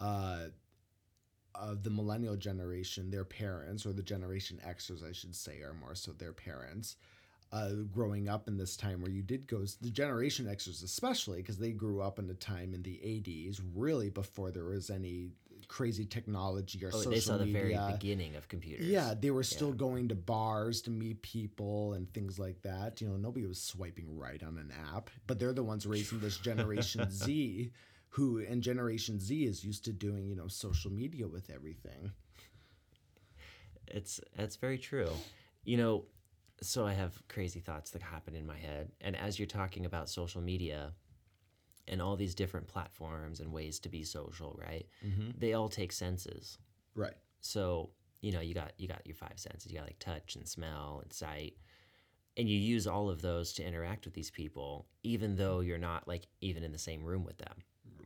uh, 0.00 0.46
of 1.54 1.82
the 1.82 1.90
millennial 1.90 2.36
generation, 2.36 3.10
their 3.10 3.24
parents, 3.24 3.84
or 3.86 3.92
the 3.92 4.02
Generation 4.02 4.60
Xers, 4.66 5.08
I 5.08 5.12
should 5.12 5.34
say, 5.34 5.60
are 5.60 5.74
more 5.74 5.94
so 5.94 6.12
their 6.12 6.32
parents. 6.32 6.96
Uh, 7.52 7.70
growing 7.92 8.30
up 8.30 8.48
in 8.48 8.56
this 8.56 8.76
time 8.78 9.02
where 9.02 9.10
you 9.10 9.22
did 9.22 9.46
go, 9.46 9.62
the 9.82 9.90
Generation 9.90 10.46
Xers 10.46 10.82
especially, 10.82 11.38
because 11.38 11.58
they 11.58 11.70
grew 11.72 12.00
up 12.00 12.18
in 12.18 12.30
a 12.30 12.34
time 12.34 12.72
in 12.72 12.82
the 12.82 12.94
80s, 13.04 13.60
really 13.74 14.08
before 14.08 14.50
there 14.50 14.64
was 14.64 14.88
any 14.88 15.32
crazy 15.68 16.04
technology 16.04 16.82
or 16.84 16.88
Oh, 16.88 16.90
social 16.92 17.10
they 17.12 17.20
saw 17.20 17.36
the 17.38 17.52
very 17.52 17.76
beginning 17.92 18.36
of 18.36 18.48
computers. 18.48 18.86
Yeah, 18.86 19.14
they 19.18 19.30
were 19.30 19.42
still 19.42 19.72
going 19.72 20.08
to 20.08 20.14
bars 20.14 20.80
to 20.82 20.90
meet 20.90 21.20
people 21.22 21.92
and 21.92 22.12
things 22.12 22.38
like 22.38 22.62
that. 22.62 23.00
You 23.00 23.08
know, 23.08 23.16
nobody 23.16 23.46
was 23.46 23.60
swiping 23.60 24.18
right 24.18 24.42
on 24.42 24.58
an 24.58 24.72
app, 24.94 25.10
but 25.26 25.38
they're 25.38 25.52
the 25.52 25.62
ones 25.62 25.86
raising 25.86 26.20
this 26.20 26.38
Generation 26.38 27.06
Z, 27.10 27.70
who 28.12 28.44
and 28.46 28.62
Generation 28.62 29.18
Z 29.18 29.44
is 29.44 29.64
used 29.64 29.84
to 29.86 29.92
doing 29.92 30.26
you 30.26 30.36
know 30.36 30.48
social 30.48 30.90
media 30.90 31.26
with 31.26 31.50
everything. 31.50 32.12
It's 33.88 34.20
that's 34.36 34.56
very 34.56 34.78
true. 34.78 35.10
You 35.64 35.76
know, 35.76 36.04
so 36.60 36.86
I 36.86 36.92
have 36.92 37.20
crazy 37.28 37.60
thoughts 37.60 37.90
that 37.90 38.02
happen 38.02 38.34
in 38.34 38.46
my 38.46 38.56
head, 38.56 38.92
and 39.00 39.16
as 39.16 39.38
you're 39.38 39.46
talking 39.46 39.86
about 39.86 40.08
social 40.08 40.42
media 40.42 40.92
and 41.88 42.00
all 42.00 42.16
these 42.16 42.34
different 42.34 42.68
platforms 42.68 43.40
and 43.40 43.52
ways 43.52 43.80
to 43.80 43.88
be 43.88 44.04
social, 44.04 44.58
right? 44.60 44.86
Mm-hmm. 45.04 45.30
They 45.38 45.54
all 45.54 45.68
take 45.68 45.92
senses. 45.92 46.58
Right. 46.94 47.16
So 47.40 47.90
you 48.20 48.30
know, 48.30 48.40
you 48.40 48.54
got 48.54 48.72
you 48.76 48.88
got 48.88 49.06
your 49.06 49.16
five 49.16 49.36
senses. 49.36 49.72
You 49.72 49.78
got 49.78 49.86
like 49.86 49.98
touch 49.98 50.36
and 50.36 50.46
smell 50.46 51.00
and 51.02 51.12
sight, 51.12 51.54
and 52.36 52.46
you 52.46 52.58
use 52.58 52.86
all 52.86 53.08
of 53.08 53.22
those 53.22 53.54
to 53.54 53.64
interact 53.64 54.04
with 54.04 54.14
these 54.14 54.30
people, 54.30 54.86
even 55.02 55.34
though 55.34 55.60
you're 55.60 55.78
not 55.78 56.06
like 56.06 56.26
even 56.42 56.62
in 56.62 56.72
the 56.72 56.78
same 56.78 57.04
room 57.04 57.24
with 57.24 57.38
them, 57.38 57.54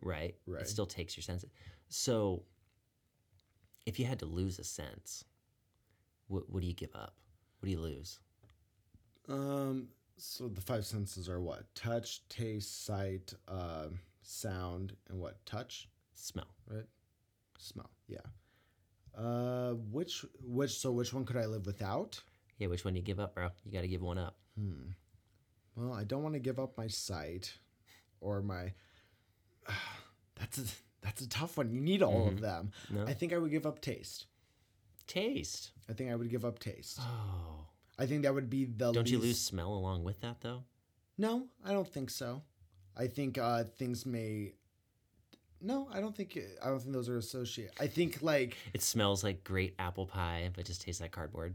right? 0.07 0.35
Right. 0.47 0.62
It 0.62 0.69
still 0.69 0.87
takes 0.87 1.16
your 1.16 1.23
senses. 1.23 1.51
So 1.88 2.42
if 3.85 3.99
you 3.99 4.07
had 4.07 4.19
to 4.21 4.27
lose 4.27 4.59
a 4.59 4.64
sense, 4.64 5.25
what 6.29 6.49
what 6.51 6.61
do 6.61 6.66
you 6.66 6.75
give 6.75 6.95
up? 6.95 7.14
What 7.61 7.66
do 7.66 7.71
you 7.71 7.81
lose? 7.81 8.21
Um. 9.29 9.88
So 10.19 10.49
the 10.49 10.62
five 10.62 10.87
senses 10.87 11.29
are 11.29 11.40
what? 11.40 11.62
Touch, 11.75 12.27
taste, 12.31 12.87
sight, 12.87 13.35
um, 13.49 13.99
sound, 14.23 14.95
and 15.11 15.21
what? 15.21 15.45
Touch, 15.45 15.90
Smell. 16.14 16.47
right? 16.66 16.87
Smell. 17.59 17.90
Yeah. 18.09 18.21
Uh, 19.14 19.73
which 19.92 20.25
which 20.42 20.79
so 20.79 20.92
which 20.92 21.12
one 21.12 21.25
could 21.27 21.37
I 21.37 21.47
live 21.47 21.66
without? 21.66 22.23
Yeah, 22.59 22.69
which 22.69 22.85
one 22.85 22.95
do 22.95 23.01
you 23.01 23.05
give 23.05 23.21
up, 23.21 23.35
bro? 23.35 23.49
You 23.64 23.73
got 23.73 23.83
to 23.83 23.88
give 23.88 24.01
one 24.03 24.16
up. 24.19 24.37
Hmm. 24.59 24.90
Well, 25.75 25.92
I 25.92 26.05
don't 26.05 26.23
want 26.23 26.35
to 26.35 26.40
give 26.40 26.59
up 26.59 26.79
my 26.79 26.87
sight 26.87 27.53
or 28.21 28.40
my. 28.40 28.73
that's 30.38 30.59
a 30.59 30.64
that's 31.02 31.22
a 31.22 31.29
tough 31.29 31.57
one. 31.57 31.70
You 31.70 31.81
need 31.81 32.02
all 32.02 32.29
of 32.29 32.40
them. 32.40 32.72
No? 32.90 33.05
I 33.07 33.12
think 33.14 33.33
I 33.33 33.38
would 33.38 33.50
give 33.50 33.66
up 33.66 33.81
taste. 33.81 34.26
Taste. 35.07 35.70
I 35.88 35.92
think 35.92 36.11
I 36.11 36.16
would 36.16 36.31
give 36.31 36.44
up 36.44 36.59
taste. 36.59 36.98
Oh. 37.00 37.66
I 37.98 38.07
think 38.07 38.22
that 38.24 38.35
would 38.35 38.50
be 38.50 38.64
the. 38.64 38.92
Don't 38.92 39.11
you 39.11 39.18
lose 39.18 39.40
smell 39.40 39.72
along 39.72 40.05
with 40.05 40.20
that 40.20 40.40
though? 40.40 40.64
No, 41.18 41.46
I 41.64 41.72
don't 41.72 41.88
think 41.88 42.11
so. 42.11 42.42
I 42.96 43.07
think 43.07 43.38
uh, 43.38 43.64
things 43.64 44.05
may. 44.05 44.55
No, 45.62 45.88
I 45.92 46.00
don't 46.00 46.14
think 46.14 46.38
I 46.62 46.68
don't 46.68 46.81
think 46.81 46.92
those 46.92 47.09
are 47.09 47.16
associated. 47.16 47.72
I 47.81 47.87
think 47.87 48.20
like 48.20 48.57
It 48.74 48.83
smells 48.83 49.24
like 49.24 49.42
great 49.44 49.74
apple 49.79 50.07
pie, 50.07 50.50
but 50.55 50.66
just 50.66 50.83
tastes 50.83 51.00
like 51.00 51.12
cardboard. 51.12 51.55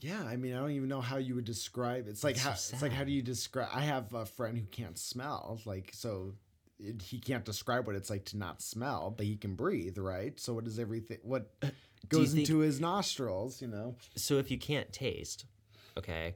yeah. 0.00 0.22
I 0.24 0.36
mean, 0.36 0.54
I 0.54 0.58
don't 0.60 0.70
even 0.70 0.88
know 0.88 1.00
how 1.02 1.18
you 1.18 1.34
would 1.34 1.44
describe. 1.44 2.06
It's 2.08 2.24
like 2.24 2.36
That's 2.36 2.46
how 2.46 2.54
so 2.54 2.74
it's 2.74 2.82
like 2.82 2.92
how 2.92 3.04
do 3.04 3.12
you 3.12 3.20
describe? 3.22 3.68
I 3.74 3.82
have 3.82 4.12
a 4.14 4.24
friend 4.24 4.56
who 4.56 4.64
can't 4.66 4.96
smell. 4.96 5.60
Like 5.66 5.90
so, 5.92 6.32
it, 6.78 7.02
he 7.02 7.18
can't 7.18 7.44
describe 7.44 7.86
what 7.86 7.96
it's 7.96 8.10
like 8.10 8.24
to 8.26 8.36
not 8.36 8.62
smell, 8.62 9.14
but 9.16 9.26
he 9.26 9.36
can 9.36 9.54
breathe, 9.54 9.98
right? 9.98 10.38
So 10.40 10.54
what 10.54 10.66
is 10.66 10.78
everything? 10.78 11.18
What 11.22 11.50
goes 12.08 12.30
think- 12.32 12.40
into 12.48 12.58
his 12.60 12.80
nostrils? 12.80 13.60
You 13.62 13.68
know, 13.68 13.96
So 14.16 14.38
if 14.38 14.50
you 14.50 14.58
can't 14.58 14.92
taste, 14.92 15.44
okay, 15.96 16.34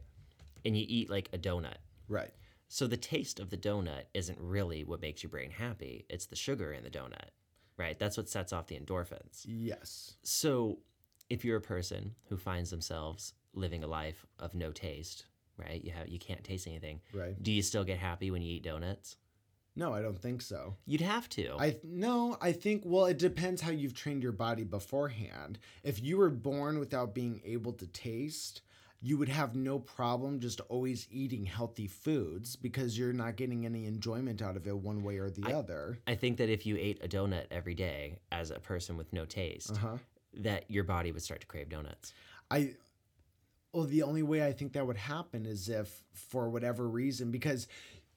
and 0.64 0.76
you 0.76 0.84
eat 0.88 1.10
like 1.10 1.28
a 1.32 1.38
donut, 1.38 1.76
right? 2.08 2.32
so 2.68 2.86
the 2.86 2.96
taste 2.98 3.40
of 3.40 3.48
the 3.50 3.56
donut 3.56 4.02
isn't 4.14 4.38
really 4.40 4.84
what 4.84 5.00
makes 5.00 5.22
your 5.22 5.30
brain 5.30 5.50
happy. 5.50 6.04
It's 6.10 6.26
the 6.26 6.36
sugar 6.36 6.72
in 6.72 6.84
the 6.84 6.90
donut, 6.90 7.30
right? 7.78 7.98
That's 7.98 8.16
what 8.16 8.28
sets 8.28 8.52
off 8.52 8.66
the 8.66 8.78
endorphins. 8.78 9.44
Yes. 9.46 10.16
So 10.22 10.78
if 11.30 11.44
you're 11.44 11.56
a 11.56 11.62
person 11.62 12.14
who 12.28 12.36
finds 12.36 12.70
themselves 12.70 13.32
living 13.54 13.82
a 13.84 13.86
life 13.86 14.26
of 14.38 14.54
no 14.54 14.70
taste, 14.72 15.24
right? 15.56 15.82
You 15.82 15.92
have 15.92 16.08
you 16.08 16.18
can't 16.18 16.44
taste 16.44 16.66
anything. 16.66 17.00
Right. 17.14 17.42
Do 17.42 17.50
you 17.52 17.62
still 17.62 17.84
get 17.84 17.98
happy 17.98 18.30
when 18.30 18.42
you 18.42 18.54
eat 18.56 18.62
donuts? 18.64 19.16
No, 19.78 19.94
I 19.94 20.02
don't 20.02 20.18
think 20.20 20.42
so. 20.42 20.74
You'd 20.86 21.00
have 21.02 21.28
to. 21.30 21.54
I 21.58 21.76
no, 21.84 22.36
I 22.40 22.50
think 22.52 22.82
well, 22.84 23.06
it 23.06 23.16
depends 23.18 23.62
how 23.62 23.70
you've 23.70 23.94
trained 23.94 24.22
your 24.24 24.32
body 24.32 24.64
beforehand. 24.64 25.58
If 25.84 26.02
you 26.02 26.16
were 26.18 26.30
born 26.30 26.80
without 26.80 27.14
being 27.14 27.40
able 27.44 27.72
to 27.74 27.86
taste, 27.86 28.62
you 29.00 29.16
would 29.18 29.28
have 29.28 29.54
no 29.54 29.78
problem 29.78 30.40
just 30.40 30.60
always 30.68 31.06
eating 31.12 31.44
healthy 31.46 31.86
foods 31.86 32.56
because 32.56 32.98
you're 32.98 33.12
not 33.12 33.36
getting 33.36 33.64
any 33.64 33.86
enjoyment 33.86 34.42
out 34.42 34.56
of 34.56 34.66
it 34.66 34.76
one 34.76 35.04
way 35.04 35.18
or 35.18 35.30
the 35.30 35.44
I- 35.46 35.52
other. 35.52 36.00
I 36.08 36.16
think 36.16 36.38
that 36.38 36.48
if 36.48 36.66
you 36.66 36.76
ate 36.76 36.98
a 37.04 37.06
donut 37.08 37.44
every 37.52 37.74
day 37.74 38.18
as 38.32 38.50
a 38.50 38.58
person 38.58 38.96
with 38.96 39.12
no 39.12 39.24
taste, 39.24 39.70
Uh-huh. 39.70 39.98
that 40.34 40.68
your 40.68 40.82
body 40.82 41.12
would 41.12 41.22
start 41.22 41.40
to 41.42 41.46
crave 41.46 41.68
donuts. 41.68 42.12
I 42.50 42.74
well, 43.72 43.84
the 43.84 44.02
only 44.02 44.22
way 44.22 44.44
I 44.44 44.52
think 44.52 44.72
that 44.72 44.86
would 44.86 44.96
happen 44.96 45.44
is 45.46 45.68
if 45.68 46.02
for 46.14 46.48
whatever 46.48 46.88
reason 46.88 47.30
because 47.30 47.68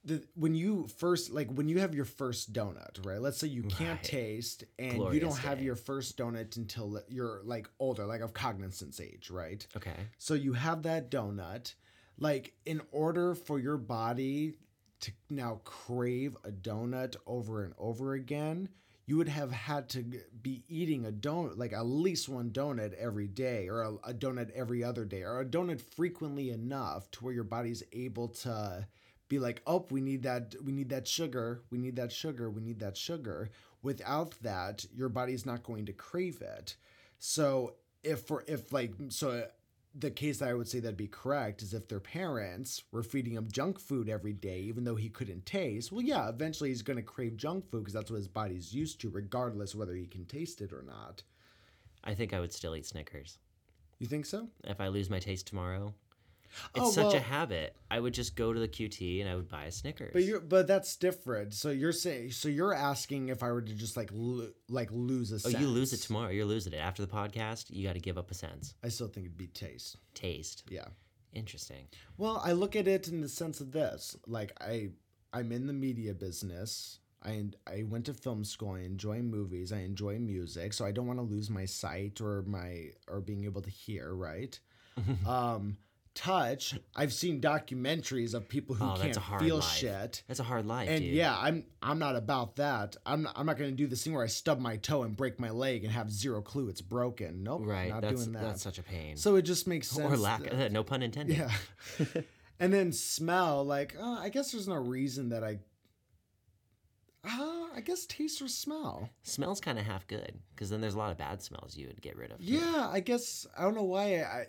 the 0.03 0.23
when 0.35 0.55
you 0.55 0.87
first 0.97 1.31
like 1.31 1.51
when 1.51 1.69
you 1.69 1.79
have 1.79 1.93
your 1.93 2.05
first 2.05 2.53
donut, 2.53 3.05
right? 3.05 3.21
Let's 3.21 3.37
say 3.37 3.47
you 3.47 3.63
can't 3.63 3.99
Right. 3.99 4.03
taste 4.03 4.63
and 4.79 4.97
you 5.13 5.19
don't 5.19 5.37
have 5.37 5.59
day. 5.59 5.65
your 5.65 5.75
first 5.75 6.17
donut 6.17 6.57
until 6.57 7.01
you're 7.07 7.41
like 7.43 7.69
older, 7.79 8.05
like 8.05 8.21
of 8.21 8.33
cognizance 8.33 8.99
age, 8.99 9.29
right? 9.29 9.65
Okay. 9.77 9.95
So 10.17 10.33
you 10.33 10.53
have 10.53 10.83
that 10.83 11.11
donut. 11.11 11.75
Like, 12.17 12.53
in 12.65 12.81
order 12.91 13.33
for 13.33 13.59
your 13.59 13.77
body 13.77 14.53
to 14.99 15.11
now 15.29 15.61
crave 15.63 16.35
a 16.43 16.51
donut 16.51 17.15
over 17.25 17.63
and 17.63 17.73
over 17.79 18.13
again, 18.13 18.69
you 19.07 19.17
would 19.17 19.27
have 19.29 19.51
had 19.51 19.89
to 19.89 20.03
be 20.41 20.63
eating 20.67 21.05
a 21.05 21.11
donut, 21.11 21.57
like 21.57 21.73
at 21.73 21.85
least 21.85 22.29
one 22.29 22.51
donut 22.51 22.93
every 22.93 23.27
day, 23.27 23.67
or 23.69 23.81
a, 23.81 23.93
a 24.09 24.13
donut 24.13 24.51
every 24.51 24.83
other 24.83 25.03
day, 25.05 25.23
or 25.23 25.39
a 25.39 25.45
donut 25.45 25.81
frequently 25.81 26.49
enough 26.51 27.09
to 27.11 27.23
where 27.25 27.33
your 27.33 27.43
body's 27.43 27.81
able 27.91 28.27
to 28.27 28.85
be 29.31 29.39
like, 29.39 29.61
oh, 29.65 29.85
we 29.89 30.01
need 30.01 30.23
that, 30.23 30.55
we 30.63 30.73
need 30.73 30.89
that 30.89 31.07
sugar, 31.07 31.63
we 31.71 31.77
need 31.77 31.95
that 31.95 32.11
sugar, 32.11 32.49
we 32.49 32.61
need 32.61 32.79
that 32.81 32.97
sugar. 32.97 33.49
Without 33.81 34.35
that, 34.41 34.85
your 34.93 35.07
body's 35.07 35.45
not 35.45 35.63
going 35.63 35.85
to 35.85 35.93
crave 35.93 36.41
it. 36.41 36.75
So 37.17 37.75
if 38.03 38.19
for 38.27 38.43
if 38.45 38.73
like 38.73 38.91
so 39.07 39.47
the 39.95 40.11
case 40.11 40.39
that 40.39 40.49
I 40.49 40.53
would 40.53 40.67
say 40.67 40.79
that'd 40.79 40.97
be 40.97 41.07
correct 41.07 41.61
is 41.61 41.73
if 41.73 41.87
their 41.87 42.01
parents 42.01 42.83
were 42.91 43.03
feeding 43.03 43.33
him 43.33 43.47
junk 43.49 43.79
food 43.79 44.09
every 44.09 44.33
day, 44.33 44.59
even 44.59 44.83
though 44.83 44.95
he 44.95 45.09
couldn't 45.09 45.45
taste. 45.45 45.91
Well, 45.91 46.01
yeah, 46.01 46.27
eventually 46.27 46.69
he's 46.69 46.81
going 46.81 46.97
to 46.97 47.03
crave 47.03 47.37
junk 47.37 47.69
food 47.69 47.79
because 47.79 47.93
that's 47.93 48.11
what 48.11 48.17
his 48.17 48.27
body's 48.27 48.73
used 48.73 48.99
to, 49.01 49.09
regardless 49.09 49.75
whether 49.75 49.95
he 49.95 50.07
can 50.07 50.25
taste 50.25 50.61
it 50.61 50.73
or 50.73 50.83
not. 50.83 51.23
I 52.03 52.13
think 52.15 52.33
I 52.33 52.39
would 52.39 52.53
still 52.53 52.75
eat 52.75 52.85
Snickers. 52.85 53.37
You 53.99 54.07
think 54.07 54.25
so? 54.25 54.47
If 54.65 54.81
I 54.81 54.87
lose 54.87 55.09
my 55.09 55.19
taste 55.19 55.47
tomorrow, 55.47 55.93
it's 56.75 56.85
Oh, 56.85 56.91
such 56.91 57.13
a 57.13 57.19
habit. 57.19 57.75
I 57.89 57.99
would 57.99 58.13
just 58.13 58.35
go 58.35 58.53
to 58.53 58.59
the 58.59 58.67
QT 58.67 59.21
and 59.21 59.29
I 59.29 59.35
would 59.35 59.49
buy 59.49 59.65
a 59.65 59.71
Snickers. 59.71 60.11
But 60.13 60.23
you're 60.23 60.39
but 60.39 60.67
that's 60.67 60.95
different. 60.95 61.53
So 61.53 61.69
you're 61.69 61.91
saying 61.91 62.31
so 62.31 62.49
you're 62.49 62.73
asking 62.73 63.29
if 63.29 63.43
I 63.43 63.51
were 63.51 63.61
to 63.61 63.73
just 63.73 63.97
like 63.97 64.09
lo- 64.13 64.51
like 64.69 64.89
lose 64.91 65.31
a 65.31 65.47
oh, 65.47 65.59
you 65.59 65.67
lose 65.67 65.93
it 65.93 65.97
tomorrow. 65.97 66.29
You're 66.29 66.45
losing 66.45 66.73
it 66.73 66.77
after 66.77 67.01
the 67.05 67.11
podcast. 67.11 67.65
You 67.69 67.87
got 67.87 67.93
to 67.93 67.99
give 67.99 68.17
up 68.17 68.31
a 68.31 68.33
sense. 68.33 68.73
I 68.83 68.89
still 68.89 69.07
think 69.07 69.25
it'd 69.25 69.37
be 69.37 69.47
taste. 69.47 69.97
Taste. 70.13 70.63
Yeah. 70.69 70.87
Interesting. 71.33 71.87
Well, 72.17 72.41
I 72.43 72.51
look 72.51 72.75
at 72.75 72.87
it 72.87 73.07
in 73.07 73.21
the 73.21 73.29
sense 73.29 73.61
of 73.61 73.71
this: 73.71 74.17
like 74.27 74.51
I, 74.61 74.89
I'm 75.31 75.51
in 75.51 75.67
the 75.67 75.73
media 75.73 76.13
business. 76.13 76.99
I 77.23 77.45
I 77.67 77.83
went 77.83 78.05
to 78.07 78.13
film 78.13 78.43
school. 78.43 78.71
I 78.71 78.79
enjoy 78.81 79.21
movies. 79.21 79.71
I 79.71 79.79
enjoy 79.79 80.19
music. 80.19 80.73
So 80.73 80.85
I 80.85 80.91
don't 80.91 81.07
want 81.07 81.19
to 81.19 81.23
lose 81.25 81.49
my 81.49 81.65
sight 81.65 82.19
or 82.19 82.43
my 82.47 82.87
or 83.07 83.21
being 83.21 83.45
able 83.45 83.61
to 83.61 83.69
hear. 83.69 84.13
Right. 84.13 84.59
um, 85.27 85.77
touch. 86.13 86.77
I've 86.95 87.13
seen 87.13 87.39
documentaries 87.41 88.33
of 88.33 88.47
people 88.49 88.75
who 88.75 88.83
Oh, 88.83 88.89
that's 88.89 89.01
can't 89.01 89.17
a 89.17 89.19
hard 89.21 89.41
feel 89.41 89.55
life. 89.57 89.65
shit. 89.65 90.23
That's 90.27 90.39
a 90.39 90.43
hard 90.43 90.65
life, 90.65 90.89
And 90.89 90.99
dude. 91.01 91.13
yeah, 91.13 91.37
I'm 91.37 91.65
I'm 91.81 91.99
not 91.99 92.15
about 92.15 92.57
that. 92.57 92.95
I'm 93.05 93.23
not, 93.23 93.33
I'm 93.37 93.45
not 93.45 93.57
going 93.57 93.69
to 93.71 93.75
do 93.75 93.87
this 93.87 94.03
thing 94.03 94.13
where 94.13 94.23
I 94.23 94.27
stub 94.27 94.59
my 94.59 94.77
toe 94.77 95.03
and 95.03 95.15
break 95.15 95.39
my 95.39 95.49
leg 95.49 95.83
and 95.83 95.93
have 95.93 96.11
zero 96.11 96.41
clue 96.41 96.69
it's 96.69 96.81
broken. 96.81 97.43
Nope, 97.43 97.61
Right. 97.65 97.89
not 97.89 98.01
that's 98.01 98.21
doing 98.21 98.33
that. 98.33 98.43
that's 98.43 98.61
such 98.61 98.77
a 98.77 98.83
pain. 98.83 99.15
so 99.17 99.35
it 99.35 99.43
just 99.43 99.67
makes 99.67 99.87
sense. 99.87 100.11
or 100.11 100.17
lack. 100.17 100.43
that- 100.43 100.53
uh, 100.53 100.67
no 100.69 100.83
pun 100.83 101.01
intended. 101.01 101.37
yeah. 101.37 101.51
and 102.59 102.73
then 102.73 102.91
smell, 102.91 103.63
like, 103.65 103.95
uh, 103.99 104.19
I 104.19 104.29
guess 104.29 104.51
there's 104.51 104.67
no 104.67 104.75
reason 104.75 105.29
that 105.29 105.43
I. 105.43 105.59
Uh, 107.23 107.67
I 107.75 107.81
guess 107.81 108.05
taste 108.05 108.41
or 108.41 108.47
smell. 108.47 109.09
Smells 109.23 109.61
kind 109.61 109.77
of 109.77 109.85
half 109.85 110.07
good 110.07 110.39
because 110.55 110.69
then 110.69 110.81
there's 110.81 110.95
a 110.95 110.97
lot 110.97 111.11
of 111.11 111.17
bad 111.17 111.41
smells 111.41 111.77
you 111.77 111.87
would 111.87 112.01
get 112.01 112.17
rid 112.17 112.31
of. 112.31 112.39
too. 112.39 112.45
Yeah, 112.45 112.89
I 112.91 112.99
guess 112.99 113.45
I 113.57 113.63
don't 113.63 113.75
know 113.75 113.83
why. 113.83 114.21
I, 114.21 114.23
I 114.23 114.45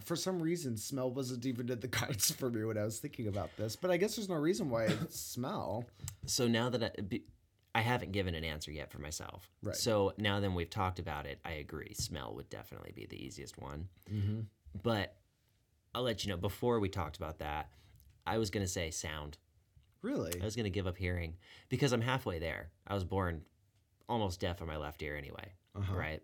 for 0.00 0.16
some 0.16 0.42
reason 0.42 0.76
smell 0.76 1.10
wasn't 1.10 1.44
even 1.46 1.70
in 1.70 1.80
the 1.80 1.88
cards 2.00 2.30
for 2.30 2.50
me 2.50 2.64
when 2.64 2.78
I 2.78 2.84
was 2.84 2.98
thinking 2.98 3.28
about 3.28 3.50
this. 3.56 3.76
But 3.76 3.90
I 3.90 3.96
guess 3.98 4.16
there's 4.16 4.28
no 4.28 4.36
reason 4.36 4.70
why 4.70 4.88
smell. 5.10 5.84
So 6.24 6.48
now 6.48 6.70
that 6.70 6.82
I, 6.82 7.20
I 7.74 7.80
haven't 7.80 8.12
given 8.12 8.34
an 8.34 8.44
answer 8.44 8.70
yet 8.70 8.90
for 8.90 9.00
myself. 9.00 9.50
Right. 9.62 9.76
So 9.76 10.14
now 10.16 10.40
that 10.40 10.50
we've 10.50 10.70
talked 10.70 10.98
about 10.98 11.26
it, 11.26 11.40
I 11.44 11.52
agree. 11.52 11.92
Smell 11.94 12.34
would 12.36 12.48
definitely 12.48 12.92
be 12.94 13.06
the 13.06 13.22
easiest 13.22 13.58
one. 13.58 13.88
Mm-hmm. 14.12 14.40
But 14.82 15.16
I'll 15.94 16.02
let 16.02 16.24
you 16.24 16.30
know 16.30 16.36
before 16.36 16.80
we 16.80 16.88
talked 16.88 17.16
about 17.16 17.38
that, 17.38 17.70
I 18.26 18.38
was 18.38 18.50
going 18.50 18.64
to 18.64 18.70
say 18.70 18.90
sound. 18.90 19.38
Really? 20.04 20.38
I 20.38 20.44
was 20.44 20.54
going 20.54 20.64
to 20.64 20.70
give 20.70 20.86
up 20.86 20.98
hearing 20.98 21.36
because 21.70 21.92
I'm 21.92 22.02
halfway 22.02 22.38
there. 22.38 22.70
I 22.86 22.92
was 22.92 23.04
born 23.04 23.40
almost 24.06 24.38
deaf 24.38 24.60
on 24.60 24.68
my 24.68 24.76
left 24.76 25.02
ear 25.02 25.16
anyway, 25.16 25.54
Uh-huh. 25.74 25.94
right? 25.96 26.22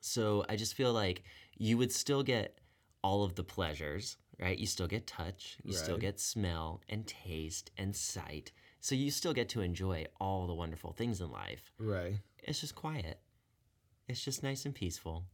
So 0.00 0.44
I 0.48 0.56
just 0.56 0.72
feel 0.74 0.92
like 0.94 1.22
you 1.58 1.76
would 1.76 1.92
still 1.92 2.22
get 2.22 2.58
all 3.04 3.24
of 3.24 3.34
the 3.34 3.44
pleasures, 3.44 4.16
right? 4.40 4.58
You 4.58 4.66
still 4.66 4.86
get 4.86 5.06
touch, 5.06 5.58
you 5.62 5.74
still 5.74 5.98
get 5.98 6.18
smell 6.18 6.80
and 6.88 7.06
taste 7.06 7.70
and 7.76 7.94
sight. 7.94 8.52
So 8.80 8.94
you 8.94 9.10
still 9.10 9.34
get 9.34 9.50
to 9.50 9.60
enjoy 9.60 10.06
all 10.18 10.46
the 10.46 10.54
wonderful 10.54 10.92
things 10.92 11.20
in 11.20 11.30
life. 11.30 11.72
Right. 11.78 12.14
It's 12.42 12.60
just 12.62 12.74
quiet. 12.74 13.20
It's 14.08 14.24
just 14.24 14.42
nice 14.42 14.64
and 14.64 14.74
peaceful. 14.74 15.26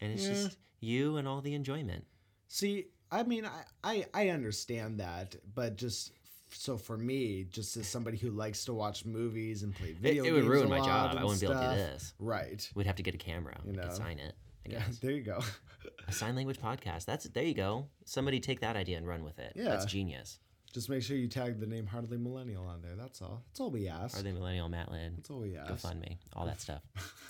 And 0.00 0.12
it's 0.12 0.24
Yeah. 0.24 0.30
just 0.30 0.58
you 0.80 1.18
and 1.18 1.28
all 1.28 1.42
the 1.42 1.54
enjoyment. 1.54 2.06
See, 2.48 2.86
I 3.10 3.22
mean, 3.22 3.44
I, 3.44 3.64
I 3.84 4.06
I 4.14 4.28
understand 4.30 4.98
that, 5.00 5.36
but 5.54 5.76
just 5.76 6.12
so 6.50 6.76
for 6.76 6.96
me, 6.96 7.44
just 7.50 7.76
as 7.76 7.86
somebody 7.88 8.16
who 8.16 8.30
likes 8.30 8.64
to 8.66 8.72
watch 8.74 9.04
movies 9.04 9.62
and 9.62 9.74
play 9.74 9.88
It, 9.90 9.96
video 9.98 10.24
it 10.24 10.32
would 10.32 10.38
games 10.42 10.48
ruin 10.50 10.66
a 10.66 10.68
my 10.70 10.78
job. 10.78 11.16
I 11.16 11.22
wouldn't 11.24 11.40
be 11.40 11.46
able 11.46 11.60
to 11.60 11.68
do 11.70 11.76
this. 11.76 12.14
Right. 12.18 12.68
We'd 12.74 12.86
have 12.86 12.96
to 12.96 13.02
get 13.02 13.14
a 13.14 13.18
camera. 13.18 13.58
You 13.64 13.72
I 13.72 13.76
know. 13.76 13.82
could 13.82 13.92
sign 13.96 14.18
it. 14.18 14.34
I 14.66 14.70
Yeah. 14.72 14.78
guess. 14.80 14.98
There 14.98 15.10
you 15.12 15.22
go. 15.22 15.40
A 16.08 16.12
sign 16.12 16.34
language 16.36 16.60
podcast. 16.60 17.04
That's 17.04 17.24
there 17.30 17.44
you 17.44 17.54
go. 17.54 17.86
Somebody 18.04 18.38
take 18.40 18.60
that 18.60 18.76
idea 18.76 18.96
and 18.96 19.06
run 19.06 19.24
with 19.24 19.38
it. 19.38 19.52
Yeah. 19.56 19.64
That's 19.70 19.84
genius. 19.86 20.38
Just 20.72 20.88
make 20.90 21.02
sure 21.02 21.16
you 21.16 21.26
tag 21.28 21.58
the 21.58 21.66
name 21.66 21.86
Hardly 21.86 22.18
Millennial 22.18 22.66
on 22.66 22.82
there. 22.82 22.94
That's 22.96 23.22
all. 23.22 23.42
That's 23.48 23.60
all 23.60 23.70
we 23.70 23.88
ask. 23.88 24.18
Are 24.18 24.22
they 24.22 24.32
millennial 24.32 24.68
Matt 24.68 24.90
Lynn? 24.90 25.14
That's 25.16 25.30
all 25.30 25.40
we 25.40 25.56
ask. 25.56 25.68
Go 25.68 25.76
fund 25.76 26.00
me. 26.00 26.18
All 26.34 26.44
that 26.46 26.60
stuff. 26.60 26.82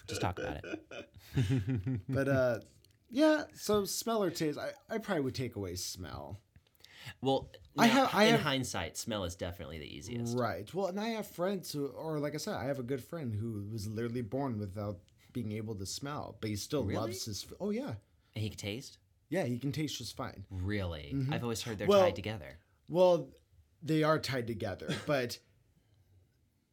Just 0.09 0.21
talk 0.21 0.39
about 0.39 0.57
it. 0.65 1.09
But 2.09 2.29
uh, 2.29 2.59
yeah. 3.11 3.45
So 3.55 3.85
smell 3.85 4.23
or 4.23 4.31
taste, 4.31 4.59
I, 4.59 4.71
I 4.95 4.99
probably 4.99 5.23
would 5.23 5.35
take 5.35 5.57
away 5.57 5.77
smell. 5.77 6.41
Well, 7.21 7.51
I 7.79 7.87
have- 7.87 8.11
I 8.15 8.25
in 8.25 8.33
have- 8.33 8.41
hindsight, 8.43 8.97
smell 8.97 9.25
is 9.25 9.35
definitely 9.37 9.79
the 9.79 9.87
easiest. 9.97 10.37
Right. 10.37 10.73
Well, 10.75 10.87
and 10.87 10.99
I 11.01 11.11
have 11.11 11.27
friends 11.27 11.71
who, 11.73 11.87
or 11.89 12.19
like 12.19 12.35
I 12.35 12.39
said, 12.39 12.55
I 12.55 12.65
have 12.65 12.79
a 12.79 12.83
good 12.83 13.03
friend 13.03 13.35
who 13.35 13.67
was 13.71 13.87
literally 13.87 14.23
born 14.23 14.59
without 14.59 14.99
being 15.33 15.53
able 15.53 15.75
to 15.77 15.87
smell, 15.87 16.37
but 16.41 16.51
he 16.51 16.57
still 16.57 16.85
Really? 16.85 16.97
loves 17.01 17.25
his. 17.27 17.47
Oh 17.61 17.71
yeah, 17.71 17.95
And 18.35 18.43
he 18.43 18.49
can 18.49 18.59
taste? 18.59 18.99
yeah. 19.29 19.45
He 19.45 19.59
can 19.59 19.73
taste 19.73 19.99
just 19.99 20.17
fine. 20.17 20.45
Really? 20.51 21.15
I've 21.31 21.43
always 21.43 21.63
heard 21.63 21.79
they're 21.79 21.87
Mm-hmm. 21.87 21.91
Well- 21.93 22.05
tied 22.07 22.17
together. 22.17 22.59
Well, 22.89 23.31
they 23.83 24.03
are 24.03 24.19
tied 24.19 24.47
together, 24.47 24.89
but 25.07 25.39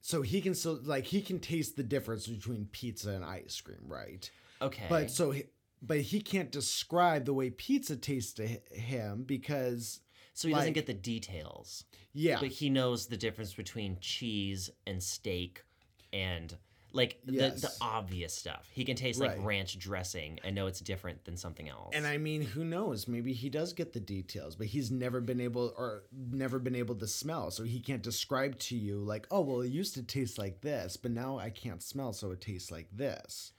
so 0.01 0.21
he 0.21 0.41
can 0.41 0.53
still 0.55 0.79
like 0.84 1.05
he 1.05 1.21
can 1.21 1.39
taste 1.39 1.75
the 1.75 1.84
difference 1.84 2.27
between 2.27 2.65
pizza 2.71 3.11
and 3.11 3.23
ice 3.23 3.59
cream, 3.61 3.81
right? 3.88 4.29
Okay. 4.61 4.86
But 4.89 5.11
so, 5.11 5.31
he, 5.31 5.43
but 5.81 5.99
he 6.01 6.21
can't 6.21 6.51
describe 6.51 7.25
the 7.25 7.34
way 7.34 7.49
pizza 7.49 7.95
tastes 7.97 8.34
to 8.34 8.45
him 8.47 9.23
because 9.23 9.99
so 10.34 10.47
he 10.47 10.53
doesn't 10.53 10.73
get 10.73 10.86
the 10.88 10.93
details. 10.93 11.86
yeah, 12.13 12.38
But 12.39 12.49
he 12.49 12.69
knows 12.69 13.07
the 13.07 13.17
difference 13.17 13.53
between 13.53 13.97
cheese 14.01 14.69
and 14.88 15.01
steak 15.01 15.63
and 16.11 16.55
like 16.95 17.19
the, 17.25 17.34
the 17.34 17.71
obvious 17.81 18.36
stuff. 18.36 18.69
He 18.71 18.86
can 18.86 18.95
taste 18.95 19.19
like 19.19 19.31
Right. 19.31 19.41
ranch 19.41 19.79
dressing 19.79 20.39
and 20.43 20.55
know 20.55 20.67
it's 20.67 20.79
different 20.79 21.25
than 21.25 21.36
something 21.38 21.67
else. 21.67 21.89
And 21.93 22.05
I 22.05 22.19
mean, 22.19 22.43
who 22.43 22.63
knows? 22.63 23.07
Maybe 23.07 23.34
he 23.34 23.49
does 23.49 23.73
get 23.73 23.93
the 23.93 23.99
details, 23.99 24.55
but 24.55 24.67
he's 24.67 24.91
never 24.91 25.19
been 25.19 25.41
able 25.41 25.73
or 25.75 26.03
never 26.11 26.59
been 26.59 26.75
able 26.75 26.93
to 26.95 27.07
smell, 27.07 27.49
so 27.49 27.63
he 27.63 27.79
can't 27.79 28.03
describe 28.03 28.59
to 28.59 28.75
you 28.77 28.99
like, 28.99 29.25
oh, 29.31 29.41
well, 29.41 29.61
it 29.61 29.69
used 29.71 29.95
to 29.95 30.03
taste 30.03 30.38
like 30.38 30.61
this, 30.61 30.95
but 30.95 31.09
now 31.11 31.39
I 31.39 31.49
can't 31.49 31.81
smell, 31.81 32.13
so 32.13 32.29
it 32.29 32.41
tastes 32.41 32.69
like 32.69 32.89
this. 32.91 33.53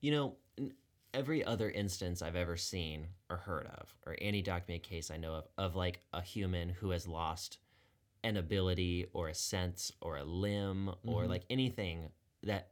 You 0.00 0.10
know, 0.10 0.36
every 1.14 1.44
other 1.44 1.70
instance 1.70 2.22
I've 2.22 2.36
ever 2.36 2.56
seen 2.56 3.08
or 3.28 3.36
heard 3.36 3.66
of, 3.66 3.94
or 4.06 4.16
any 4.20 4.42
documented 4.42 4.88
case 4.88 5.10
I 5.10 5.16
know 5.16 5.34
of, 5.34 5.44
of 5.58 5.76
like 5.76 6.00
a 6.12 6.22
human 6.22 6.68
who 6.68 6.90
has 6.90 7.06
lost 7.06 7.58
an 8.24 8.36
ability 8.36 9.06
or 9.12 9.28
a 9.28 9.34
sense 9.34 9.92
or 10.00 10.16
a 10.16 10.24
limb 10.24 10.88
or 11.04 11.22
mm-hmm. 11.22 11.30
like 11.30 11.44
anything 11.50 12.10
that 12.44 12.68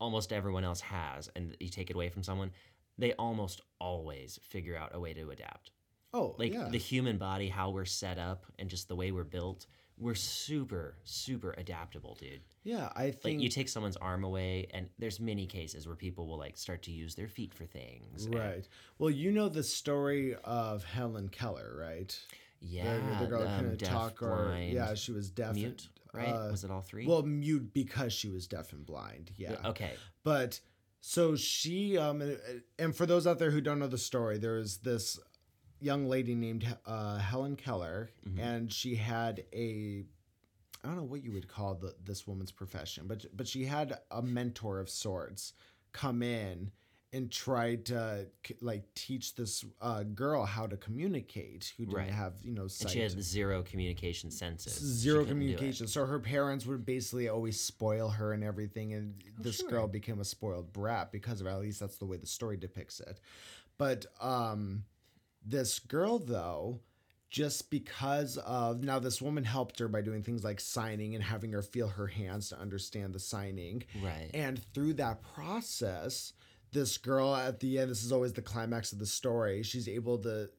almost 0.00 0.32
everyone 0.32 0.64
else 0.64 0.80
has 0.80 1.30
and 1.36 1.56
you 1.60 1.68
take 1.68 1.90
it 1.90 1.96
away 1.96 2.08
from 2.08 2.22
someone, 2.22 2.50
they 2.98 3.12
almost 3.14 3.60
always 3.78 4.40
figure 4.42 4.76
out 4.76 4.94
a 4.94 5.00
way 5.00 5.12
to 5.12 5.30
adapt. 5.30 5.72
Oh, 6.12 6.34
Like 6.38 6.54
yeah, 6.54 6.68
the 6.68 6.78
human 6.78 7.18
body, 7.18 7.48
how 7.48 7.70
we're 7.70 7.84
set 7.84 8.18
up 8.18 8.46
and 8.58 8.68
just 8.68 8.88
the 8.88 8.96
way 8.96 9.12
we're 9.12 9.24
built, 9.24 9.66
we're 10.00 10.14
super 10.14 10.96
super 11.04 11.54
adaptable, 11.58 12.16
dude. 12.18 12.40
Yeah, 12.64 12.88
I 12.96 13.10
think 13.10 13.36
Like 13.36 13.42
you 13.42 13.48
take 13.50 13.68
someone's 13.68 13.96
arm 13.98 14.24
away, 14.24 14.66
and 14.72 14.88
there's 14.98 15.20
many 15.20 15.46
cases 15.46 15.86
where 15.86 15.96
people 15.96 16.26
will 16.26 16.38
like 16.38 16.56
start 16.56 16.82
to 16.84 16.90
use 16.90 17.14
their 17.14 17.28
feet 17.28 17.54
for 17.54 17.64
things. 17.66 18.24
and- 18.26 18.34
right. 18.34 18.68
Well, 18.98 19.10
you 19.10 19.30
know 19.30 19.48
the 19.48 19.62
story 19.62 20.34
of 20.44 20.82
Helen 20.84 21.28
Keller, 21.28 21.74
right? 21.78 22.18
yeah. 22.60 22.96
the, 23.18 23.24
the 23.24 23.30
girl 23.30 23.46
um, 23.48 23.58
couldn't 23.60 23.78
deaf, 23.78 23.88
talk, 23.90 24.22
or 24.22 24.46
blind, 24.46 24.72
yeah, 24.72 24.94
she 24.94 25.12
was 25.12 25.30
deaf, 25.30 25.50
and- 25.50 25.56
mute, 25.56 25.88
right? 26.12 26.28
uh, 26.28 26.48
Was 26.50 26.64
it 26.64 26.70
all 26.70 26.82
three? 26.82 27.06
well, 27.06 27.22
mute 27.22 27.72
because 27.72 28.12
she 28.12 28.28
was 28.28 28.46
deaf 28.46 28.72
and 28.72 28.84
blind. 28.84 29.30
Yeah. 29.36 29.56
Okay. 29.64 29.92
But 30.24 30.60
so 31.02 31.34
she 31.36 31.96
um 31.96 32.20
and- 32.20 32.62
and 32.78 32.94
for 32.96 33.06
those 33.06 33.26
out 33.26 33.38
there 33.38 33.50
who 33.50 33.60
don't 33.62 33.78
know 33.78 33.86
the 33.88 33.96
story, 33.98 34.36
there 34.38 34.58
is 34.58 34.78
this 34.78 35.18
young 35.80 36.06
lady 36.08 36.34
named 36.34 36.66
uh, 36.86 37.18
Helen 37.18 37.56
Keller, 37.56 38.10
Mhm. 38.28 38.38
and 38.38 38.72
she 38.72 38.94
had 38.96 39.44
a 39.52 40.04
I 40.82 40.86
don't 40.88 40.96
know 40.96 41.02
what 41.02 41.22
you 41.22 41.32
would 41.32 41.46
call 41.46 41.74
the, 41.74 41.94
this 42.02 42.26
woman's 42.26 42.52
profession, 42.52 43.06
but 43.06 43.26
but 43.36 43.46
she 43.46 43.64
had 43.66 43.98
a 44.10 44.22
mentor 44.22 44.80
of 44.80 44.88
sorts 44.88 45.52
come 45.92 46.22
in 46.22 46.70
and 47.12 47.30
try 47.30 47.74
to 47.74 48.28
like 48.62 48.94
teach 48.94 49.34
this 49.34 49.64
uh, 49.82 50.04
girl 50.04 50.44
how 50.46 50.66
to 50.66 50.76
communicate 50.76 51.74
who 51.76 51.84
didn't 51.84 51.96
Right. 52.02 52.10
have 52.10 52.34
you 52.42 52.52
know 52.52 52.62
And 52.80 52.88
she 52.88 53.00
had 53.00 53.10
zero 53.20 53.62
communication 53.62 54.30
senses. 54.30 54.74
Zero 54.78 55.24
couldn't 55.24 55.40
do 55.40 55.44
it. 55.44 55.48
communication. 55.48 55.86
So 55.88 56.06
her 56.06 56.20
parents 56.20 56.64
would 56.66 56.86
basically 56.86 57.28
always 57.28 57.60
spoil 57.60 58.08
her 58.10 58.32
and 58.32 58.42
everything, 58.44 58.92
and 58.94 59.22
Oh, 59.38 59.42
this 59.42 59.56
sure. 59.56 59.68
girl 59.68 59.86
became 59.88 60.20
a 60.20 60.24
spoiled 60.24 60.72
brat 60.72 61.10
because 61.12 61.40
of 61.40 61.46
it. 61.46 61.50
At 61.50 61.60
least 61.60 61.80
that's 61.80 61.96
the 61.98 62.06
way 62.06 62.16
the 62.16 62.26
story 62.26 62.56
depicts 62.56 63.00
it. 63.00 63.20
But 63.76 64.06
um, 64.20 64.84
this 65.44 65.78
girl 65.78 66.18
though. 66.18 66.80
Just 67.28 67.70
because 67.70 68.38
of 68.38 68.82
now, 68.82 68.98
this 68.98 69.22
woman 69.22 69.44
helped 69.44 69.78
her 69.78 69.86
by 69.86 70.00
doing 70.00 70.20
things 70.20 70.42
like 70.42 70.58
signing 70.58 71.14
and 71.14 71.22
having 71.22 71.52
her 71.52 71.62
feel 71.62 71.86
her 71.86 72.08
hands 72.08 72.48
to 72.48 72.58
understand 72.58 73.14
the 73.14 73.20
signing. 73.20 73.84
Right. 74.02 74.30
And 74.34 74.60
through 74.74 74.94
that 74.94 75.22
process, 75.22 76.32
this 76.72 76.98
girl 76.98 77.34
at 77.36 77.60
the 77.60 77.78
end, 77.78 77.88
this 77.88 78.02
is 78.02 78.10
always 78.10 78.32
the 78.32 78.42
climax 78.42 78.92
of 78.92 78.98
the 78.98 79.06
story, 79.06 79.62
she's 79.62 79.88
able 79.88 80.18
to 80.18 80.50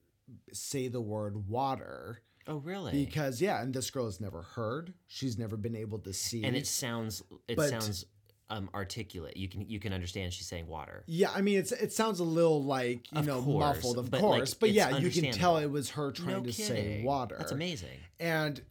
say 0.53 0.87
the 0.87 1.01
word 1.01 1.49
water 1.49 2.21
oh, 2.47 2.57
really? 2.57 2.91
because 2.91 3.41
yeah, 3.41 3.61
and 3.61 3.73
this 3.73 3.89
girl 3.89 4.05
has 4.05 4.19
never 4.19 4.41
heard. 4.41 4.93
She's 5.07 5.37
never 5.37 5.57
been 5.57 5.75
able 5.75 5.99
to 5.99 6.13
see. 6.13 6.43
and 6.43 6.55
it 6.55 6.67
sounds 6.67 7.23
it 7.47 7.59
sounds 7.59 8.05
um 8.51 8.69
articulate. 8.75 9.35
You 9.37 9.47
can 9.47 9.67
you 9.67 9.79
can 9.79 9.93
understand 9.93 10.33
she's 10.33 10.47
saying 10.47 10.67
water. 10.67 11.03
yeah, 11.07 11.31
I 11.33 11.41
mean 11.41 11.57
it's 11.57 11.71
it 11.71 11.91
sounds 11.93 12.19
a 12.19 12.23
little 12.23 12.63
like 12.63 13.11
you 13.11 13.19
Of 13.19 13.25
know 13.27 13.41
course, 13.41 13.75
muffled, 13.77 13.97
of 13.97 14.11
but, 14.11 14.21
like, 14.21 14.37
course, 14.39 14.53
but 14.53 14.71
yeah, 14.71 14.97
you 14.97 15.09
can 15.09 15.31
tell 15.31 15.57
it 15.57 15.67
was 15.71 15.89
her 15.91 16.11
trying 16.11 16.37
no 16.37 16.43
to 16.43 16.51
kidding. 16.51 16.65
say 16.65 17.01
water. 17.03 17.35
That's 17.39 17.51
amazing. 17.51 17.97
And 18.19 18.61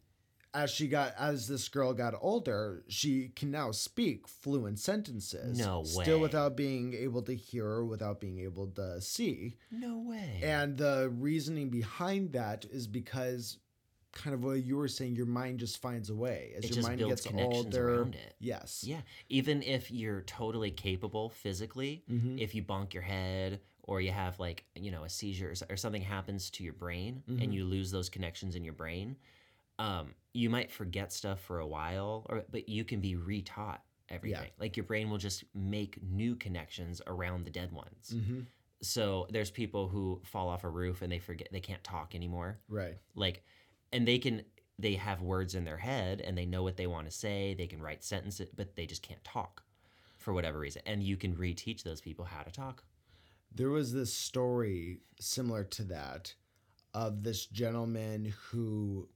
as 0.53 0.69
she 0.69 0.87
got 0.89 1.13
as 1.17 1.47
this 1.47 1.69
girl 1.69 1.93
got 1.93 2.13
older, 2.21 2.83
she 2.89 3.29
can 3.29 3.51
now 3.51 3.71
speak 3.71 4.27
fluent 4.27 4.79
sentences. 4.79 5.57
No 5.57 5.79
way. 5.95 6.03
Still 6.03 6.19
without 6.19 6.57
being 6.57 6.93
able 6.93 7.21
to 7.23 7.33
hear 7.35 7.65
or 7.65 7.85
without 7.85 8.19
being 8.19 8.39
able 8.39 8.67
to 8.67 8.99
see. 9.01 9.57
No 9.71 9.99
way. 9.99 10.41
And 10.43 10.77
the 10.77 11.09
reasoning 11.17 11.69
behind 11.69 12.33
that 12.33 12.65
is 12.69 12.85
because 12.85 13.57
kind 14.11 14.33
of 14.33 14.43
what 14.43 14.63
you 14.63 14.75
were 14.77 14.87
saying, 14.87 15.15
your 15.15 15.25
mind 15.25 15.59
just 15.59 15.81
finds 15.81 16.09
a 16.09 16.15
way. 16.15 16.53
As 16.57 16.63
It 16.65 16.69
your 16.69 16.75
just 16.75 16.87
mind 16.87 16.99
gets 16.99 17.21
connections 17.25 17.65
older. 17.77 17.95
around 18.01 18.15
it. 18.15 18.35
Yes. 18.39 18.83
yeah, 18.85 19.01
even 19.29 19.63
if 19.63 19.89
you're 19.91 20.21
totally 20.23 20.71
capable 20.71 21.29
physically, 21.29 22.03
Mhm. 22.09 22.39
if 22.39 22.53
you 22.53 22.61
bonk 22.63 22.93
your 22.93 23.03
head 23.03 23.61
or 23.83 24.01
you 24.01 24.11
have 24.11 24.39
like 24.39 24.65
you 24.75 24.91
know 24.91 25.03
a 25.05 25.09
seizure 25.09 25.53
or, 25.69 25.75
something 25.77 26.01
happens 26.01 26.49
to 26.51 26.63
your 26.63 26.73
brain 26.73 27.23
Mhm. 27.27 27.41
and 27.43 27.53
you 27.53 27.65
lose 27.65 27.89
those 27.91 28.09
connections 28.09 28.55
in 28.55 28.63
your 28.63 28.73
brain 28.73 29.15
um, 29.79 30.13
you 30.33 30.49
might 30.49 30.69
forget 30.69 31.11
stuff 31.11 31.41
for 31.41 31.59
a 31.59 31.67
while 31.67 32.25
or 32.29 32.45
but 32.51 32.69
you 32.69 32.83
can 32.85 33.01
be 33.01 33.15
retaught 33.15 33.79
everything 34.09 34.51
like 34.59 34.77
your 34.77 34.83
brain 34.85 35.09
will 35.09 35.17
just 35.17 35.43
make 35.55 36.01
new 36.03 36.35
connections 36.35 37.01
around 37.07 37.43
the 37.45 37.49
dead 37.49 37.71
ones 37.71 38.13
Mhm. 38.15 38.45
so 38.81 39.25
there's 39.31 39.49
people 39.49 39.87
who 39.87 40.21
fall 40.23 40.47
off 40.49 40.63
a 40.63 40.69
roof 40.69 41.01
and 41.01 41.11
they 41.11 41.19
forget 41.19 41.47
they 41.51 41.59
can't 41.59 41.83
talk 41.83 42.13
anymore 42.13 42.59
Right. 42.69 42.97
like 43.15 43.43
and 43.91 44.07
they 44.07 44.17
can 44.17 44.43
they 44.79 44.95
have 44.95 45.21
words 45.21 45.53
in 45.53 45.63
their 45.63 45.77
head 45.77 46.21
and 46.21 46.37
they 46.37 46.45
know 46.45 46.63
what 46.63 46.77
they 46.77 46.87
want 46.87 47.05
to 47.05 47.11
say 47.11 47.53
they 47.53 47.67
can 47.67 47.81
write 47.81 48.03
sentences 48.03 48.49
but 48.55 48.75
they 48.75 48.85
just 48.85 49.01
can't 49.03 49.23
talk 49.23 49.63
for 50.17 50.33
whatever 50.33 50.59
reason 50.59 50.81
and 50.85 51.03
you 51.03 51.17
can 51.17 51.35
reteach 51.35 51.83
those 51.83 52.01
people 52.01 52.25
how 52.25 52.41
to 52.41 52.51
talk 52.51 52.83
There 53.53 53.69
was 53.69 53.91
this 53.93 54.13
story 54.13 54.99
similar 55.19 55.63
to 55.65 55.83
that 55.83 56.33
of 56.93 57.23
this 57.23 57.45
gentleman 57.45 58.33
who 58.49 59.07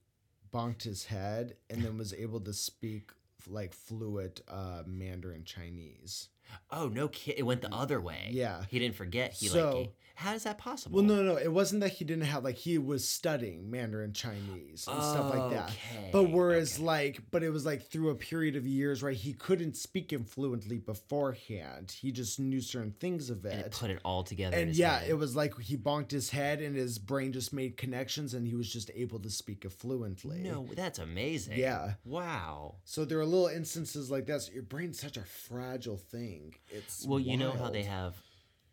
bonked 0.52 0.82
his 0.84 1.04
head 1.04 1.56
and 1.68 1.82
then 1.82 1.98
was 1.98 2.14
able 2.14 2.40
to 2.40 2.52
speak 2.52 3.10
like 3.48 3.72
fluent 3.74 4.40
uh, 4.48 4.82
Mandarin 4.86 5.44
Chinese. 5.44 6.28
Oh 6.70 6.88
no 6.88 7.08
kid 7.08 7.34
it 7.38 7.42
went 7.44 7.60
the 7.62 7.68
mm, 7.68 7.80
other 7.80 8.00
way 8.00 8.28
Yeah. 8.30 8.64
he 8.68 8.78
didn't 8.78 8.96
forget 8.96 9.32
he 9.32 9.48
So- 9.48 9.78
like 9.80 9.92
how 10.18 10.32
is 10.32 10.44
that 10.44 10.56
possible 10.56 10.96
Well, 10.96 11.04
no, 11.04 11.22
no, 11.22 11.36
it 11.36 11.52
wasn't 11.52 11.82
that 11.82 11.90
he 11.92 12.02
didn't 12.06 12.24
have 12.24 12.42
like 12.42 12.56
he 12.56 12.78
was 12.78 13.06
studying 13.06 13.70
Mandarin 13.70 14.14
Chinese 14.14 14.88
and 14.90 15.02
stuff 15.02 15.28
like 15.28 15.50
that. 15.50 15.68
Okay, 15.68 16.08
But 16.10 16.30
whereas 16.30 16.76
okay. 16.76 16.84
like, 16.84 17.20
but 17.30 17.42
it 17.42 17.50
was 17.50 17.66
like 17.66 17.90
through 17.90 18.08
a 18.08 18.14
period 18.14 18.56
of 18.56 18.66
years, 18.66 19.02
right? 19.02 19.14
He 19.14 19.34
couldn't 19.34 19.76
speak 19.76 20.10
him 20.10 20.24
fluently 20.24 20.78
beforehand. 21.20 21.90
He 22.00 22.12
just 22.12 22.40
knew 22.40 22.60
certain 22.62 22.92
things 22.92 23.28
of 23.30 23.44
and 23.44 23.60
it. 23.60 23.66
it 23.66 23.72
put 23.72 23.90
it 23.90 24.00
all 24.06 24.22
together 24.22 24.56
in 24.56 24.68
and 24.68 24.76
yeah, 24.76 25.00
head. 25.00 25.10
it 25.10 25.14
was 25.18 25.36
like 25.36 25.58
he 25.60 25.76
bonked 25.76 26.12
his 26.12 26.30
head 26.30 26.60
and 26.62 26.74
his 26.76 26.98
brain 26.98 27.32
just 27.32 27.52
made 27.52 27.76
connections 27.76 28.32
and 28.34 28.46
he 28.46 28.54
was 28.54 28.72
just 28.72 28.90
able 28.94 29.18
to 29.20 29.28
speak 29.28 29.64
it 29.66 29.72
fluently. 29.72 30.38
no 30.38 30.66
that's 30.74 30.98
amazing 30.98 31.58
Yeah. 31.58 31.92
wow 32.04 32.76
So 32.84 33.04
there 33.04 33.18
are 33.20 33.26
little 33.26 33.48
instances 33.48 34.10
like 34.10 34.24
that. 34.26 34.40
So 34.42 34.52
your 34.52 34.62
brain's 34.62 34.98
such 34.98 35.16
a 35.18 35.24
fragile 35.24 35.98
thing. 35.98 36.35
It's 36.68 37.06
well 37.06 37.20
you 37.20 37.36
know 37.36 37.52
how 37.52 37.70
they 37.70 37.82
have 37.84 38.14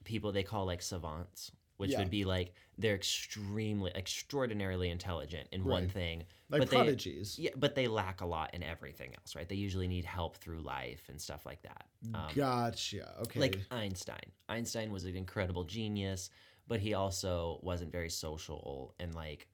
people 0.03 0.31
they 0.31 0.43
call 0.43 0.65
like 0.65 0.81
savants 0.81 1.51
which 1.77 1.91
Yeah. 1.91 1.99
would 1.99 2.09
be 2.11 2.23
like 2.23 2.53
they're 2.77 2.95
extremely 2.95 3.91
extraordinarily 3.95 4.89
intelligent 4.89 5.47
in 5.51 5.63
one 5.65 5.89
thing 5.89 6.23
like 6.49 6.61
but 6.61 6.69
they- 6.69 6.77
prodigies. 6.77 7.37
Yeah, 7.39 7.49
but 7.55 7.73
they 7.75 7.87
lack 7.87 8.21
a 8.21 8.25
lot 8.25 8.53
in 8.53 8.61
everything 8.61 9.13
else, 9.15 9.35
right? 9.35 9.49
They 9.49 9.55
usually 9.55 9.87
need 9.87 10.05
help 10.05 10.37
through 10.37 10.61
life 10.61 11.09
and 11.09 11.19
stuff 11.19 11.45
like 11.47 11.61
that. 11.63 11.85
Um, 12.13 12.29
gotcha. 12.35 13.15
Okay. 13.21 13.39
Like 13.39 13.59
Einstein. 13.71 14.31
Einstein 14.47 14.91
was 14.91 15.03
an 15.05 15.15
incredible 15.15 15.63
genius, 15.63 16.29
but 16.67 16.79
he 16.79 16.93
also 16.93 17.59
wasn't 17.63 17.91
very 17.91 18.09
social 18.09 18.93
and 18.99 19.15
like, 19.15 19.47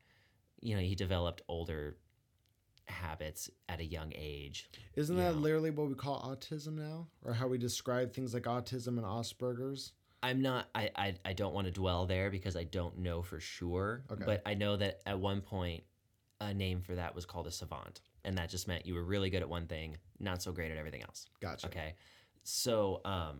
you 0.61 0.75
know, 0.75 0.81
he 0.81 0.93
developed 0.95 1.41
older 1.47 1.97
habits 2.89 3.49
at 3.67 3.79
a 3.79 3.85
young 3.85 4.11
age. 4.15 4.69
Isn't 4.95 5.15
that 5.17 5.35
know. 5.35 5.39
literally 5.39 5.69
what 5.71 5.87
we 5.87 5.95
call 5.95 6.21
autism 6.21 6.73
now, 6.75 7.07
or 7.23 7.33
how 7.33 7.47
we 7.47 7.57
describe 7.57 8.13
things 8.13 8.33
like 8.33 8.43
autism 8.43 8.97
and 8.97 9.03
Asperger's? 9.03 9.93
I'm 10.21 10.41
not 10.41 10.67
I 10.75 10.89
I, 10.95 11.15
I 11.23 11.33
don't 11.33 11.53
want 11.53 11.67
to 11.67 11.71
dwell 11.71 12.05
there 12.05 12.29
because 12.29 12.55
I 12.55 12.63
don't 12.65 12.97
know 12.99 13.21
for 13.21 13.39
sure, 13.39 14.03
Okay. 14.11 14.23
but 14.25 14.41
I 14.45 14.53
know 14.53 14.75
that 14.77 15.01
at 15.05 15.17
one 15.19 15.41
point 15.41 15.83
a 16.41 16.53
name 16.53 16.81
for 16.81 16.95
that 16.95 17.15
was 17.15 17.25
called 17.25 17.47
a 17.47 17.51
savant, 17.51 18.01
and 18.25 18.37
that 18.37 18.49
just 18.49 18.67
meant 18.67 18.85
you 18.85 18.95
were 18.95 19.03
really 19.03 19.29
good 19.29 19.41
at 19.41 19.49
one 19.49 19.67
thing, 19.67 19.97
not 20.19 20.41
so 20.41 20.51
great 20.51 20.71
at 20.71 20.77
everything 20.77 21.03
else. 21.03 21.25
Gotcha. 21.39 21.67
Okay. 21.67 21.95
So 22.43 23.01
um 23.05 23.39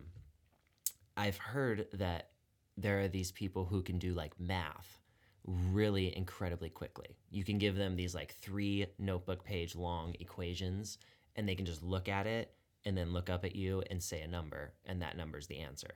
I've 1.16 1.36
heard 1.36 1.86
that 1.94 2.30
there 2.76 3.00
are 3.00 3.08
these 3.08 3.30
people 3.32 3.66
who 3.66 3.82
can 3.82 3.98
do 3.98 4.14
like 4.14 4.38
math 4.40 4.99
really 5.46 6.16
incredibly 6.16 6.70
quickly. 6.70 7.16
You 7.30 7.44
can 7.44 7.58
give 7.58 7.76
them 7.76 7.96
these 7.96 8.14
like 8.14 8.34
three 8.34 8.86
notebook 8.98 9.44
page 9.44 9.74
long 9.74 10.14
equations 10.20 10.98
and 11.36 11.48
they 11.48 11.54
can 11.54 11.64
just 11.66 11.82
look 11.82 12.08
at 12.08 12.26
it 12.26 12.54
and 12.84 12.96
then 12.96 13.12
look 13.12 13.28
up 13.30 13.44
at 13.44 13.54
you 13.56 13.82
and 13.90 14.02
say 14.02 14.20
a 14.22 14.28
number 14.28 14.72
and 14.86 15.02
that 15.02 15.16
number's 15.16 15.46
the 15.46 15.58
answer. 15.58 15.90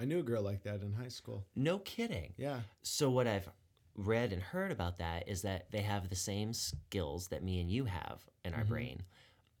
I 0.00 0.04
knew 0.04 0.18
a 0.18 0.22
girl 0.22 0.42
like 0.42 0.62
that 0.64 0.82
in 0.82 0.92
high 0.92 1.08
school. 1.08 1.46
No 1.54 1.78
kidding. 1.78 2.32
Yeah. 2.36 2.60
So 2.82 3.10
what 3.10 3.26
I've 3.26 3.48
read 3.94 4.32
and 4.32 4.42
heard 4.42 4.72
about 4.72 4.98
that 4.98 5.28
is 5.28 5.42
that 5.42 5.70
they 5.70 5.82
have 5.82 6.08
the 6.08 6.16
same 6.16 6.52
skills 6.54 7.28
that 7.28 7.42
me 7.44 7.60
and 7.60 7.70
you 7.70 7.84
have 7.84 8.24
in 8.44 8.54
our 8.54 8.64
Mhm. 8.64 8.68
brain, 8.68 9.02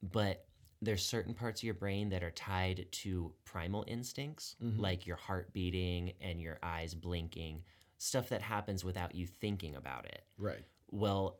but 0.02 0.46
there's 0.80 1.04
certain 1.04 1.34
parts 1.34 1.60
of 1.60 1.64
your 1.64 1.74
brain 1.74 2.08
that 2.08 2.24
are 2.24 2.30
tied 2.32 2.90
to 2.90 3.32
primal 3.44 3.84
instincts, 3.86 4.56
Mhm. 4.60 4.78
like 4.80 5.06
your 5.06 5.16
heart 5.16 5.52
beating 5.52 6.14
and 6.20 6.40
your 6.40 6.58
eyes 6.62 6.94
blinking, 6.94 7.62
stuff 8.02 8.30
that 8.30 8.42
happens 8.42 8.84
without 8.84 9.14
you 9.14 9.26
thinking 9.26 9.76
about 9.76 10.06
it. 10.06 10.24
Right. 10.36 10.64
Well, 10.90 11.38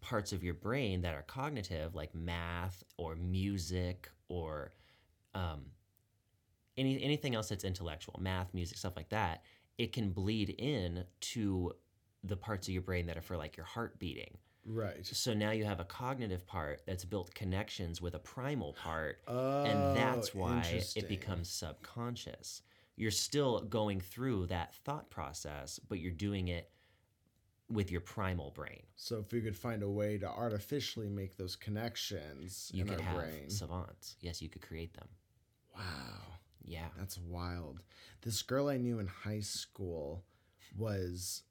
parts 0.00 0.32
of 0.32 0.44
your 0.44 0.54
brain 0.54 1.02
that 1.02 1.14
are 1.14 1.22
cognitive, 1.22 1.94
like 1.94 2.14
math 2.14 2.84
or 2.96 3.16
music 3.16 4.08
or 4.28 4.72
um, 5.34 5.62
any 6.76 7.02
anything 7.02 7.34
else 7.34 7.48
that's 7.48 7.64
intellectual, 7.64 8.18
math, 8.20 8.54
music, 8.54 8.78
stuff 8.78 8.94
like 8.96 9.08
that, 9.08 9.42
it 9.76 9.92
can 9.92 10.10
bleed 10.10 10.50
in 10.50 11.04
to 11.20 11.72
the 12.22 12.36
parts 12.36 12.68
of 12.68 12.72
your 12.72 12.82
brain 12.82 13.06
that 13.06 13.16
are 13.16 13.22
for 13.22 13.36
like 13.36 13.56
your 13.56 13.66
heart 13.66 13.98
beating. 13.98 14.38
Right. 14.64 15.04
So 15.04 15.34
now 15.34 15.50
you 15.50 15.64
have 15.64 15.80
a 15.80 15.84
cognitive 15.84 16.46
part 16.46 16.82
that's 16.86 17.04
built 17.04 17.34
connections 17.34 18.00
with 18.00 18.14
a 18.14 18.18
primal 18.18 18.72
part, 18.72 19.18
Oh, 19.26 19.64
and 19.64 19.96
that's 19.96 20.32
why 20.34 20.82
it 20.96 21.08
becomes 21.08 21.50
subconscious. 21.50 22.62
You're 22.96 23.10
still 23.10 23.60
going 23.62 24.00
through 24.00 24.46
that 24.46 24.74
thought 24.74 25.10
process, 25.10 25.80
but 25.88 25.98
you're 25.98 26.12
doing 26.12 26.48
it 26.48 26.70
with 27.70 27.90
your 27.90 28.00
primal 28.02 28.50
brain. 28.50 28.82
So 28.94 29.18
if 29.18 29.32
we 29.32 29.40
could 29.40 29.56
find 29.56 29.82
a 29.82 29.88
way 29.88 30.18
to 30.18 30.28
artificially 30.28 31.08
make 31.08 31.36
those 31.36 31.56
connections 31.56 32.70
You 32.74 32.82
in 32.82 32.88
could 32.88 33.00
our 33.00 33.06
have 33.06 33.16
brain. 33.16 33.50
savants. 33.50 34.16
Yes, 34.20 34.40
you 34.42 34.48
could 34.48 34.62
create 34.62 34.92
them. 34.94 35.08
wow. 35.74 35.82
Yeah. 36.66 36.86
That's 36.96 37.18
wild. 37.18 37.82
This 38.22 38.40
girl 38.42 38.68
I 38.68 38.76
knew 38.78 38.98
in 38.98 39.06
high 39.06 39.40
school 39.40 40.24
was 40.78 41.42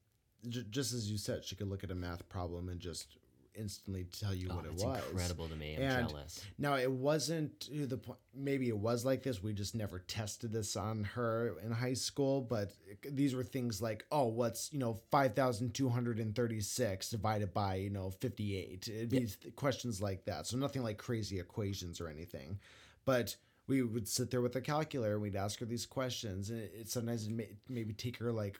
j- 0.50 0.66
just 0.70 0.92
as 0.94 1.12
you 1.12 1.18
said, 1.18 1.44
she 1.46 1.56
could 1.56 1.68
look 1.70 1.84
at 1.84 1.92
a 1.92 1.96
math 1.96 2.28
problem 2.30 2.68
and 2.70 2.80
just 2.80 3.18
instantly 3.56 4.06
tell 4.06 4.34
you 4.34 4.48
Oh, 4.52 4.56
what 4.58 4.66
it 4.66 4.72
it's 4.74 4.84
was. 4.84 5.02
incredible 5.12 5.48
to 5.50 5.56
me. 5.56 5.76
I'm 5.76 5.82
And- 5.82 6.10
jealous. 6.10 6.42
Now 6.58 6.78
it 6.78 6.92
wasn't 6.92 7.60
to 7.62 7.86
the 7.86 7.98
point. 7.98 8.20
Maybe 8.36 8.68
it 8.70 8.78
was 8.78 9.06
like 9.06 9.24
this. 9.24 9.42
We 9.44 9.54
just 9.54 9.76
never 9.76 10.00
tested 10.00 10.52
this 10.52 10.76
on 10.76 11.04
her 11.04 11.60
in 11.64 11.72
high 11.72 11.94
school. 11.94 12.42
But 12.42 12.72
these 13.10 13.36
were 13.36 13.44
things 13.44 13.82
like, 13.82 14.06
oh, 14.12 14.26
what's 14.28 14.72
you 14.74 14.80
know 14.80 15.00
five 15.12 15.36
thousand 15.36 15.74
two 15.74 15.90
hundred 15.90 16.20
and 16.20 16.36
thirty 16.36 16.62
six 16.62 17.10
divided 17.10 17.54
by 17.54 17.76
you 17.76 17.90
know 17.90 18.10
fifty 18.10 18.58
eight. 18.58 18.88
It'd 18.88 19.10
be 19.10 19.20
th- 19.28 19.56
questions 19.56 20.02
like 20.02 20.26
that. 20.26 20.48
So 20.48 20.58
nothing 20.58 20.84
like 20.84 20.98
crazy 20.98 21.40
equations 21.40 22.02
or 22.02 22.08
anything. 22.08 22.60
But 23.06 23.36
we 23.68 23.82
would 23.82 24.08
sit 24.08 24.30
there 24.32 24.42
with 24.42 24.56
a 24.56 24.62
calculator 24.62 25.14
and 25.14 25.22
we'd 25.22 25.36
ask 25.36 25.60
her 25.60 25.66
these 25.66 25.86
questions, 25.86 26.50
and 26.50 26.60
it, 26.60 26.74
it 26.82 26.90
sometimes 26.90 27.30
may, 27.30 27.50
maybe 27.70 27.94
take 27.94 28.18
her 28.18 28.32
like 28.32 28.60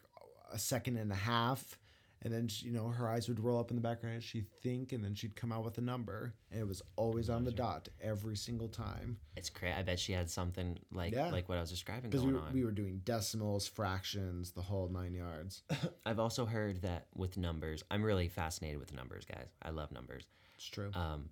a 0.52 0.58
second 0.58 0.96
and 0.98 1.10
a 1.12 1.16
half. 1.16 1.78
And 2.24 2.32
then, 2.32 2.48
she, 2.48 2.66
you 2.66 2.72
know, 2.72 2.88
her 2.88 3.06
eyes 3.08 3.28
would 3.28 3.38
roll 3.38 3.58
up 3.60 3.70
in 3.70 3.76
the 3.76 3.82
back 3.82 3.98
of 3.98 4.04
her 4.04 4.08
head. 4.10 4.22
She'd 4.22 4.48
think, 4.62 4.92
and 4.92 5.04
then 5.04 5.14
she'd 5.14 5.36
come 5.36 5.52
out 5.52 5.62
with 5.64 5.76
a 5.78 5.82
number. 5.82 6.32
And 6.50 6.58
it 6.60 6.66
was 6.66 6.80
always 6.96 7.28
on 7.28 7.44
the 7.44 7.52
dot 7.52 7.88
every 8.00 8.36
single 8.36 8.68
time. 8.68 9.18
It's 9.36 9.50
crazy. 9.50 9.74
I 9.74 9.82
bet 9.82 9.98
she 9.98 10.12
had 10.12 10.30
something 10.30 10.78
like 10.90 11.12
Yeah. 11.12 11.30
like 11.30 11.48
what 11.50 11.58
I 11.58 11.60
was 11.60 11.70
describing 11.70 12.08
Because 12.10 12.22
going 12.22 12.34
we, 12.34 12.40
were- 12.40 12.46
on. 12.46 12.54
we 12.54 12.64
were 12.64 12.70
doing 12.72 13.02
decimals, 13.04 13.68
fractions, 13.68 14.52
the 14.52 14.62
whole 14.62 14.88
nine 14.88 15.12
yards. 15.12 15.62
I've 16.06 16.18
also 16.18 16.46
heard 16.46 16.80
that 16.82 17.06
with 17.14 17.36
numbers, 17.36 17.82
I'm 17.90 18.02
really 18.02 18.28
fascinated 18.28 18.78
with 18.80 18.94
numbers, 18.94 19.24
guys. 19.26 19.48
I 19.62 19.70
love 19.70 19.92
numbers. 19.92 20.24
It's 20.56 20.66
true. 20.66 20.90
Um, 20.94 21.28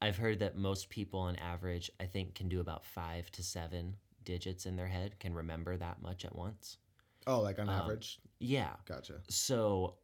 I've 0.00 0.16
heard 0.16 0.38
that 0.38 0.56
most 0.56 0.88
people 0.88 1.18
on 1.18 1.34
average, 1.36 1.90
I 1.98 2.04
think, 2.06 2.36
can 2.36 2.48
do 2.48 2.60
about 2.60 2.84
five 2.84 3.28
to 3.32 3.42
seven 3.42 3.96
digits 4.24 4.66
in 4.66 4.76
their 4.76 4.86
head, 4.86 5.18
can 5.18 5.34
remember 5.34 5.76
that 5.76 6.00
much 6.00 6.24
at 6.24 6.36
once. 6.36 6.76
oh, 7.26 7.40
like 7.40 7.58
on 7.58 7.68
um, 7.68 7.74
average? 7.74 8.20
Yeah. 8.38 8.74
Gotcha. 8.86 9.14
So, 9.28 9.96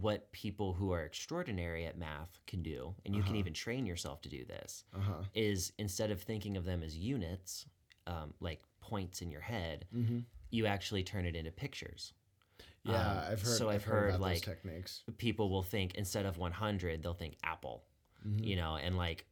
what 0.00 0.32
people 0.32 0.72
who 0.72 0.90
are 0.90 1.02
extraordinary 1.04 1.84
at 1.84 1.98
math 1.98 2.38
can 2.46 2.62
do, 2.62 2.94
and 3.04 3.14
you 3.14 3.22
can 3.22 3.32
Uh-huh. 3.32 3.40
even 3.40 3.52
train 3.52 3.84
yourself 3.84 4.22
to 4.22 4.28
do 4.28 4.42
this, 4.44 4.84
Uh 4.96 5.00
huh. 5.00 5.22
is 5.34 5.72
instead 5.78 6.10
of 6.10 6.22
thinking 6.22 6.56
of 6.56 6.64
them 6.64 6.82
as 6.82 6.96
units, 6.96 7.66
um, 8.06 8.32
like 8.40 8.62
points 8.80 9.20
in 9.20 9.30
your 9.30 9.42
head, 9.42 9.86
Mm-hmm. 9.94 10.20
you 10.50 10.64
actually 10.66 11.02
turn 11.02 11.26
it 11.26 11.36
into 11.36 11.50
pictures. 11.50 12.14
Yeah, 12.84 12.96
Um, 13.00 13.18
I've 13.32 13.42
heard. 13.42 13.58
so 13.58 13.68
I've, 13.68 13.76
I've 13.76 13.84
heard, 13.84 14.12
heard, 14.12 14.20
like, 14.20 14.34
those 14.46 14.54
techniques. 14.54 15.02
People 15.18 15.50
will 15.50 15.62
think 15.62 15.94
instead 15.94 16.24
of 16.26 16.38
100, 16.38 17.02
they'll 17.02 17.12
think 17.14 17.36
apple. 17.44 17.84
Mhm. 18.26 18.46
you 18.48 18.56
know, 18.56 18.76
and 18.76 18.96
like 18.96 19.26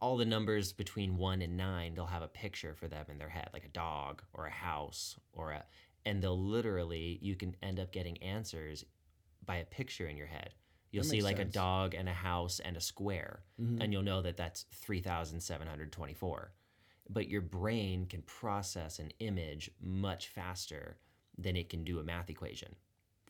all 0.00 0.16
the 0.16 0.24
numbers 0.24 0.72
between 0.72 1.16
one 1.16 1.42
and 1.42 1.56
nine, 1.56 1.94
they'll 1.94 2.06
have 2.06 2.22
a 2.22 2.28
picture 2.28 2.74
for 2.74 2.88
them 2.88 3.04
in 3.08 3.18
their 3.18 3.28
head, 3.28 3.48
like 3.52 3.64
a 3.64 3.68
dog 3.68 4.22
or 4.32 4.46
a 4.46 4.50
house 4.50 5.16
or 5.32 5.52
a, 5.52 5.64
and 6.04 6.22
they'll 6.22 6.38
literally, 6.38 7.18
you 7.22 7.34
can 7.34 7.56
end 7.62 7.80
up 7.80 7.92
getting 7.92 8.16
answers 8.22 8.84
by 9.46 9.56
a 9.56 9.64
picture 9.64 10.06
in 10.08 10.16
your 10.16 10.26
head. 10.26 10.54
You'll 10.90 11.04
That 11.04 11.10
see 11.10 11.22
like 11.22 11.36
sense. 11.38 11.50
a 11.54 11.58
dog 11.58 11.94
and 11.94 12.08
a 12.08 12.12
house 12.14 12.60
and 12.60 12.76
a 12.76 12.80
square, 12.80 13.42
Mhm. 13.60 13.82
and 13.82 13.92
you'll 13.92 14.02
know 14.02 14.22
that 14.22 14.36
that's 14.36 14.64
3,724. 14.72 16.52
But 17.08 17.28
your 17.28 17.40
brain 17.40 18.06
can 18.06 18.22
process 18.22 18.98
an 18.98 19.10
image 19.20 19.70
much 19.80 20.28
faster 20.28 20.98
than 21.38 21.56
it 21.56 21.68
can 21.68 21.84
do 21.84 21.98
a 22.00 22.02
math 22.04 22.30
equation 22.30 22.74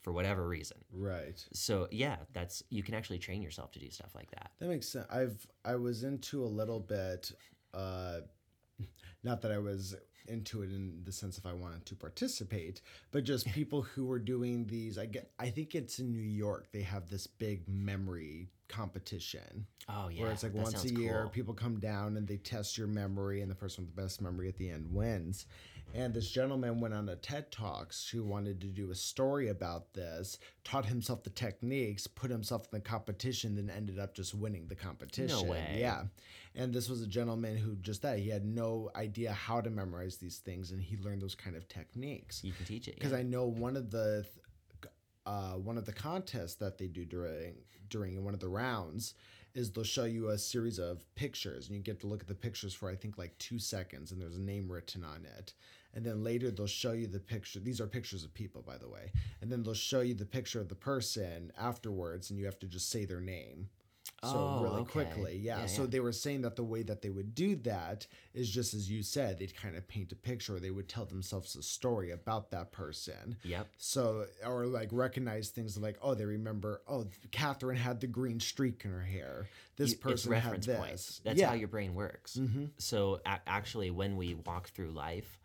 for 0.01 0.11
whatever 0.13 0.47
reason. 0.47 0.83
Right. 0.89 1.45
So, 1.53 1.87
yeah, 1.91 2.17
that's 2.33 2.63
you 2.69 2.81
can 2.83 2.95
actually 2.95 3.19
train 3.19 3.41
yourself 3.41 3.71
to 3.73 3.79
do 3.79 3.89
stuff 3.91 4.15
like 4.15 4.31
that. 4.31 4.51
That 4.59 4.67
makes 4.69 4.87
sense. 4.87 5.05
I've 5.09 5.45
I 5.65 5.75
was 5.75 6.03
into 6.03 6.43
a 6.43 6.47
little 6.47 6.79
bit, 6.79 7.31
uh, 7.73 8.21
not 9.23 9.41
that 9.41 9.51
I 9.51 9.57
was 9.57 9.95
into 10.27 10.61
it 10.63 10.69
in 10.69 11.01
the 11.05 11.11
sense 11.11 11.37
if 11.37 11.45
I 11.45 11.53
wanted 11.53 11.85
to 11.87 11.95
participate, 11.95 12.81
but 13.11 13.23
just 13.23 13.45
people 13.53 13.81
who 13.81 14.05
were 14.05 14.19
doing 14.19 14.65
these. 14.67 14.97
I 14.97 15.05
get. 15.05 15.31
I 15.39 15.49
think 15.49 15.75
it's 15.75 15.99
in 15.99 16.11
New 16.11 16.19
York. 16.19 16.67
They 16.71 16.81
have 16.81 17.09
this 17.09 17.27
big 17.27 17.67
memory 17.67 18.49
competition 18.69 19.65
Oh 19.89 20.09
yeah, 20.09 20.23
where 20.23 20.31
it's 20.31 20.43
like 20.43 20.53
that 20.53 20.61
once 20.61 20.83
a 20.83 20.93
year 20.93 21.21
cool. 21.21 21.29
people 21.29 21.53
come 21.53 21.79
down 21.79 22.17
and 22.17 22.27
they 22.27 22.35
test 22.37 22.77
your 22.77 22.87
memory 22.87 23.41
and 23.41 23.49
the 23.49 23.55
person 23.55 23.85
with 23.85 23.95
the 23.95 24.01
best 24.01 24.21
memory 24.21 24.49
at 24.49 24.57
the 24.57 24.69
end 24.69 24.93
wins 24.93 25.45
and 25.93 26.13
this 26.13 26.29
gentleman 26.29 26.79
went 26.79 26.93
on 26.93 27.07
a 27.09 27.15
ted 27.15 27.51
talks 27.51 28.07
who 28.09 28.23
wanted 28.23 28.59
to 28.61 28.67
do 28.67 28.91
a 28.91 28.95
story 28.95 29.47
about 29.49 29.93
this 29.93 30.37
taught 30.63 30.85
himself 30.85 31.23
the 31.23 31.29
techniques 31.29 32.07
put 32.07 32.29
himself 32.29 32.63
in 32.63 32.69
the 32.77 32.81
competition 32.81 33.55
then 33.55 33.69
ended 33.69 33.97
up 33.97 34.13
just 34.13 34.33
winning 34.33 34.67
the 34.67 34.75
competition 34.75 35.37
No 35.37 35.43
way. 35.43 35.77
yeah 35.79 36.03
and 36.55 36.73
this 36.73 36.89
was 36.89 37.01
a 37.01 37.07
gentleman 37.07 37.55
who 37.57 37.75
just 37.77 38.01
that 38.01 38.19
he 38.19 38.29
had 38.29 38.43
no 38.45 38.89
idea 38.95 39.31
how 39.31 39.61
to 39.61 39.69
memorize 39.69 40.17
these 40.17 40.37
things 40.37 40.71
and 40.71 40.81
he 40.81 40.97
learned 40.97 41.21
those 41.21 41.35
kind 41.35 41.55
of 41.55 41.67
techniques 41.69 42.43
You 42.43 42.51
can 42.53 42.65
teach 42.65 42.87
it. 42.87 42.95
because 42.95 43.11
yeah. 43.13 43.19
I 43.19 43.23
know 43.23 43.45
one 43.45 43.77
of 43.77 43.89
the 43.91 44.25
uh, 45.25 45.53
one 45.55 45.77
of 45.77 45.85
the 45.85 45.91
contests 45.93 46.55
that 46.55 46.77
they 46.77 46.87
do 46.87 47.03
during 47.05 47.55
during 47.89 48.23
one 48.23 48.33
of 48.33 48.39
the 48.39 48.47
rounds 48.47 49.13
is 49.55 49.71
they'll 49.71 49.83
show 49.83 50.03
you 50.05 50.29
a 50.29 50.37
series 50.37 50.77
of 50.79 51.03
pictures 51.15 51.67
and 51.67 51.75
you 51.75 51.81
get 51.81 51.99
to 51.99 52.07
look 52.07 52.21
at 52.21 52.27
the 52.27 52.35
pictures 52.35 52.73
for 52.73 52.89
I 52.89 52.95
think 52.95 53.17
like 53.17 53.37
two 53.37 53.59
seconds 53.59 54.11
and 54.11 54.21
there's 54.21 54.37
a 54.37 54.41
name 54.41 54.71
written 54.71 55.03
on 55.03 55.25
it 55.37 55.53
and 55.93 56.05
then 56.05 56.23
later 56.23 56.51
they'll 56.51 56.67
show 56.67 56.91
you 56.91 57.07
the 57.07 57.19
picture 57.19 57.59
these 57.59 57.79
are 57.81 57.87
pictures 57.87 58.23
of 58.23 58.33
people 58.33 58.61
by 58.61 58.77
the 58.77 58.87
way 58.89 59.11
and 59.41 59.51
then 59.51 59.63
they'll 59.63 59.73
show 59.73 60.01
you 60.01 60.13
the 60.13 60.25
picture 60.25 60.59
of 60.61 60.69
the 60.69 60.75
person 60.75 61.51
afterwards 61.57 62.29
and 62.29 62.37
you 62.39 62.45
have 62.45 62.59
to 62.59 62.67
just 62.67 62.89
say 62.89 63.05
their 63.05 63.21
name 63.21 63.69
so 64.23 64.29
Oh, 64.33 64.63
really 64.63 64.81
okay. 64.81 64.91
quickly 64.91 65.37
yeah. 65.37 65.59
Yeah, 65.61 65.65
so 65.67 65.81
yeah. 65.83 65.89
they 65.89 65.99
were 65.99 66.11
saying 66.13 66.41
that 66.41 66.55
the 66.55 66.63
way 66.63 66.81
that 66.83 67.01
they 67.01 67.09
would 67.09 67.35
do 67.35 67.55
that 67.57 68.07
is 68.33 68.49
just 68.49 68.73
as 68.73 68.89
you 68.89 69.03
said 69.03 69.37
they'd 69.37 69.55
kind 69.55 69.75
of 69.75 69.87
paint 69.87 70.11
a 70.11 70.15
picture 70.15 70.55
or 70.55 70.59
they 70.59 70.71
would 70.71 70.87
tell 70.89 71.05
themselves 71.05 71.55
a 71.55 71.61
story 71.61 72.11
about 72.11 72.49
that 72.51 72.71
person 72.71 73.35
Yep. 73.43 73.67
so 73.77 74.25
or 74.45 74.65
like 74.65 74.89
recognize 74.91 75.49
things 75.49 75.77
like 75.77 75.97
oh 76.01 76.15
they 76.15 76.25
remember 76.25 76.81
oh 76.87 77.05
Catherine 77.31 77.77
had 77.77 77.99
the 77.99 78.07
green 78.07 78.39
streak 78.39 78.83
in 78.85 78.91
her 78.91 79.01
hair 79.01 79.47
this 79.75 79.91
You- 79.91 79.97
person 79.97 80.31
had 80.31 80.43
reference 80.45 80.65
this 80.65 80.79
points. 80.79 81.21
That's 81.23 81.39
yeah 81.39 81.49
how 81.49 81.53
your 81.55 81.67
brain 81.67 81.93
works. 81.93 82.35
hmm 82.35 82.65
So 82.77 83.19
a- 83.25 83.41
actually, 83.45 83.91
when 83.91 84.15
we 84.17 84.33
walk 84.33 84.69
through 84.69 84.91
life, 84.91 85.37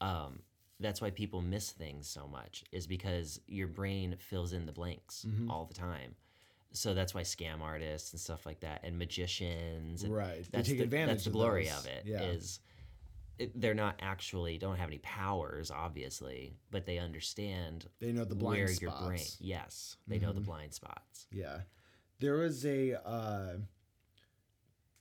um, 0.00 0.40
that's 0.80 1.00
why 1.00 1.10
people 1.10 1.40
miss 1.40 1.70
things 1.72 2.06
so 2.08 2.26
much. 2.28 2.64
Is 2.72 2.86
because 2.86 3.40
your 3.46 3.68
brain 3.68 4.16
fills 4.18 4.52
in 4.52 4.66
the 4.66 4.72
blanks 4.72 5.24
Mhm. 5.28 5.48
all 5.50 5.64
the 5.64 5.74
time. 5.74 6.14
So 6.72 6.92
that's 6.92 7.14
why 7.14 7.22
scam 7.22 7.60
artists 7.62 8.12
and 8.12 8.20
stuff 8.20 8.44
like 8.44 8.60
that, 8.60 8.82
and 8.84 8.98
magicians, 8.98 10.02
and 10.02 10.14
right 10.14 10.42
they 10.44 10.48
that's 10.50 10.68
take 10.68 10.78
the, 10.78 10.84
advantage 10.84 11.14
that's 11.14 11.24
the 11.24 11.30
glory 11.30 11.64
those. 11.66 11.78
of 11.78 11.86
it. 11.86 12.02
yeah 12.06 12.22
Is 12.24 12.60
it, 13.38 13.58
they're 13.58 13.74
not 13.74 13.96
actually 14.00 14.58
don't 14.58 14.76
have 14.76 14.88
any 14.88 14.98
powers, 14.98 15.70
obviously, 15.70 16.56
but 16.70 16.84
they 16.86 16.98
understand 16.98 17.86
they 17.98 18.12
know 18.12 18.24
the 18.24 18.34
blind 18.34 18.58
where 18.58 18.68
spots 18.68 18.80
your 18.82 19.08
brain. 19.08 19.26
Yes, 19.38 19.96
they 20.06 20.18
know 20.18 20.32
the 20.32 20.40
Mhm. 20.40 20.46
blind 20.46 20.74
spots. 20.74 21.26
Yeah. 21.30 21.62
There 22.18 22.34
was 22.36 22.64
a 22.66 22.94
uh 23.06 23.58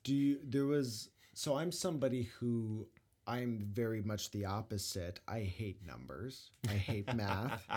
do 0.03 0.13
you 0.13 0.39
there 0.43 0.65
was 0.65 1.09
so 1.33 1.55
I'm 1.55 1.71
somebody 1.71 2.23
who 2.39 2.87
I'm 3.27 3.67
very 3.71 4.01
much 4.01 4.31
the 4.31 4.45
opposite. 4.45 5.19
I 5.27 5.39
hate 5.39 5.85
numbers. 5.85 6.51
I 6.69 6.73
hate 6.73 7.13
math. 7.15 7.67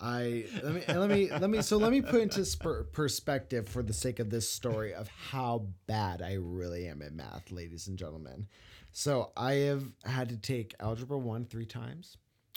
I 0.00 0.44
let 0.62 0.74
me 0.74 0.82
let 0.88 1.10
me 1.10 1.30
let 1.30 1.50
me 1.50 1.62
so 1.62 1.76
let 1.76 1.90
me 1.90 2.02
put 2.02 2.20
into 2.20 2.40
sper- 2.40 2.90
perspective 2.92 3.68
for 3.68 3.82
the 3.82 3.92
sake 3.92 4.18
of 4.18 4.28
this 4.28 4.48
story 4.48 4.92
of 4.92 5.08
how 5.08 5.66
bad 5.86 6.20
I 6.20 6.34
really 6.34 6.88
am 6.88 7.00
at 7.02 7.12
math, 7.12 7.50
ladies 7.50 7.86
and 7.86 7.98
gentlemen. 7.98 8.48
So 8.92 9.30
I 9.36 9.54
have 9.54 9.84
had 10.04 10.28
to 10.28 10.36
take 10.36 10.74
algebra 10.78 11.18
1 11.18 11.46
3 11.46 11.66
times. 11.66 12.16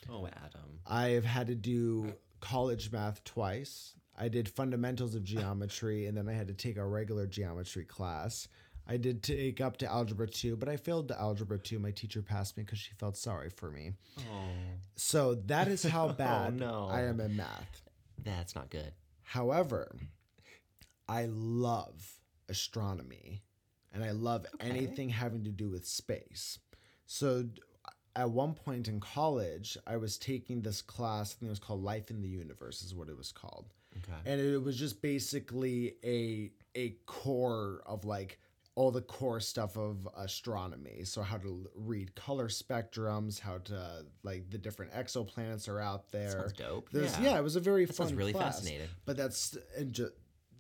Oh, 0.10 0.28
Adam. 0.28 0.80
I 0.86 1.10
have 1.10 1.26
had 1.26 1.48
to 1.48 1.56
do 1.56 2.14
college 2.40 2.92
math 2.92 3.24
twice. 3.24 3.94
I 4.18 4.30
did 4.30 4.50
fundamentals 4.50 5.16
of 5.16 5.24
geometry, 5.24 6.08
and 6.08 6.18
then 6.18 6.28
I 6.28 6.34
had 6.34 6.48
to 6.48 6.54
take 6.54 6.78
a 6.78 6.86
regular 6.86 7.28
geometry 7.28 7.86
class. 7.86 8.48
I 8.90 8.98
did 8.98 9.22
take 9.22 9.60
up 9.60 9.78
to 9.78 9.86
algebra 9.92 10.28
2, 10.28 10.56
but 10.56 10.70
I 10.70 10.78
failed 10.78 11.10
to 11.10 11.20
algebra 11.20 11.58
2. 11.60 11.78
My 11.80 11.92
teacher 11.92 12.22
passed 12.22 12.56
me 12.58 12.64
because 12.64 12.80
she 12.80 12.94
felt 12.94 13.18
sorry 13.18 13.50
for 13.50 13.70
me. 13.70 13.94
Oh, 14.20 14.24
So 14.96 15.36
that 15.48 15.68
is 15.68 15.84
how 15.84 16.08
Oh, 16.10 16.14
bad 16.14 16.56
no. 16.56 16.88
I 16.90 17.02
am 17.04 17.20
in 17.20 17.36
math. 17.36 17.82
that's 18.24 18.56
not 18.56 18.70
good. 18.70 18.94
However, 19.24 19.94
I 21.10 21.26
love 21.30 22.20
astronomy 22.50 23.44
and 23.94 24.04
I 24.04 24.12
love 24.12 24.46
Okay. 24.56 24.70
anything 24.70 25.10
having 25.10 25.44
to 25.46 25.52
do 25.52 25.70
with 25.70 25.86
space. 25.86 26.60
So 27.06 27.46
at 28.16 28.30
one 28.30 28.54
point 28.54 28.88
in 28.88 29.00
college, 29.00 29.78
I 29.86 29.98
was 29.98 30.18
taking 30.18 30.62
this 30.62 30.82
class, 30.82 31.34
I 31.34 31.36
think 31.40 31.48
it 31.48 31.52
was 31.52 31.60
called 31.60 31.84
Life 31.84 32.10
in 32.10 32.22
the 32.22 32.28
Universe 32.30 32.82
is 32.84 32.96
what 32.96 33.10
it 33.10 33.18
was 33.18 33.32
called. 33.32 33.66
Okay. 33.98 34.18
And 34.26 34.40
it 34.42 34.62
was 34.62 34.78
just 34.78 35.02
basically 35.02 35.96
a 36.04 36.52
a 36.76 36.96
core 37.06 37.82
of 37.86 38.06
like 38.06 38.40
all 38.78 38.92
the 38.92 39.02
core 39.02 39.40
stuff 39.40 39.76
of 39.76 40.08
astronomy. 40.16 41.04
So 41.04 41.24
how 41.24 41.38
to 41.38 41.68
read 41.74 42.14
color 42.14 42.48
spectrums, 42.48 43.40
how 43.40 43.58
to 43.66 44.06
like 44.22 44.52
the 44.52 44.60
different 44.60 44.94
exoplanets 44.94 45.68
are 45.68 45.82
out 45.82 46.12
there. 46.12 46.30
Sounds 46.30 46.54
dope. 46.54 46.90
There's, 46.92 47.18
yeah. 47.18 47.32
yeah. 47.32 47.40
it 47.40 47.44
was 47.44 47.56
a 47.56 47.60
very 47.60 47.86
That 47.86 47.96
fun 47.96 48.10
sounds 48.10 48.18
really 48.20 48.34
class. 48.34 48.58
fascinating. 48.60 48.88
But 49.06 49.18
that's 49.18 49.58
and 49.76 49.94
ju- 49.94 50.12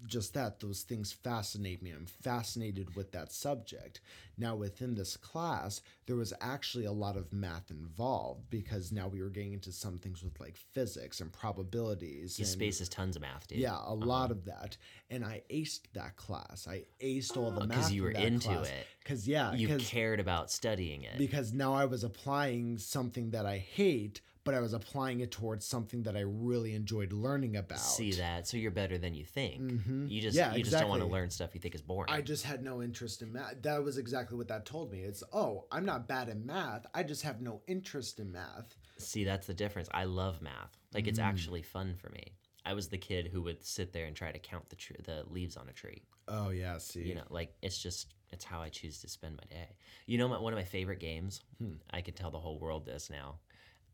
just 0.05 0.33
that 0.33 0.59
those 0.59 0.83
things 0.83 1.11
fascinate 1.11 1.81
me. 1.81 1.91
I'm 1.91 2.05
fascinated 2.05 2.95
with 2.95 3.11
that 3.13 3.31
subject. 3.31 4.01
Now 4.37 4.55
within 4.55 4.95
this 4.95 5.17
class, 5.17 5.81
there 6.05 6.15
was 6.15 6.33
actually 6.39 6.85
a 6.85 6.91
lot 6.91 7.17
of 7.17 7.33
math 7.33 7.71
involved 7.71 8.49
because 8.49 8.91
now 8.91 9.07
we 9.07 9.21
were 9.21 9.29
getting 9.29 9.53
into 9.53 9.71
some 9.71 9.97
things 9.97 10.23
with 10.23 10.39
like 10.39 10.55
physics 10.55 11.21
and 11.21 11.31
probabilities. 11.33 12.37
Yeah, 12.37 12.43
and, 12.43 12.51
space 12.51 12.79
is 12.81 12.89
tons 12.89 13.15
of 13.15 13.23
math, 13.23 13.47
dude. 13.47 13.59
Yeah, 13.59 13.73
a 13.73 13.93
uh-huh. 13.93 13.95
lot 13.95 14.31
of 14.31 14.45
that, 14.45 14.77
and 15.09 15.25
I 15.25 15.41
aced 15.49 15.81
that 15.93 16.15
class. 16.15 16.67
I 16.69 16.83
aced 17.01 17.35
all 17.35 17.51
the 17.51 17.61
oh, 17.61 17.65
math 17.65 17.69
because 17.69 17.91
you 17.91 18.03
were 18.03 18.11
into 18.11 18.61
it. 18.61 18.87
Because 19.03 19.27
yeah, 19.27 19.53
You 19.53 19.77
cared 19.77 20.19
about 20.19 20.51
studying 20.51 21.03
it. 21.03 21.17
because 21.17 21.53
now 21.53 21.73
I 21.73 21.85
was 21.85 22.03
applying 22.03 22.77
something 22.77 23.31
that 23.31 23.45
I 23.45 23.57
hate, 23.57 24.21
but 24.47 24.55
I 24.55 24.59
was 24.61 24.73
applying 24.73 25.19
it 25.19 25.29
towards 25.29 25.65
something 25.65 26.01
that 26.03 26.15
I 26.17 26.21
really 26.21 26.73
enjoyed 26.73 27.11
learning 27.13 27.57
about. 27.57 27.79
See 27.79 28.13
that? 28.13 28.47
So 28.47 28.57
you're 28.57 28.71
better 28.71 28.97
than 28.97 29.13
you 29.13 29.25
think. 29.25 29.61
Mhm. 29.61 30.09
You 30.09 30.21
just 30.21 30.35
Yeah, 30.35 30.55
you 30.55 30.63
just 30.63 30.71
don't 30.71 30.89
want 30.89 31.01
to 31.03 31.07
learn 31.07 31.29
stuff 31.29 31.53
you 31.53 31.59
think 31.61 31.75
is 31.75 31.81
boring. 31.81 32.11
I 32.11 32.21
just 32.21 32.45
had 32.45 32.63
no 32.63 32.81
interest 32.81 33.21
in 33.21 33.31
math. 33.33 33.61
That 33.61 33.83
was 33.83 33.97
exactly 33.97 34.37
what 34.37 34.47
that 34.47 34.65
told 34.65 34.91
me. 34.91 35.01
It's 35.01 35.21
oh, 35.33 35.67
I'm 35.71 35.85
not 35.85 36.07
bad 36.07 36.29
at 36.29 36.37
math. 36.37 36.85
I 36.93 37.03
just 37.03 37.21
have 37.23 37.41
no 37.41 37.61
interest 37.67 38.19
in 38.19 38.31
math. 38.31 38.75
See, 38.97 39.23
that's 39.25 39.45
the 39.45 39.53
difference. 39.53 39.89
I 39.93 40.05
love 40.05 40.41
math. 40.41 40.77
Like 40.93 41.03
Mm. 41.03 41.09
it's 41.09 41.19
actually 41.19 41.61
fun 41.61 41.95
for 41.95 42.09
me. 42.09 42.31
I 42.65 42.73
was 42.73 42.87
the 42.89 42.97
kid 42.97 43.27
who 43.27 43.41
would 43.43 43.63
sit 43.65 43.93
there 43.93 44.05
and 44.05 44.15
try 44.15 44.31
to 44.31 44.39
count 44.39 44.69
the 44.69 44.75
tr- 44.75 45.01
the 45.03 45.23
leaves 45.29 45.55
on 45.57 45.69
a 45.69 45.73
tree. 45.73 46.01
Oh 46.27 46.49
yeah, 46.49 46.77
see. 46.79 47.03
You 47.03 47.15
know, 47.15 47.23
like 47.29 47.53
it's 47.61 47.77
just 47.81 48.13
it's 48.31 48.43
how 48.43 48.61
I 48.61 48.67
choose 48.69 48.99
to 49.01 49.07
spend 49.07 49.37
my 49.37 49.43
day. 49.49 49.77
You 50.05 50.17
know, 50.17 50.27
my, 50.27 50.37
one 50.39 50.51
of 50.51 50.57
my 50.57 50.65
favorite 50.65 50.99
games. 50.99 51.41
Hmm. 51.59 51.75
I 51.91 52.01
can 52.01 52.13
tell 52.13 52.29
the 52.31 52.39
whole 52.39 52.59
world 52.59 52.85
this 52.85 53.09
now. 53.09 53.39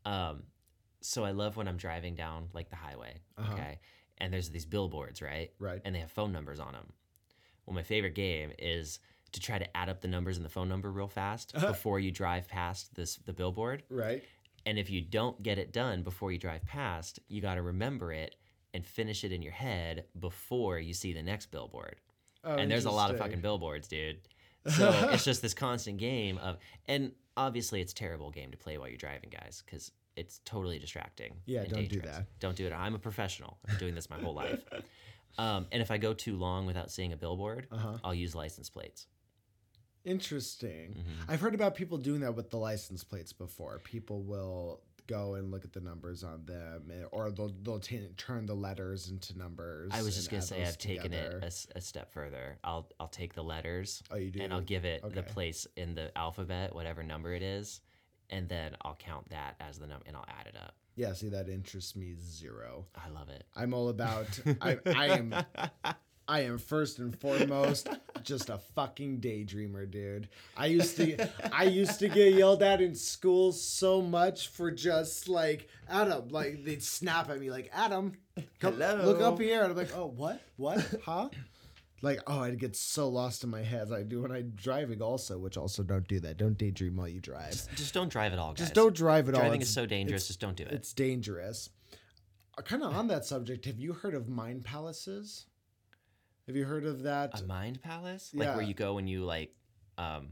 Um, 0.04 0.42
so 1.00 1.24
I 1.24 1.30
love 1.32 1.56
when 1.56 1.68
I'm 1.68 1.76
driving 1.76 2.14
down 2.14 2.48
like 2.52 2.70
the 2.70 2.76
highway. 2.76 3.20
Uh-huh. 3.38 3.52
Okay, 3.54 3.78
and 4.18 4.32
there's 4.32 4.50
these 4.50 4.66
billboards, 4.66 5.20
right? 5.22 5.50
Right. 5.58 5.80
And 5.84 5.94
they 5.94 6.00
have 6.00 6.10
phone 6.12 6.32
numbers 6.32 6.60
on 6.60 6.72
them. 6.72 6.92
Well, 7.66 7.74
my 7.74 7.82
favorite 7.82 8.14
game 8.14 8.52
is 8.58 9.00
to 9.32 9.40
try 9.40 9.58
to 9.58 9.76
add 9.76 9.88
up 9.88 10.00
the 10.00 10.08
numbers 10.08 10.36
in 10.36 10.42
the 10.42 10.48
phone 10.48 10.68
number 10.68 10.90
real 10.92 11.08
fast 11.08 11.52
Uh-huh. 11.56 11.68
before 11.68 11.98
you 11.98 12.10
drive 12.10 12.46
past 12.48 12.94
this 12.94 13.16
the 13.16 13.32
billboard. 13.32 13.82
Right. 13.88 14.22
And 14.66 14.78
if 14.78 14.88
you 14.88 15.00
don't 15.02 15.42
get 15.42 15.58
it 15.58 15.72
done 15.72 16.02
before 16.02 16.32
you 16.32 16.38
drive 16.38 16.64
past, 16.64 17.18
you 17.28 17.40
got 17.42 17.56
to 17.56 17.62
remember 17.62 18.12
it 18.12 18.36
and 18.72 18.86
finish 18.86 19.22
it 19.24 19.32
in 19.32 19.42
your 19.42 19.52
head 19.52 20.04
before 20.18 20.78
you 20.78 20.94
see 20.94 21.12
the 21.12 21.22
next 21.22 21.50
billboard. 21.50 21.96
Oh, 22.44 22.54
and 22.56 22.70
there's 22.70 22.84
a 22.86 22.90
lot 22.90 23.10
of 23.10 23.18
fucking 23.18 23.40
billboards, 23.40 23.88
dude. 23.88 24.18
So 24.66 24.90
it's 25.12 25.24
just 25.26 25.42
this 25.42 25.52
constant 25.52 25.98
game 25.98 26.38
of, 26.38 26.56
and 26.86 27.12
obviously 27.36 27.80
it's 27.80 27.92
a 27.92 27.96
terrible 27.96 28.30
game 28.30 28.50
to 28.50 28.56
play 28.56 28.78
while 28.78 28.88
you're 28.88 28.96
driving, 28.96 29.30
guys, 29.30 29.62
because 29.64 29.92
it's 30.16 30.40
totally 30.44 30.78
distracting. 30.78 31.34
Yeah, 31.46 31.64
don't 31.64 31.88
do 31.88 32.00
that. 32.02 32.26
Don't 32.40 32.56
do 32.56 32.66
it. 32.66 32.72
I'm 32.72 32.94
a 32.94 32.98
professional. 32.98 33.58
I've 33.64 33.70
been 33.72 33.78
doing 33.80 33.94
this 33.94 34.08
my 34.10 34.18
whole 34.18 34.34
life. 34.34 34.60
Um, 35.36 35.66
and 35.72 35.82
if 35.82 35.90
I 35.90 35.98
go 35.98 36.14
too 36.14 36.36
long 36.36 36.64
without 36.64 36.92
seeing 36.92 37.12
a 37.12 37.16
billboard, 37.16 37.66
Uh-huh. 37.72 37.98
I'll 38.04 38.14
use 38.14 38.36
license 38.36 38.70
plates. 38.70 39.08
Interesting. 40.04 40.94
Mhm. 40.94 41.24
I've 41.28 41.40
heard 41.40 41.56
about 41.56 41.74
people 41.74 41.98
doing 41.98 42.20
that 42.20 42.36
with 42.36 42.50
the 42.50 42.56
license 42.58 43.02
plates 43.02 43.32
before. 43.32 43.80
People 43.80 44.22
will 44.22 44.82
go 45.06 45.34
and 45.34 45.50
look 45.50 45.64
at 45.64 45.72
the 45.72 45.80
numbers 45.80 46.24
on 46.24 46.44
them, 46.46 46.90
eh, 46.90 47.04
or 47.12 47.30
they'll 47.30 47.52
they'll 47.62 47.78
t- 47.80 48.08
turn 48.16 48.46
the 48.46 48.54
letters 48.54 49.08
into 49.10 49.36
numbers. 49.38 49.90
I 49.94 50.02
was 50.02 50.14
just 50.14 50.30
gonna 50.30 50.42
say 50.42 50.62
I've 50.62 50.78
taken 50.78 51.10
together. 51.12 51.40
it 51.42 51.66
a 51.74 51.80
step 51.80 52.12
further. 52.12 52.58
I'll 52.64 52.88
I'll 52.98 53.08
take 53.08 53.34
the 53.34 53.42
letters 53.44 54.02
Oh, 54.10 54.16
you 54.16 54.30
do. 54.30 54.40
and 54.42 54.52
I'll 54.52 54.60
give 54.60 54.84
it 54.84 55.02
the 55.14 55.22
place 55.22 55.66
in 55.76 55.94
the 55.94 56.16
alphabet, 56.16 56.74
whatever 56.74 57.02
number 57.02 57.34
it 57.34 57.42
is, 57.42 57.80
and 58.30 58.48
then 58.48 58.76
I'll 58.82 58.96
count 58.96 59.28
that 59.30 59.56
as 59.60 59.78
the 59.78 59.86
number 59.86 60.04
and 60.06 60.16
I'll 60.16 60.26
add 60.28 60.46
it 60.46 60.56
up. 60.56 60.74
yeah, 60.96 61.12
see 61.12 61.28
that 61.30 61.48
interests 61.48 61.94
me 61.96 62.14
zero. 62.14 62.86
I 62.94 63.08
love 63.10 63.28
it. 63.28 63.44
I'm 63.54 63.74
all 63.74 63.88
about. 63.88 64.26
I, 64.60 64.78
I 64.86 65.06
am. 65.08 65.34
I 66.26 66.40
am 66.40 66.58
first 66.58 66.98
and 66.98 67.18
foremost 67.18 67.88
just 68.22 68.48
a 68.48 68.58
fucking 68.74 69.20
daydreamer, 69.20 69.90
dude. 69.90 70.28
I 70.56 70.66
used 70.66 70.96
to 70.96 71.28
I 71.54 71.64
used 71.64 71.98
to 71.98 72.08
get 72.08 72.34
yelled 72.34 72.62
at 72.62 72.80
in 72.80 72.94
school 72.94 73.52
so 73.52 74.00
much 74.00 74.48
for 74.48 74.70
just 74.70 75.28
like 75.28 75.68
Adam, 75.88 76.28
like 76.28 76.64
they'd 76.64 76.82
snap 76.82 77.28
at 77.28 77.38
me 77.38 77.50
like 77.50 77.70
Adam, 77.72 78.14
come 78.58 78.78
look 78.78 79.20
up 79.20 79.38
here, 79.38 79.62
and 79.62 79.72
I'm 79.72 79.76
like, 79.76 79.94
oh 79.96 80.06
what, 80.06 80.40
what, 80.56 80.84
huh? 81.04 81.28
Like 82.00 82.20
oh, 82.26 82.40
I'd 82.40 82.58
get 82.58 82.76
so 82.76 83.08
lost 83.08 83.44
in 83.44 83.50
my 83.50 83.62
head 83.62 83.82
as 83.82 83.92
I 83.92 84.02
do 84.02 84.22
when 84.22 84.32
I'm 84.32 84.52
driving, 84.56 85.02
also, 85.02 85.38
which 85.38 85.56
also 85.56 85.82
don't 85.82 86.06
do 86.08 86.20
that. 86.20 86.36
Don't 86.36 86.56
daydream 86.56 86.96
while 86.96 87.08
you 87.08 87.20
drive. 87.20 87.50
Just, 87.52 87.74
Just 87.76 87.94
don't 87.94 88.10
drive 88.10 88.32
at 88.32 88.38
all, 88.38 88.52
guys. 88.52 88.58
Just 88.58 88.74
don't 88.74 88.94
drive 88.94 89.28
at 89.28 89.34
all. 89.34 89.40
Driving 89.40 89.62
is 89.62 89.72
so 89.72 89.86
dangerous. 89.86 90.26
Just 90.26 90.40
don't 90.40 90.56
do 90.56 90.64
it. 90.64 90.72
It's 90.72 90.92
dangerous. 90.92 91.70
Kind 92.64 92.82
of 92.82 92.94
on 92.94 93.08
that 93.08 93.24
subject, 93.24 93.64
have 93.64 93.80
you 93.80 93.94
heard 93.94 94.14
of 94.14 94.28
mind 94.28 94.64
palaces? 94.64 95.46
Have 96.46 96.56
you 96.56 96.64
heard 96.64 96.84
of 96.84 97.02
that? 97.04 97.40
A 97.40 97.44
mind 97.44 97.80
palace, 97.82 98.30
like 98.34 98.54
where 98.54 98.64
you 98.64 98.74
go 98.74 98.94
when 98.94 99.06
you 99.06 99.24
like, 99.24 99.54
um, 99.96 100.28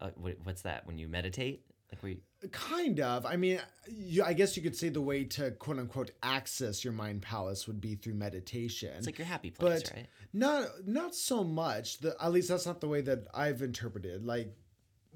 uh, 0.00 0.10
what, 0.16 0.36
what's 0.44 0.62
that? 0.62 0.86
When 0.86 0.98
you 0.98 1.08
meditate, 1.08 1.62
like 1.90 2.02
where 2.02 2.12
you, 2.12 2.18
Kind 2.52 3.00
of. 3.00 3.24
I 3.24 3.36
mean, 3.36 3.58
you, 3.88 4.22
I 4.22 4.34
guess 4.34 4.54
you 4.54 4.62
could 4.62 4.76
say 4.76 4.90
the 4.90 5.00
way 5.00 5.24
to 5.24 5.52
quote 5.52 5.78
unquote 5.78 6.10
access 6.22 6.84
your 6.84 6.92
mind 6.92 7.22
palace 7.22 7.66
would 7.66 7.80
be 7.80 7.94
through 7.94 8.14
meditation. 8.14 8.92
it's 8.98 9.06
like 9.06 9.16
your 9.18 9.26
happy 9.26 9.50
place, 9.50 9.82
But- 9.84 9.92
right? 9.96 10.06
Not 10.34 10.66
not 10.84 11.14
so 11.14 11.42
much. 11.44 11.98
The, 12.00 12.16
at 12.20 12.32
least 12.32 12.48
that's 12.48 12.66
not 12.66 12.80
the 12.80 12.88
way 12.88 13.00
that 13.02 13.28
I've 13.32 13.62
interpreted. 13.62 14.26
Like 14.26 14.52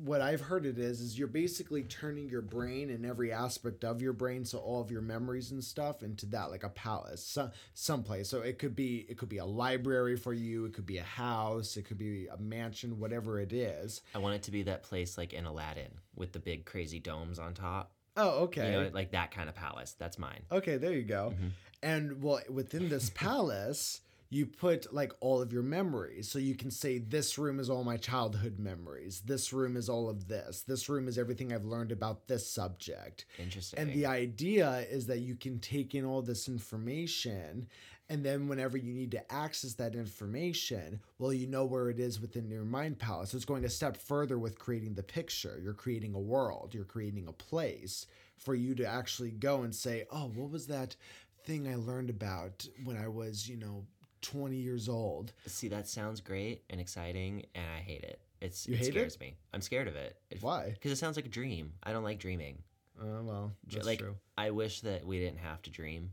what 0.04 0.20
I've 0.20 0.40
heard 0.40 0.64
it 0.66 0.78
is 0.78 1.00
is 1.00 1.18
you're 1.18 1.28
basically 1.28 1.82
turning 1.82 2.28
your 2.28 2.42
brain 2.42 2.90
and 2.90 3.04
every 3.04 3.32
aspect 3.32 3.84
of 3.84 4.00
your 4.00 4.12
brain, 4.12 4.44
so 4.44 4.58
all 4.58 4.80
of 4.80 4.90
your 4.90 5.02
memories 5.02 5.50
and 5.50 5.62
stuff, 5.62 6.02
into 6.02 6.26
that 6.26 6.50
like 6.50 6.62
a 6.62 6.68
palace, 6.68 7.22
some 7.24 7.50
someplace. 7.74 8.28
So 8.28 8.40
it 8.40 8.58
could 8.58 8.76
be 8.76 9.06
it 9.08 9.18
could 9.18 9.28
be 9.28 9.38
a 9.38 9.44
library 9.44 10.16
for 10.16 10.32
you. 10.32 10.64
It 10.64 10.74
could 10.74 10.86
be 10.86 10.98
a 10.98 11.02
house. 11.02 11.76
It 11.76 11.82
could 11.82 11.98
be 11.98 12.26
a 12.26 12.36
mansion. 12.36 12.98
Whatever 12.98 13.40
it 13.40 13.52
is. 13.52 14.02
I 14.14 14.18
want 14.18 14.36
it 14.36 14.42
to 14.44 14.50
be 14.50 14.62
that 14.64 14.82
place 14.82 15.18
like 15.18 15.32
in 15.32 15.44
Aladdin 15.46 15.90
with 16.14 16.32
the 16.32 16.38
big 16.40 16.64
crazy 16.64 16.98
domes 17.00 17.38
on 17.38 17.54
top. 17.54 17.92
Oh, 18.16 18.44
okay. 18.44 18.66
You 18.66 18.82
know, 18.84 18.90
like 18.92 19.12
that 19.12 19.30
kind 19.30 19.48
of 19.48 19.54
palace. 19.54 19.94
That's 19.98 20.18
mine. 20.18 20.42
Okay, 20.50 20.76
there 20.76 20.92
you 20.92 21.02
go. 21.04 21.34
Mhm. 21.40 21.50
And 21.82 22.22
well, 22.22 22.40
within 22.50 22.88
this 22.88 23.10
palace, 23.14 24.00
you 24.30 24.44
put 24.44 24.92
like 24.92 25.12
all 25.20 25.40
of 25.40 25.52
your 25.52 25.62
memories. 25.62 26.30
So 26.30 26.38
you 26.38 26.54
can 26.54 26.70
say, 26.70 26.98
This 26.98 27.38
room 27.38 27.58
is 27.58 27.70
all 27.70 27.84
my 27.84 27.96
childhood 27.96 28.58
memories. 28.58 29.22
This 29.24 29.52
room 29.52 29.76
is 29.76 29.88
all 29.88 30.10
of 30.10 30.28
this. 30.28 30.62
This 30.62 30.88
room 30.88 31.08
is 31.08 31.18
everything 31.18 31.52
I've 31.52 31.64
learned 31.64 31.92
about 31.92 32.26
this 32.28 32.46
subject. 32.46 33.24
Interesting. 33.38 33.78
And 33.78 33.92
the 33.92 34.06
idea 34.06 34.86
is 34.90 35.06
that 35.06 35.20
you 35.20 35.34
can 35.34 35.58
take 35.60 35.94
in 35.94 36.04
all 36.04 36.22
this 36.22 36.48
information. 36.48 37.68
And 38.10 38.24
then, 38.24 38.48
whenever 38.48 38.78
you 38.78 38.94
need 38.94 39.10
to 39.10 39.32
access 39.32 39.74
that 39.74 39.94
information, 39.94 41.00
well, 41.18 41.32
you 41.32 41.46
know 41.46 41.66
where 41.66 41.90
it 41.90 42.00
is 42.00 42.20
within 42.20 42.50
your 42.50 42.64
mind 42.64 42.98
palace. 42.98 43.30
So 43.30 43.36
it's 43.36 43.44
going 43.44 43.66
a 43.66 43.68
step 43.68 43.98
further 43.98 44.38
with 44.38 44.58
creating 44.58 44.94
the 44.94 45.02
picture. 45.02 45.60
You're 45.62 45.74
creating 45.74 46.14
a 46.14 46.18
world, 46.18 46.72
you're 46.72 46.84
creating 46.84 47.28
a 47.28 47.32
place 47.32 48.06
for 48.38 48.54
you 48.54 48.74
to 48.76 48.86
actually 48.86 49.32
go 49.32 49.62
and 49.62 49.74
say, 49.74 50.04
oh, 50.10 50.30
what 50.34 50.50
was 50.50 50.68
that 50.68 50.96
thing 51.44 51.68
I 51.68 51.74
learned 51.74 52.08
about 52.08 52.66
when 52.84 52.96
I 52.96 53.08
was, 53.08 53.48
you 53.48 53.56
know, 53.56 53.84
20 54.32 54.56
years 54.56 54.88
old? 54.88 55.32
See, 55.46 55.68
that 55.68 55.88
sounds 55.88 56.20
great 56.20 56.62
and 56.70 56.80
exciting, 56.80 57.44
and 57.54 57.64
I 57.76 57.80
hate 57.80 58.02
it. 58.02 58.20
It's 58.40 58.66
You 58.68 58.74
it 58.74 58.78
hate 58.78 58.88
it? 58.88 58.92
scares 58.92 59.20
me. 59.20 59.36
I'm 59.52 59.60
scared 59.60 59.88
of 59.88 59.96
it. 59.96 60.16
Why? 60.40 60.70
Because 60.70 60.92
it 60.92 60.96
sounds 60.96 61.16
like 61.16 61.26
a 61.26 61.30
dream. 61.30 61.72
I 61.82 61.92
don't 61.92 62.04
like 62.04 62.18
dreaming. 62.18 62.58
Uh, 63.00 63.22
well, 63.22 63.52
that's 63.72 63.86
like 63.86 64.00
true. 64.00 64.16
I 64.36 64.50
wish 64.50 64.80
that 64.82 65.04
we 65.06 65.18
didn't 65.18 65.38
have 65.38 65.62
to 65.62 65.70
dream 65.70 66.10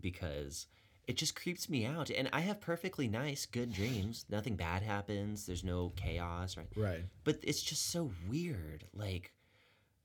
because 0.00 0.66
it 1.06 1.16
just 1.16 1.34
creeps 1.34 1.68
me 1.68 1.84
out. 1.84 2.10
And 2.10 2.28
I 2.32 2.40
have 2.40 2.60
perfectly 2.60 3.08
nice, 3.08 3.46
good 3.46 3.72
dreams. 3.72 4.24
Nothing 4.30 4.56
bad 4.56 4.82
happens. 4.82 5.46
There's 5.46 5.64
no 5.64 5.92
chaos, 5.96 6.56
right? 6.56 6.68
Right. 6.76 7.04
But 7.24 7.38
it's 7.42 7.62
just 7.62 7.90
so 7.90 8.10
weird. 8.28 8.84
Like 8.94 9.32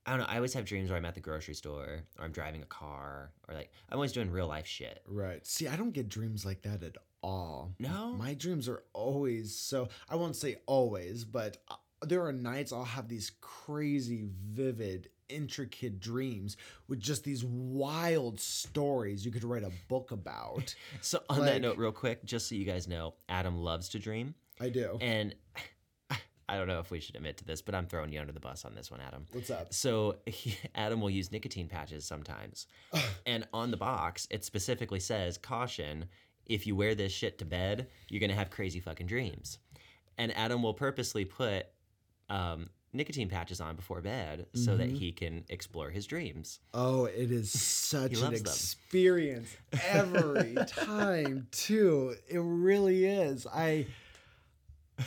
I 0.08 0.12
don't 0.12 0.20
know. 0.20 0.26
I 0.26 0.36
always 0.36 0.54
have 0.54 0.64
dreams 0.64 0.88
where 0.88 0.96
I'm 0.96 1.04
at 1.04 1.14
the 1.14 1.20
grocery 1.20 1.54
store 1.54 2.04
or 2.18 2.24
I'm 2.24 2.32
driving 2.32 2.62
a 2.62 2.66
car 2.66 3.30
or 3.46 3.54
like 3.54 3.70
I'm 3.90 3.96
always 3.98 4.12
doing 4.12 4.30
real 4.30 4.46
life 4.48 4.66
shit. 4.66 5.02
Right. 5.06 5.46
See, 5.46 5.68
I 5.68 5.76
don't 5.76 5.92
get 5.92 6.08
dreams 6.08 6.46
like 6.46 6.62
that 6.62 6.82
at 6.82 6.96
all. 7.22 7.74
No? 7.78 8.14
My 8.14 8.32
dreams 8.34 8.68
are 8.68 8.82
always 8.94 9.54
so, 9.54 9.88
I 10.08 10.16
won't 10.16 10.36
say 10.36 10.56
always, 10.66 11.24
but 11.24 11.58
uh, 11.68 11.74
there 12.06 12.24
are 12.24 12.32
nights 12.32 12.72
I'll 12.72 12.84
have 12.84 13.08
these 13.08 13.32
crazy, 13.40 14.28
vivid, 14.50 15.08
intricate 15.28 16.00
dreams 16.00 16.56
with 16.88 17.00
just 17.00 17.22
these 17.24 17.44
wild 17.44 18.40
stories 18.40 19.26
you 19.26 19.30
could 19.30 19.44
write 19.44 19.64
a 19.64 19.72
book 19.88 20.10
about. 20.10 20.74
So 21.02 21.20
on 21.28 21.40
Like- 21.40 21.46
that 21.54 21.60
note, 21.60 21.76
real 21.76 21.92
quick, 21.92 22.24
just 22.24 22.48
so 22.48 22.54
you 22.54 22.64
guys 22.64 22.88
know, 22.88 23.14
Adam 23.28 23.56
loves 23.58 23.90
to 23.90 23.98
dream, 23.98 24.34
I 24.60 24.70
do. 24.70 24.96
and 25.00 25.34
I 26.48 26.56
don't 26.56 26.66
know 26.68 26.78
if 26.80 26.90
we 26.90 26.98
should 27.00 27.14
admit 27.16 27.36
to 27.38 27.44
this, 27.44 27.60
but 27.60 27.74
I'm 27.74 27.86
throwing 27.86 28.12
you 28.12 28.20
under 28.20 28.32
the 28.32 28.40
bus 28.40 28.64
on 28.64 28.74
this 28.74 28.90
one, 28.90 29.00
Adam. 29.00 29.26
What's 29.32 29.50
up? 29.50 29.72
So 29.74 30.16
he, 30.26 30.56
Adam 30.74 31.00
will 31.00 31.10
use 31.10 31.30
nicotine 31.30 31.68
patches 31.68 32.04
sometimes, 32.04 32.66
and 33.26 33.46
on 33.52 33.70
the 33.70 33.76
box 33.76 34.26
it 34.30 34.44
specifically 34.44 35.00
says 35.00 35.36
caution: 35.38 36.06
if 36.46 36.66
you 36.66 36.74
wear 36.74 36.94
this 36.94 37.12
shit 37.12 37.38
to 37.38 37.44
bed, 37.44 37.88
you're 38.08 38.20
gonna 38.20 38.34
have 38.34 38.50
crazy 38.50 38.80
fucking 38.80 39.06
dreams. 39.06 39.58
and 40.16 40.34
Adam 40.36 40.62
will 40.62 40.74
purposely 40.74 41.24
put 41.24 41.66
um, 42.30 42.70
nicotine 42.94 43.28
patches 43.28 43.60
on 43.60 43.76
before 43.76 44.00
bed 44.00 44.46
so 44.54 44.76
that 44.76 44.90
he 44.90 45.12
can 45.12 45.44
explore 45.50 45.90
his 45.90 46.06
dreams. 46.06 46.60
Oh, 46.74 47.04
it 47.04 47.30
is 47.30 47.52
such 47.60 48.20
an 48.20 48.32
experience 48.34 49.54
every 49.86 50.54
time, 50.66 51.46
too. 51.52 52.14
It 52.28 52.38
really 52.40 53.04
is. 53.06 53.46
I, 53.46 53.86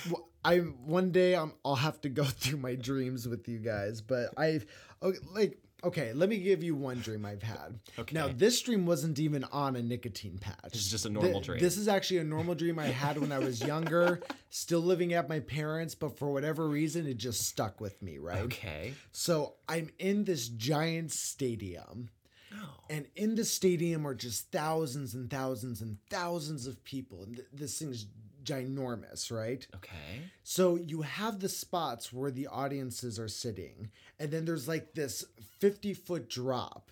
w- 0.06 0.24
I 0.44 0.58
one 0.58 1.12
day 1.12 1.36
I'm, 1.36 1.54
I'll 1.64 1.76
have 1.76 2.02
to 2.02 2.10
go 2.10 2.24
through 2.26 2.60
my 2.60 2.76
dreams 2.76 3.28
with 3.28 3.48
you 3.48 3.60
guys, 3.60 4.02
but 4.02 4.30
I've 4.38 4.66
okay, 5.04 5.18
oh, 5.22 5.34
like 5.34 5.58
okay. 5.84 6.14
Let 6.14 6.30
me 6.30 6.38
give 6.38 6.64
you 6.64 6.76
one 6.76 7.00
dream 7.00 7.26
I've 7.26 7.44
had. 7.44 7.80
Okay. 7.98 8.16
Now 8.16 8.28
this 8.28 8.62
dream 8.62 8.86
wasn't 8.86 9.20
even 9.20 9.44
on 9.46 9.76
a 9.76 9.82
nicotine 9.82 10.38
patch. 10.38 10.72
This 10.72 10.82
is 10.82 10.92
just 10.92 11.06
a 11.06 11.10
Th- 11.10 11.22
normal 11.22 11.42
dream. 11.42 11.60
This 11.60 11.78
is 11.78 11.88
actually 11.88 12.20
a 12.20 12.24
normal 12.24 12.56
dream 12.56 12.80
I 12.80 12.88
had 12.88 13.18
when 13.20 13.32
I 13.32 13.40
was 13.40 13.62
younger, 13.66 14.22
still 14.50 14.82
living 14.82 15.14
at 15.14 15.30
my 15.30 15.40
parents, 15.40 15.96
but 15.96 16.18
for 16.18 16.32
whatever 16.32 16.68
reason, 16.68 17.08
it 17.08 17.18
just 17.18 17.48
stuck 17.48 17.82
with 17.82 18.02
me. 18.02 18.18
Right. 18.18 18.40
Okay. 18.44 18.94
So 19.12 19.56
I'm 19.68 19.90
in 20.00 20.24
this 20.24 20.48
giant 20.48 21.12
stadium. 21.12 22.10
Oh. 22.54 22.84
And 22.90 23.08
in 23.16 23.36
the 23.36 23.46
stadium 23.46 24.06
are 24.06 24.14
just 24.14 24.52
thousands 24.52 25.14
and 25.14 25.30
thousands 25.30 25.82
and 25.82 25.98
thousands 26.10 26.68
of 26.68 26.84
people. 26.84 27.24
And 27.24 27.36
th- 27.38 27.48
this 27.54 27.80
thing's 27.80 28.08
ginormous, 28.44 29.32
right? 29.32 29.66
Okay. 29.76 30.22
So 30.44 30.76
you 30.76 31.02
have 31.02 31.40
the 31.40 31.50
spots 31.50 32.12
where 32.12 32.32
the 32.32 32.48
audiences 32.48 33.20
are 33.20 33.28
sitting, 33.28 33.90
and 34.20 34.32
then 34.32 34.46
there's 34.46 34.68
like 34.68 34.94
this 34.94 35.26
50 35.60 35.94
foot 35.94 36.30
drop, 36.30 36.92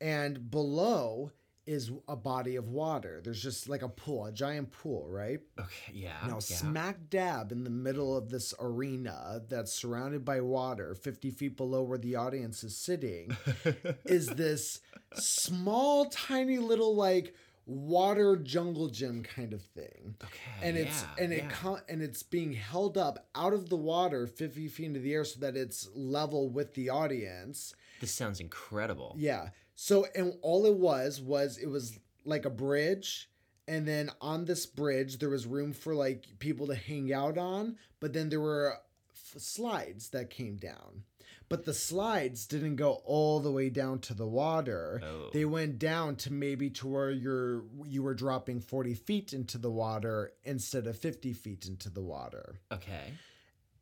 and 0.00 0.50
below 0.50 1.32
is 1.66 1.90
a 2.06 2.14
body 2.14 2.56
of 2.56 2.68
water. 2.68 3.20
There's 3.22 3.42
just 3.42 3.68
like 3.68 3.82
a 3.82 3.88
pool, 3.88 4.26
a 4.26 4.32
giant 4.32 4.70
pool, 4.70 5.08
right? 5.10 5.40
Okay. 5.58 5.92
Yeah. 5.92 6.12
Now, 6.26 6.34
yeah. 6.34 6.38
smack 6.40 7.10
dab 7.10 7.50
in 7.50 7.64
the 7.64 7.70
middle 7.70 8.16
of 8.16 8.30
this 8.30 8.54
arena 8.60 9.42
that's 9.48 9.72
surrounded 9.72 10.24
by 10.24 10.40
water, 10.40 10.94
50 10.94 11.30
feet 11.30 11.56
below 11.56 11.82
where 11.82 11.98
the 11.98 12.14
audience 12.16 12.62
is 12.62 12.76
sitting, 12.76 13.36
is 14.04 14.28
this 14.28 14.80
small, 15.14 16.06
tiny 16.06 16.58
little 16.58 16.94
like 16.94 17.34
water 17.66 18.36
jungle 18.36 18.88
gym 18.88 19.22
kind 19.22 19.52
of 19.52 19.60
thing. 19.62 20.14
Okay. 20.22 20.32
And 20.62 20.76
it's 20.76 21.02
yeah, 21.02 21.24
and 21.24 21.32
it 21.32 21.44
yeah. 21.44 21.50
co- 21.50 21.80
and 21.88 22.00
it's 22.00 22.22
being 22.22 22.52
held 22.52 22.96
up 22.96 23.26
out 23.34 23.52
of 23.52 23.68
the 23.68 23.76
water 23.76 24.26
50 24.26 24.68
feet 24.68 24.86
into 24.86 25.00
the 25.00 25.12
air 25.12 25.24
so 25.24 25.40
that 25.40 25.56
it's 25.56 25.88
level 25.94 26.48
with 26.48 26.74
the 26.74 26.88
audience. 26.90 27.74
This 28.00 28.12
sounds 28.12 28.40
incredible. 28.40 29.14
Yeah. 29.18 29.48
So 29.74 30.06
and 30.14 30.34
all 30.42 30.64
it 30.66 30.76
was 30.76 31.20
was 31.20 31.58
it 31.58 31.66
was 31.68 31.98
like 32.24 32.44
a 32.44 32.50
bridge 32.50 33.28
and 33.68 33.86
then 33.86 34.10
on 34.20 34.44
this 34.44 34.64
bridge 34.64 35.18
there 35.18 35.28
was 35.28 35.46
room 35.46 35.72
for 35.72 35.94
like 35.94 36.38
people 36.38 36.68
to 36.68 36.74
hang 36.74 37.12
out 37.12 37.36
on, 37.36 37.76
but 38.00 38.12
then 38.12 38.28
there 38.28 38.40
were 38.40 38.74
f- 39.12 39.42
slides 39.42 40.10
that 40.10 40.30
came 40.30 40.56
down. 40.56 41.02
But 41.48 41.64
the 41.64 41.74
slides 41.74 42.46
didn't 42.46 42.76
go 42.76 43.02
all 43.04 43.40
the 43.40 43.52
way 43.52 43.70
down 43.70 44.00
to 44.00 44.14
the 44.14 44.26
water. 44.26 45.00
Oh. 45.04 45.30
They 45.32 45.44
went 45.44 45.78
down 45.78 46.16
to 46.16 46.32
maybe 46.32 46.70
to 46.70 46.88
where 46.88 47.10
you're 47.10 47.64
you 47.84 48.02
were 48.02 48.14
dropping 48.14 48.60
40 48.60 48.94
feet 48.94 49.32
into 49.32 49.58
the 49.58 49.70
water 49.70 50.32
instead 50.44 50.86
of 50.86 50.98
50 50.98 51.32
feet 51.32 51.66
into 51.66 51.88
the 51.90 52.02
water. 52.02 52.60
Okay. 52.72 53.12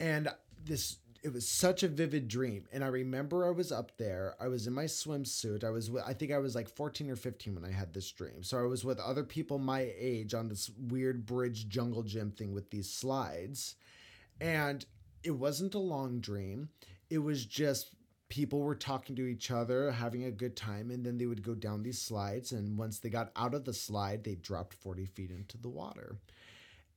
and 0.01 0.29
this 0.65 0.99
it 1.23 1.33
was 1.33 1.49
such 1.49 1.83
a 1.83 1.89
vivid 1.89 2.29
dream. 2.29 2.67
And 2.71 2.85
i 2.85 2.89
remember 2.89 3.47
i 3.47 3.51
was 3.51 3.73
up 3.73 3.97
there. 3.97 4.35
I 4.39 4.49
was 4.49 4.67
in 4.67 4.75
my 4.75 4.85
swimsuit. 4.85 5.65
I 5.65 5.71
was 5.71 5.91
with, 5.91 6.05
i 6.07 6.13
think 6.13 6.33
i 6.33 6.39
was 6.39 6.55
like 6.55 6.69
14 6.69 7.11
or 7.11 7.17
15 7.17 7.55
when 7.55 7.65
i 7.65 7.71
had 7.73 7.95
this 7.95 8.11
dream. 8.11 8.43
So 8.43 8.59
i 8.59 8.63
was 8.63 8.85
with 8.85 8.99
other 9.01 9.25
people 9.25 9.59
my 9.59 9.91
age 9.99 10.35
on 10.35 10.49
this 10.49 10.71
weird 10.91 11.25
bridge 11.25 11.69
jungle 11.69 12.03
gym 12.03 12.31
thing 12.31 12.53
with 12.53 12.71
these 12.71 12.91
slides. 12.91 13.77
And 14.41 14.85
it 15.23 15.31
wasn't 15.31 15.75
a 15.75 15.79
long 15.79 16.21
dream 16.21 16.69
it 17.11 17.19
was 17.19 17.45
just 17.45 17.91
people 18.29 18.61
were 18.61 18.75
talking 18.75 19.15
to 19.17 19.27
each 19.27 19.51
other 19.51 19.91
having 19.93 20.25
a 20.25 20.31
good 20.31 20.57
time 20.57 20.91
and 20.91 21.05
then 21.05 21.19
they 21.19 21.27
would 21.27 21.43
go 21.43 21.55
down 21.55 21.83
these 21.83 22.01
slides 22.01 22.53
and 22.53 22.77
once 22.79 22.99
they 22.99 23.09
got 23.11 23.31
out 23.37 23.55
of 23.55 23.65
the 23.65 23.73
slide 23.75 24.25
they 24.25 24.35
dropped 24.35 24.75
40 24.75 25.05
feet 25.07 25.31
into 25.31 25.59
the 25.59 25.69
water 25.69 26.17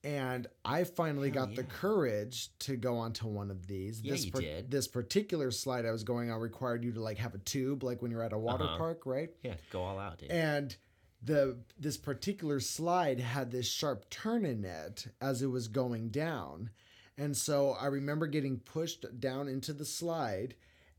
and 0.03 0.47
I 0.63 0.83
finally 0.85 1.29
Hell 1.31 1.47
got 1.47 1.55
the 1.55 1.63
courage 1.63 2.49
to 2.59 2.77
go 2.77 2.97
onto 2.97 3.27
one 3.27 3.49
of 3.51 3.67
these. 3.67 3.99
Yeah, 4.01 4.11
this 4.13 4.25
you 4.25 4.31
did. 4.31 4.71
This 4.71 4.87
particular 4.87 5.51
slide 5.51 5.85
I 5.85 5.91
was 5.91 6.03
going 6.03 6.31
on 6.31 6.39
required 6.39 6.83
you 6.83 6.93
to 6.93 7.01
like 7.01 7.17
have 7.17 7.33
a 7.33 7.39
tube, 7.39 7.83
like 7.83 8.01
when 8.01 8.11
you're 8.11 8.23
at 8.23 8.31
a 8.31 8.37
water 8.37 8.63
Uh-huh. 8.63 8.77
park, 8.77 9.05
right? 9.05 9.29
Yeah. 9.43 9.55
Go 9.71 9.81
all 9.81 9.99
out, 9.99 10.19
dude. 10.19 10.29
And 10.31 10.75
the 11.23 11.57
this 11.79 11.97
particular 11.97 12.59
slide 12.59 13.19
had 13.19 13.51
this 13.51 13.67
sharp 13.67 14.09
turn 14.09 14.45
in 14.45 14.63
it 14.63 15.07
as 15.19 15.41
it 15.41 15.47
was 15.47 15.67
going 15.67 16.09
down, 16.09 16.69
and 17.17 17.35
so 17.35 17.71
I 17.79 17.87
remember 17.87 18.27
getting 18.27 18.59
pushed 18.59 19.05
down 19.19 19.47
into 19.47 19.73
the 19.73 19.85
slide. 19.85 20.55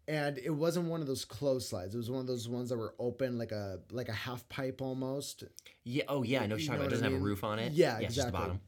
And 0.06 0.38
it 0.38 0.50
wasn't 0.50 0.88
one 0.88 1.02
of 1.02 1.06
those 1.06 1.26
closed 1.26 1.68
slides. 1.68 1.94
It 1.94 1.98
was 1.98 2.10
one 2.10 2.22
of 2.22 2.26
those 2.26 2.48
ones 2.48 2.70
that 2.70 2.78
were 2.78 2.94
open, 2.98 3.36
like 3.36 3.52
a 3.52 3.80
like 3.90 4.08
a 4.08 4.14
half 4.14 4.48
pipe 4.48 4.80
almost. 4.80 5.44
yeah. 5.84 6.04
Oh, 6.08 6.22
yeah. 6.22 6.40
I 6.40 6.46
know 6.46 6.56
You 6.56 6.70
know 6.70 6.80
It 6.80 6.88
doesn't 6.88 7.04
I 7.06 7.10
have 7.10 7.20
a 7.20 7.22
roof 7.22 7.44
on 7.44 7.58
it. 7.58 7.72
Yeah, 7.74 7.98
yeah 7.98 8.06
it's 8.06 8.14
just 8.14 8.28
the 8.28 8.28
exactly. 8.28 8.40
bottom. 8.40 8.60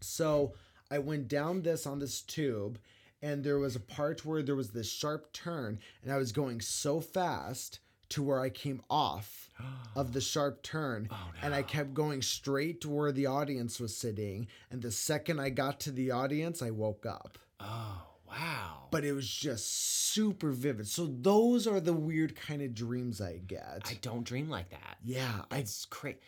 So 0.00 0.54
I 0.90 0.98
went 0.98 1.28
down 1.28 1.62
this 1.62 1.86
on 1.86 2.00
this 2.00 2.20
tube, 2.20 2.80
and 3.22 3.44
there 3.44 3.60
was 3.60 3.76
a 3.76 3.80
part 3.80 4.24
where 4.26 4.42
there 4.42 4.56
was 4.56 4.70
this 4.72 4.90
sharp 4.90 5.32
turn, 5.32 5.78
and 6.02 6.12
I 6.12 6.16
was 6.16 6.32
going 6.32 6.60
so 6.60 7.00
fast 7.00 7.78
to 8.12 8.22
where 8.22 8.40
I 8.40 8.48
came 8.50 8.82
off 8.88 9.48
of 9.96 10.12
the 10.12 10.20
sharp 10.20 10.62
turn, 10.62 11.08
Oh, 11.10 11.30
and 11.42 11.54
I 11.54 11.62
kept 11.62 11.94
going 11.94 12.22
straight 12.22 12.80
to 12.82 12.88
where 12.88 13.12
the 13.12 13.26
audience 13.26 13.78
was 13.80 13.96
sitting. 13.96 14.48
And 14.70 14.80
the 14.82 14.90
second 14.90 15.40
I 15.40 15.50
got 15.50 15.80
to 15.80 15.90
the 15.90 16.10
audience, 16.10 16.62
I 16.62 16.70
woke 16.70 17.04
up. 17.06 17.38
Oh, 17.60 18.02
wow. 18.28 18.88
But 18.90 19.04
it 19.04 19.12
was 19.12 19.28
just 19.28 19.72
super 20.12 20.50
vivid. 20.50 20.88
So 20.88 21.06
those 21.06 21.66
are 21.66 21.80
the 21.80 21.92
weird 21.92 22.36
kind 22.36 22.62
of 22.62 22.74
dreams 22.74 23.20
I 23.20 23.38
get. 23.38 23.82
I 23.86 23.98
don't 24.00 24.24
dream 24.24 24.48
like 24.50 24.70
that. 24.70 24.96
yeah, 25.04 25.42
I 25.50 25.58
That's 25.58 25.84
crazy. 25.86 26.18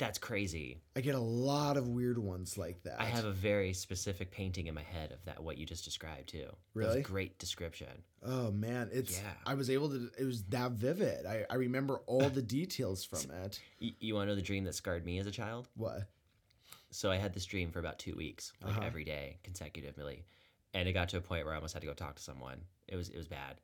That's 0.00 0.18
crazy. 0.18 0.80
I 0.96 1.02
get 1.02 1.14
a 1.14 1.20
lot 1.20 1.76
of 1.76 1.86
weird 1.88 2.16
ones 2.16 2.56
like 2.56 2.82
that. 2.84 2.98
I 3.00 3.04
have 3.04 3.26
a 3.26 3.30
very 3.32 3.74
specific 3.74 4.30
painting 4.30 4.66
in 4.66 4.74
my 4.74 4.82
head 4.82 5.12
of 5.12 5.22
that 5.26 5.42
what 5.42 5.58
you 5.58 5.66
just 5.66 5.84
described 5.84 6.30
too. 6.30 6.46
Really? 6.72 7.02
great 7.02 7.38
description. 7.38 8.02
Oh 8.24 8.50
man, 8.50 8.88
it's 8.92 9.18
Yeah. 9.20 9.30
I 9.44 9.52
was 9.54 9.68
able 9.68 9.90
to 9.90 10.10
it 10.18 10.24
was 10.24 10.42
that 10.44 10.72
vivid. 10.72 11.26
I, 11.26 11.44
I 11.50 11.56
remember 11.56 12.00
all 12.06 12.30
the 12.30 12.40
details 12.40 13.04
from 13.04 13.30
it. 13.44 13.60
You, 13.78 13.92
you 14.00 14.14
want 14.14 14.28
to 14.28 14.32
know 14.32 14.36
the 14.36 14.42
dream 14.42 14.64
that 14.64 14.74
scarred 14.74 15.04
me 15.04 15.18
as 15.18 15.26
a 15.26 15.30
child? 15.30 15.68
What? 15.76 16.08
So 16.90 17.10
I 17.10 17.16
had 17.16 17.34
this 17.34 17.44
dream 17.44 17.70
for 17.70 17.78
about 17.78 17.98
two 17.98 18.16
weeks, 18.16 18.52
like 18.64 18.72
Uh-huh. 18.78 18.86
every 18.86 19.04
day 19.04 19.36
consecutively, 19.44 20.24
and 20.74 20.88
it 20.88 20.92
got 20.94 21.10
to 21.10 21.18
a 21.18 21.20
point 21.20 21.44
where 21.44 21.52
I 21.52 21.56
almost 21.56 21.74
had 21.74 21.82
to 21.82 21.86
go 21.86 21.92
talk 21.94 22.16
to 22.16 22.22
someone. 22.22 22.62
It 22.88 22.96
was 22.96 23.10
it 23.10 23.18
was 23.18 23.28
bad. 23.28 23.60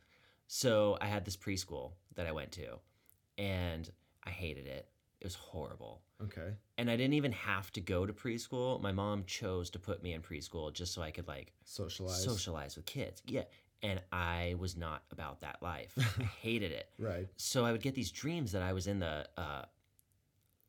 So 0.49 0.99
I 1.01 1.07
had 1.07 1.25
this 1.25 1.37
preschool 1.37 1.93
that 2.15 2.27
I 2.27 2.33
went 2.33 2.53
to, 2.53 2.79
and 3.39 3.91
I 4.23 4.31
hated 4.31 4.67
it. 4.67 4.87
It 5.21 5.25
was 5.25 5.35
horrible. 5.35 6.03
Okay. 6.23 6.53
And 6.79 6.91
I 6.91 6.97
didn't 6.97 7.15
even 7.15 7.33
have 7.33 7.73
to 7.73 7.81
go 7.81 8.05
to 8.07 8.13
preschool. 8.13 8.81
My 8.81 8.93
mom 8.93 9.25
chose 9.27 9.71
to 9.71 9.79
put 9.79 10.03
me 10.03 10.13
in 10.13 10.21
preschool 10.23 10.73
just 10.73 10.93
so 10.93 11.03
I 11.03 11.11
could 11.11 11.27
like 11.27 11.53
Socialize. 11.65 12.23
socialize 12.23 12.77
with 12.77 12.85
kids. 12.87 13.23
Yeah. 13.27 13.45
And 13.83 14.01
I 14.13 14.57
was 14.59 14.77
not 14.77 15.03
about 15.11 15.41
that 15.41 15.63
life. 15.63 15.93
I 16.19 16.23
hated 16.43 16.73
it. 16.73 16.89
Right. 16.99 17.29
So 17.37 17.65
I 17.65 17.73
would 17.73 17.83
get 17.83 17.95
these 17.95 18.11
dreams 18.11 18.53
that 18.53 18.63
I 18.63 18.73
was 18.73 18.87
in 18.87 18.99
the 18.99 19.27
uh, 19.37 19.63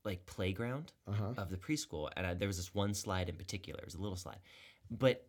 like 0.03 0.25
playground 0.25 0.91
Uh-huh. 1.07 1.33
of 1.37 1.49
the 1.49 1.57
preschool, 1.57 2.09
and 2.15 2.25
I, 2.25 2.33
there 2.33 2.47
was 2.47 2.57
this 2.57 2.73
one 2.73 2.93
slide 2.93 3.29
in 3.29 3.35
particular. 3.35 3.79
It 3.79 3.85
was 3.85 3.95
a 3.95 4.01
little 4.01 4.17
slide, 4.17 4.39
but 4.89 5.25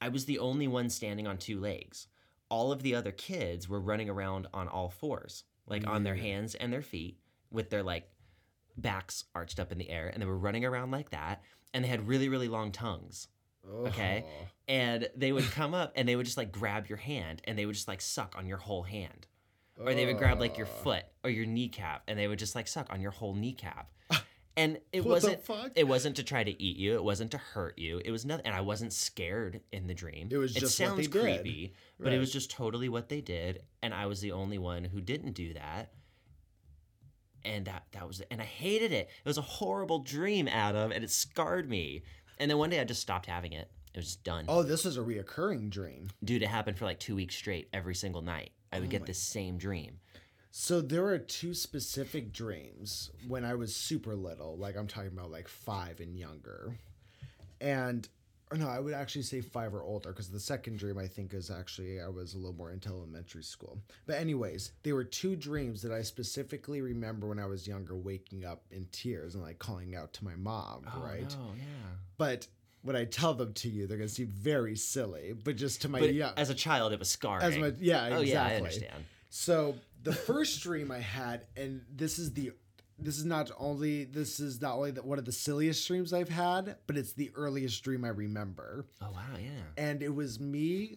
I 0.00 0.08
was 0.08 0.24
the 0.24 0.38
only 0.40 0.66
one 0.68 0.90
standing 0.90 1.26
on 1.26 1.38
two 1.38 1.60
legs. 1.60 2.08
All 2.48 2.70
of 2.72 2.82
the 2.82 2.94
other 2.94 3.12
kids 3.12 3.68
were 3.68 3.80
running 3.80 4.08
around 4.10 4.46
on 4.52 4.68
all 4.68 4.88
fours, 4.88 5.44
like 5.66 5.86
on 5.86 6.02
their 6.04 6.14
hands 6.16 6.54
and 6.56 6.72
their 6.72 6.82
feet, 6.82 7.18
with 7.50 7.70
their 7.70 7.82
like 7.82 8.08
backs 8.76 9.24
arched 9.34 9.58
up 9.60 9.72
in 9.72 9.78
the 9.78 9.90
air, 9.90 10.08
and 10.08 10.20
they 10.22 10.26
were 10.26 10.38
running 10.38 10.64
around 10.64 10.90
like 10.90 11.10
that. 11.10 11.42
And 11.74 11.84
they 11.84 11.88
had 11.88 12.08
really, 12.08 12.28
really 12.28 12.48
long 12.48 12.72
tongues. 12.72 13.28
Okay. 13.86 14.24
Oh. 14.26 14.46
And 14.68 15.08
they 15.16 15.32
would 15.32 15.50
come 15.50 15.74
up 15.74 15.92
and 15.96 16.08
they 16.08 16.16
would 16.16 16.24
just 16.26 16.36
like 16.36 16.52
grab 16.52 16.86
your 16.88 16.98
hand 16.98 17.42
and 17.44 17.58
they 17.58 17.66
would 17.66 17.74
just 17.74 17.88
like 17.88 18.00
suck 18.00 18.34
on 18.38 18.46
your 18.46 18.58
whole 18.58 18.82
hand 18.84 19.26
or 19.78 19.92
they 19.92 20.06
would 20.06 20.18
grab 20.18 20.40
like 20.40 20.56
your 20.56 20.66
foot 20.66 21.02
or 21.22 21.30
your 21.30 21.46
kneecap 21.46 22.02
and 22.08 22.18
they 22.18 22.26
would 22.28 22.38
just 22.38 22.54
like 22.54 22.66
suck 22.66 22.86
on 22.90 23.00
your 23.00 23.10
whole 23.10 23.34
kneecap 23.34 23.90
and 24.56 24.78
it 24.92 25.00
What 25.04 25.10
wasn't 25.22 25.40
it 25.74 25.86
wasn't 25.86 26.16
to 26.16 26.22
try 26.22 26.42
to 26.44 26.62
eat 26.62 26.76
you 26.76 26.94
it 26.94 27.04
wasn't 27.04 27.32
to 27.32 27.38
hurt 27.38 27.78
you 27.78 28.00
it 28.04 28.10
was 28.10 28.24
nothing 28.24 28.46
and 28.46 28.54
i 28.54 28.60
wasn't 28.62 28.92
scared 28.92 29.60
in 29.72 29.86
the 29.86 29.94
dream 29.94 30.28
It 30.30 30.38
was 30.38 30.54
just 30.54 30.76
sounds 30.76 30.96
they 30.96 31.02
did. 31.02 31.20
creepy 31.20 31.74
but 32.00 32.12
it 32.12 32.18
was 32.18 32.32
just 32.32 32.50
totally 32.50 32.88
what 32.88 33.08
they 33.10 33.20
did 33.20 33.62
and 33.82 33.92
i 33.92 34.06
was 34.06 34.20
the 34.20 34.32
only 34.32 34.58
one 34.58 34.84
who 34.84 35.00
didn't 35.00 35.32
do 35.32 35.52
that 35.54 35.92
and 37.46 37.64
that 37.66 37.84
that 37.92 38.06
was 38.06 38.20
and 38.30 38.40
i 38.40 38.44
hated 38.44 38.92
it. 38.92 39.08
It 39.24 39.28
was 39.28 39.38
a 39.38 39.42
horrible 39.42 40.00
dream 40.00 40.48
adam 40.48 40.92
and 40.92 41.02
it 41.04 41.10
scarred 41.10 41.68
me. 41.68 42.02
And 42.38 42.50
then 42.50 42.58
one 42.58 42.70
day 42.70 42.80
i 42.80 42.84
just 42.84 43.00
stopped 43.00 43.26
having 43.26 43.52
it. 43.52 43.70
It 43.94 43.98
was 43.98 44.16
done. 44.16 44.44
Oh, 44.48 44.62
this 44.62 44.84
was 44.84 44.98
a 44.98 45.00
reoccurring 45.00 45.70
dream. 45.70 46.10
dude 46.22 46.42
it 46.42 46.48
happened 46.48 46.76
for 46.76 46.84
like 46.84 47.00
two 47.00 47.16
weeks 47.16 47.34
straight 47.34 47.68
every 47.72 47.94
single 47.94 48.22
night. 48.22 48.50
I 48.72 48.80
would 48.80 48.88
Oh 48.88 48.90
get 48.90 49.06
the 49.06 49.14
same 49.14 49.56
dream. 49.56 49.98
So 50.50 50.80
there 50.80 51.04
are 51.06 51.18
two 51.18 51.52
specific 51.52 52.32
dreams 52.32 53.10
when 53.28 53.44
I 53.44 53.54
was 53.54 53.76
super 53.76 54.14
little, 54.16 54.56
like 54.56 54.74
I'm 54.74 54.86
talking 54.86 55.12
about 55.12 55.30
like 55.30 55.48
five 55.48 56.00
and 56.00 56.16
younger. 56.16 56.78
And 57.60 58.08
or 58.50 58.56
no, 58.56 58.68
I 58.68 58.78
would 58.78 58.94
actually 58.94 59.22
say 59.22 59.40
five 59.40 59.74
or 59.74 59.82
older 59.82 60.10
because 60.10 60.28
the 60.28 60.38
second 60.40 60.78
dream 60.78 60.98
I 60.98 61.06
think 61.06 61.34
is 61.34 61.50
actually 61.50 62.00
I 62.00 62.08
was 62.08 62.34
a 62.34 62.36
little 62.38 62.52
more 62.54 62.70
into 62.70 62.88
elementary 62.88 63.42
school. 63.42 63.78
But 64.06 64.16
anyways, 64.16 64.72
they 64.82 64.92
were 64.92 65.04
two 65.04 65.34
dreams 65.36 65.82
that 65.82 65.92
I 65.92 66.02
specifically 66.02 66.80
remember 66.80 67.26
when 67.28 67.38
I 67.40 67.46
was 67.46 67.66
younger, 67.66 67.96
waking 67.96 68.44
up 68.44 68.62
in 68.70 68.86
tears 68.92 69.34
and 69.34 69.42
like 69.42 69.58
calling 69.58 69.96
out 69.96 70.12
to 70.14 70.24
my 70.24 70.36
mom, 70.36 70.86
Oh, 70.94 71.00
right? 71.00 71.28
no, 71.30 71.52
yeah. 71.56 71.64
But 72.18 72.46
when 72.82 72.94
I 72.94 73.04
tell 73.04 73.34
them 73.34 73.52
to 73.54 73.68
you, 73.68 73.86
they're 73.88 73.98
gonna 73.98 74.08
seem 74.08 74.28
very 74.28 74.76
silly. 74.76 75.32
But 75.32 75.56
just 75.56 75.82
to 75.82 75.88
my 75.88 75.98
But 75.98 76.14
yeah, 76.14 76.30
as 76.36 76.50
a 76.50 76.54
child, 76.54 76.92
it 76.92 76.98
was 77.00 77.08
scarring. 77.10 77.42
as 77.44 77.58
my 77.58 77.72
yeah, 77.80 78.04
oh 78.12 78.20
exactly. 78.20 78.30
yeah, 78.30 78.44
I 78.44 78.54
understand. 78.54 79.04
So 79.28 79.74
the 80.04 80.12
first 80.12 80.62
dream 80.62 80.92
I 80.92 80.98
had, 81.00 81.46
and 81.56 81.82
this 81.94 82.18
is 82.20 82.32
the 82.32 82.52
this 82.98 83.18
is 83.18 83.24
not 83.24 83.50
only 83.58 84.04
this 84.04 84.40
is 84.40 84.60
not 84.60 84.76
only 84.76 84.90
the, 84.90 85.02
one 85.02 85.18
of 85.18 85.24
the 85.24 85.32
silliest 85.32 85.86
dreams 85.86 86.12
I've 86.12 86.28
had, 86.28 86.76
but 86.86 86.96
it's 86.96 87.12
the 87.12 87.30
earliest 87.34 87.82
dream 87.82 88.04
I 88.04 88.08
remember. 88.08 88.86
Oh 89.02 89.10
wow, 89.12 89.36
yeah. 89.38 89.50
And 89.76 90.02
it 90.02 90.14
was 90.14 90.40
me 90.40 90.96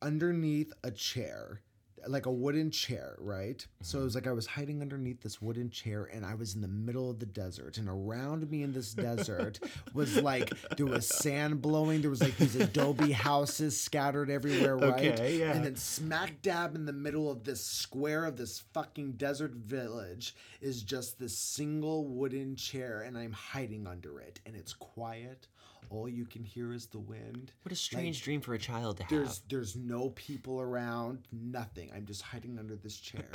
underneath 0.00 0.72
a 0.82 0.90
chair, 0.90 1.60
like 2.06 2.26
a 2.26 2.32
wooden 2.32 2.70
chair, 2.70 3.16
right? 3.18 3.64
So 3.80 3.96
it 3.96 4.00
mm-hmm. 4.00 4.04
was 4.04 4.14
like 4.14 4.26
I 4.26 4.32
was 4.32 4.46
hiding 4.46 4.82
underneath 4.82 5.22
this 5.22 5.40
wooden 5.40 5.70
chair 5.70 6.08
and 6.12 6.24
I 6.24 6.34
was 6.34 6.54
in 6.54 6.60
the 6.60 6.68
middle 6.68 7.10
of 7.10 7.18
the 7.18 7.26
desert. 7.26 7.78
And 7.78 7.88
around 7.88 8.50
me 8.50 8.62
in 8.62 8.72
this 8.72 8.92
desert 8.92 9.60
was 9.94 10.20
like 10.20 10.52
there 10.76 10.86
was 10.86 11.06
sand 11.06 11.62
blowing, 11.62 12.00
there 12.00 12.10
was 12.10 12.22
like 12.22 12.36
these 12.36 12.56
adobe 12.56 13.12
houses 13.12 13.80
scattered 13.80 14.30
everywhere, 14.30 14.76
right? 14.76 15.12
Okay, 15.12 15.38
yeah. 15.38 15.52
And 15.52 15.64
then 15.64 15.76
smack 15.76 16.42
dab 16.42 16.74
in 16.74 16.86
the 16.86 16.92
middle 16.92 17.30
of 17.30 17.44
this 17.44 17.64
square 17.64 18.24
of 18.24 18.36
this 18.36 18.62
fucking 18.72 19.12
desert 19.12 19.52
village 19.52 20.34
is 20.60 20.82
just 20.82 21.18
this 21.18 21.36
single 21.36 22.06
wooden 22.06 22.56
chair 22.56 23.02
and 23.02 23.16
I'm 23.16 23.32
hiding 23.32 23.86
under 23.86 24.20
it 24.20 24.40
and 24.46 24.56
it's 24.56 24.72
quiet. 24.72 25.48
All 25.90 26.08
you 26.08 26.24
can 26.24 26.42
hear 26.42 26.72
is 26.72 26.86
the 26.86 26.98
wind. 26.98 27.52
What 27.62 27.72
a 27.72 27.76
strange 27.76 28.22
dream 28.22 28.40
for 28.40 28.54
a 28.54 28.58
child 28.58 28.98
to 28.98 29.04
There's 29.08 29.28
have. 29.28 29.38
there's 29.48 29.76
no 29.76 30.10
people 30.10 30.60
around, 30.60 31.26
nothing. 31.32 31.90
I'm 31.94 32.06
just 32.06 32.22
hiding 32.22 32.58
under 32.58 32.76
this 32.76 32.96
chair. 32.96 33.28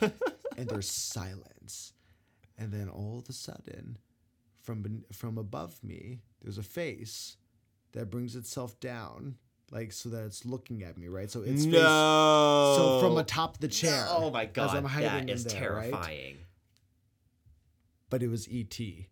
and 0.56 0.68
there's 0.68 0.90
silence. 0.90 1.92
And 2.58 2.72
then 2.72 2.88
all 2.88 3.18
of 3.18 3.28
a 3.28 3.32
sudden, 3.32 3.98
from 4.62 5.04
from 5.12 5.38
above 5.38 5.82
me, 5.82 6.20
there's 6.42 6.58
a 6.58 6.62
face 6.62 7.36
that 7.92 8.10
brings 8.10 8.36
itself 8.36 8.78
down, 8.80 9.36
like 9.70 9.92
so 9.92 10.08
that 10.10 10.24
it's 10.24 10.44
looking 10.44 10.82
at 10.82 10.96
me, 10.98 11.08
right? 11.08 11.30
So 11.30 11.42
its 11.42 11.64
face 11.64 11.72
no. 11.72 12.74
so 12.76 13.00
from 13.00 13.16
atop 13.18 13.58
the 13.58 13.68
chair. 13.68 14.06
Oh 14.08 14.30
my 14.30 14.46
god, 14.46 14.76
I'm 14.76 14.84
hiding 14.84 15.26
that 15.26 15.30
is 15.30 15.44
there, 15.44 15.72
right? 15.72 15.90
terrifying. 15.90 16.36
But 18.08 18.22
it 18.22 18.28
was 18.28 18.48
E.T. 18.48 19.08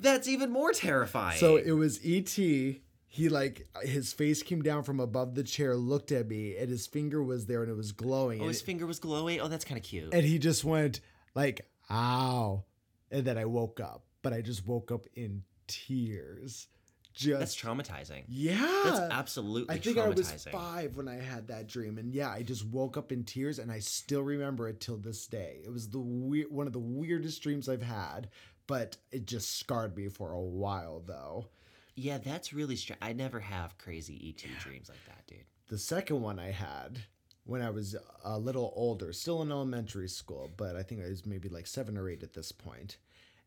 That's 0.00 0.28
even 0.28 0.50
more 0.50 0.72
terrifying. 0.72 1.38
So 1.38 1.56
it 1.56 1.72
was 1.72 2.04
E.T. 2.04 2.82
He 3.06 3.28
like 3.28 3.66
his 3.82 4.12
face 4.12 4.42
came 4.42 4.62
down 4.62 4.84
from 4.84 4.98
above 5.00 5.34
the 5.34 5.42
chair, 5.42 5.76
looked 5.76 6.12
at 6.12 6.26
me, 6.28 6.56
and 6.56 6.70
his 6.70 6.86
finger 6.86 7.22
was 7.22 7.44
there 7.46 7.62
and 7.62 7.70
it 7.70 7.76
was 7.76 7.92
glowing. 7.92 8.38
oh, 8.40 8.44
and 8.44 8.48
his 8.50 8.62
finger 8.62 8.86
was 8.86 8.98
glowing. 8.98 9.40
Oh, 9.40 9.48
that's 9.48 9.64
kind 9.66 9.78
of 9.78 9.84
cute. 9.84 10.14
and 10.14 10.24
he 10.24 10.38
just 10.38 10.64
went 10.64 11.00
like 11.34 11.66
ow 11.90 12.64
and 13.10 13.24
then 13.24 13.36
i 13.36 13.44
woke 13.44 13.80
up 13.80 14.04
but 14.22 14.32
i 14.32 14.40
just 14.40 14.66
woke 14.66 14.90
up 14.92 15.06
in 15.14 15.42
tears 15.66 16.68
just 17.14 17.38
that's 17.38 17.56
traumatizing. 17.56 18.22
yeah 18.28 18.82
That's 18.84 19.00
absolutely 19.12 19.74
i 19.74 19.78
think 19.78 19.98
i 19.98 20.08
was 20.08 20.46
five 20.50 20.96
when 20.96 21.08
i 21.08 21.16
had 21.16 21.48
that 21.48 21.66
dream 21.68 21.98
and 21.98 22.14
yeah 22.14 22.30
i 22.30 22.42
just 22.42 22.64
woke 22.66 22.96
up 22.96 23.12
in 23.12 23.24
tears 23.24 23.58
and 23.58 23.70
i 23.70 23.78
still 23.80 24.22
remember 24.22 24.68
it 24.68 24.80
till 24.80 24.96
this 24.96 25.26
day 25.26 25.60
it 25.64 25.70
was 25.70 25.88
the 25.90 25.98
weird 25.98 26.50
one 26.50 26.66
of 26.66 26.72
the 26.72 26.78
weirdest 26.78 27.42
dreams 27.42 27.68
i've 27.68 27.82
had 27.82 28.28
but 28.66 28.96
it 29.10 29.26
just 29.26 29.58
scarred 29.58 29.96
me 29.96 30.08
for 30.08 30.32
a 30.32 30.40
while 30.40 31.00
though 31.06 31.46
Yeah, 31.94 32.18
that's 32.18 32.52
really 32.52 32.76
strange. 32.76 32.98
I 33.02 33.12
never 33.12 33.40
have 33.40 33.76
crazy 33.78 34.16
ET 34.28 34.42
dreams 34.60 34.88
like 34.88 35.04
that, 35.06 35.26
dude. 35.26 35.44
the 35.68 35.78
second 35.78 36.20
one 36.22 36.38
I 36.38 36.50
had 36.50 37.00
when 37.44 37.60
I 37.60 37.70
was 37.70 37.96
a 38.24 38.38
little 38.38 38.72
older, 38.76 39.12
still 39.12 39.42
in 39.42 39.50
elementary 39.50 40.08
school, 40.08 40.48
but 40.56 40.76
I 40.76 40.82
think 40.84 41.02
I 41.04 41.08
was 41.08 41.26
maybe 41.26 41.48
like 41.48 41.66
seven 41.66 41.98
or 41.98 42.08
eight 42.08 42.22
at 42.22 42.34
this 42.34 42.52
point. 42.52 42.98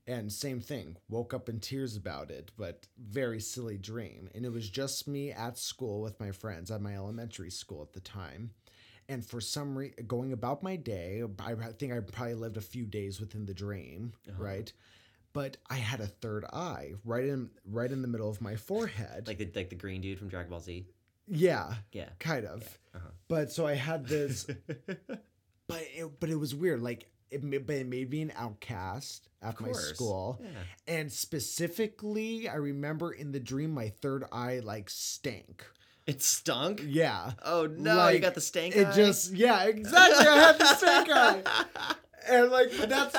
And 0.07 0.31
same 0.31 0.59
thing, 0.59 0.97
woke 1.09 1.33
up 1.33 1.49
in 1.49 1.59
tears 1.59 1.95
about 1.95 2.29
it, 2.29 2.51
but 2.57 2.85
very 2.99 3.39
silly 3.39 3.77
dream. 3.77 4.29
And 4.35 4.45
it 4.45 4.51
was 4.51 4.69
just 4.69 5.07
me 5.07 5.31
at 5.31 5.57
school 5.57 6.01
with 6.01 6.19
my 6.19 6.31
friends 6.31 6.69
at 6.69 6.81
my 6.81 6.93
elementary 6.95 7.49
school 7.49 7.81
at 7.81 7.93
the 7.93 8.01
time. 8.01 8.51
And 9.09 9.25
for 9.25 9.39
some 9.41 9.75
reason, 9.77 10.05
going 10.07 10.31
about 10.33 10.61
my 10.61 10.75
day, 10.75 11.23
I 11.39 11.53
I 11.53 11.71
think 11.79 11.93
I 11.93 11.99
probably 12.01 12.35
lived 12.35 12.57
a 12.57 12.61
few 12.61 12.85
days 12.85 13.19
within 13.19 13.45
the 13.45 13.53
dream, 13.53 14.13
Uh-huh. 14.29 14.43
right? 14.43 14.73
But 15.35 15.57
I 15.69 15.75
had 15.75 15.99
a 15.99 16.07
third 16.07 16.45
eye 16.51 16.93
right 17.03 17.25
in 17.25 17.49
right 17.69 17.91
in 17.91 18.01
the 18.01 18.07
middle 18.07 18.29
of 18.29 18.41
my 18.41 18.55
forehead. 18.55 19.27
Like 19.27 19.37
the 19.37 19.51
like 19.53 19.69
the 19.69 19.75
green 19.75 20.01
dude 20.01 20.17
from 20.17 20.29
Dragon 20.29 20.49
Ball 20.49 20.61
Z. 20.61 20.87
yeah, 21.27 21.73
Yeah. 21.91 22.09
kind 22.19 22.45
of. 22.45 22.63
Uh-huh. 22.95 23.09
But 23.27 23.51
so 23.51 23.67
I 23.67 23.73
had 23.75 24.07
this, 24.07 24.45
but 25.67 25.81
it, 25.95 26.19
but 26.19 26.29
it 26.29 26.35
was 26.35 26.55
weird. 26.55 26.81
Like 26.81 27.09
it, 27.31 27.41
but 27.67 27.75
it 27.75 27.87
made 27.87 28.09
me 28.09 28.21
an 28.21 28.31
outcast 28.37 29.27
at 29.41 29.59
my 29.59 29.71
school, 29.73 30.39
Yeah. 30.41 30.49
and 30.95 31.11
specifically, 31.11 32.47
I 32.47 32.55
remember 32.55 33.11
in 33.11 33.31
the 33.31 33.39
dream 33.39 33.71
my 33.73 33.89
third 33.89 34.23
eye 34.31 34.61
like 34.63 34.89
stank. 34.89 35.65
It 36.07 36.21
stunk. 36.21 36.83
Yeah, 36.85 37.31
Oh 37.43 37.65
no, 37.65 38.07
you 38.09 38.19
got 38.19 38.35
the 38.35 38.41
stank 38.41 38.75
it 38.75 38.87
eye? 38.87 38.95
just 38.95 39.33
yeah 39.33 39.63
exactly. 39.65 40.27
I 40.27 40.37
had 40.37 40.59
the 40.59 40.75
stank 40.75 41.09
eye. 41.11 41.95
And 42.27 42.51
like, 42.51 42.71
but 42.77 42.89
that's 42.89 43.15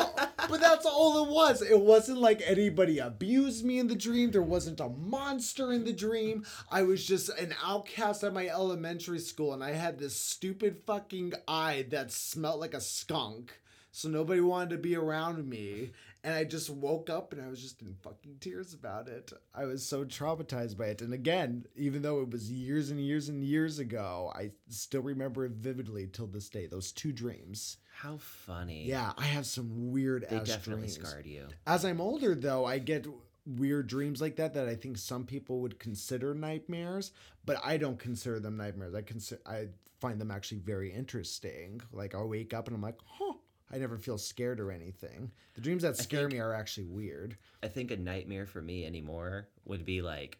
but 0.48 0.60
that's 0.60 0.86
all 0.86 1.24
it 1.24 1.30
was. 1.30 1.62
It 1.62 1.80
wasn't 1.80 2.18
like 2.18 2.42
anybody 2.44 2.98
abused 2.98 3.64
me 3.64 3.78
in 3.78 3.88
the 3.88 3.94
dream. 3.94 4.30
There 4.30 4.42
wasn't 4.42 4.80
a 4.80 4.88
monster 4.88 5.72
in 5.72 5.84
the 5.84 5.92
dream. 5.92 6.44
I 6.70 6.82
was 6.82 7.06
just 7.06 7.28
an 7.30 7.54
outcast 7.64 8.24
at 8.24 8.34
my 8.34 8.48
elementary 8.48 9.18
school, 9.18 9.52
and 9.52 9.62
I 9.62 9.72
had 9.72 9.98
this 9.98 10.16
stupid 10.16 10.82
fucking 10.86 11.34
eye 11.46 11.86
that 11.90 12.12
smelled 12.12 12.60
like 12.60 12.74
a 12.74 12.80
skunk. 12.80 13.60
So 13.92 14.08
nobody 14.08 14.40
wanted 14.40 14.70
to 14.70 14.78
be 14.78 14.94
around 14.94 15.48
me. 15.48 15.92
And 16.26 16.34
I 16.34 16.42
just 16.42 16.68
woke 16.68 17.08
up 17.08 17.32
and 17.32 17.40
I 17.40 17.46
was 17.48 17.62
just 17.62 17.82
in 17.82 17.94
fucking 18.02 18.38
tears 18.40 18.74
about 18.74 19.06
it. 19.06 19.32
I 19.54 19.64
was 19.64 19.86
so 19.86 20.04
traumatized 20.04 20.76
by 20.76 20.86
it. 20.86 21.00
And 21.00 21.14
again, 21.14 21.66
even 21.76 22.02
though 22.02 22.20
it 22.20 22.32
was 22.32 22.50
years 22.50 22.90
and 22.90 23.00
years 23.00 23.28
and 23.28 23.44
years 23.44 23.78
ago, 23.78 24.32
I 24.34 24.50
still 24.68 25.02
remember 25.02 25.44
it 25.46 25.52
vividly 25.52 26.08
till 26.08 26.26
this 26.26 26.48
day. 26.48 26.66
Those 26.66 26.90
two 26.90 27.12
dreams. 27.12 27.76
How 27.94 28.16
funny. 28.16 28.86
Yeah, 28.86 29.12
I 29.16 29.26
have 29.26 29.46
some 29.46 29.92
weird 29.92 30.26
They 30.28 30.40
definitely 30.40 30.88
dreams. 30.88 31.08
scarred 31.08 31.26
you. 31.26 31.46
As 31.64 31.84
I'm 31.84 32.00
older, 32.00 32.34
though, 32.34 32.64
I 32.64 32.80
get 32.80 33.06
weird 33.46 33.86
dreams 33.86 34.20
like 34.20 34.34
that 34.34 34.52
that 34.54 34.66
I 34.66 34.74
think 34.74 34.98
some 34.98 35.26
people 35.26 35.60
would 35.60 35.78
consider 35.78 36.34
nightmares, 36.34 37.12
but 37.44 37.60
I 37.64 37.76
don't 37.76 38.00
consider 38.00 38.40
them 38.40 38.56
nightmares. 38.56 38.96
I 38.96 39.02
consider 39.02 39.40
I 39.46 39.68
find 40.00 40.20
them 40.20 40.32
actually 40.32 40.58
very 40.58 40.92
interesting. 40.92 41.80
Like 41.92 42.16
I'll 42.16 42.28
wake 42.28 42.52
up 42.52 42.66
and 42.66 42.74
I'm 42.74 42.82
like, 42.82 42.98
huh. 43.06 43.34
I 43.72 43.78
never 43.78 43.98
feel 43.98 44.18
scared 44.18 44.60
or 44.60 44.70
anything. 44.70 45.32
The 45.54 45.60
dreams 45.60 45.82
that 45.82 45.96
scare 45.96 46.28
me 46.28 46.38
are 46.38 46.54
actually 46.54 46.86
weird. 46.86 47.36
I 47.62 47.68
think 47.68 47.90
a 47.90 47.96
nightmare 47.96 48.46
for 48.46 48.62
me 48.62 48.86
anymore 48.86 49.48
would 49.64 49.84
be 49.84 50.02
like 50.02 50.38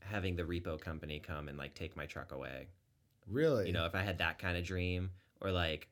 having 0.00 0.36
the 0.36 0.42
repo 0.42 0.80
company 0.80 1.18
come 1.18 1.48
and 1.48 1.58
like 1.58 1.74
take 1.74 1.96
my 1.96 2.06
truck 2.06 2.32
away. 2.32 2.68
Really? 3.28 3.66
You 3.66 3.72
know, 3.72 3.86
if 3.86 3.94
I 3.94 4.02
had 4.02 4.18
that 4.18 4.38
kind 4.38 4.56
of 4.56 4.64
dream 4.64 5.10
or 5.40 5.50
like 5.50 5.88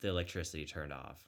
the 0.00 0.08
electricity 0.08 0.64
turned 0.64 0.92
off 0.92 1.27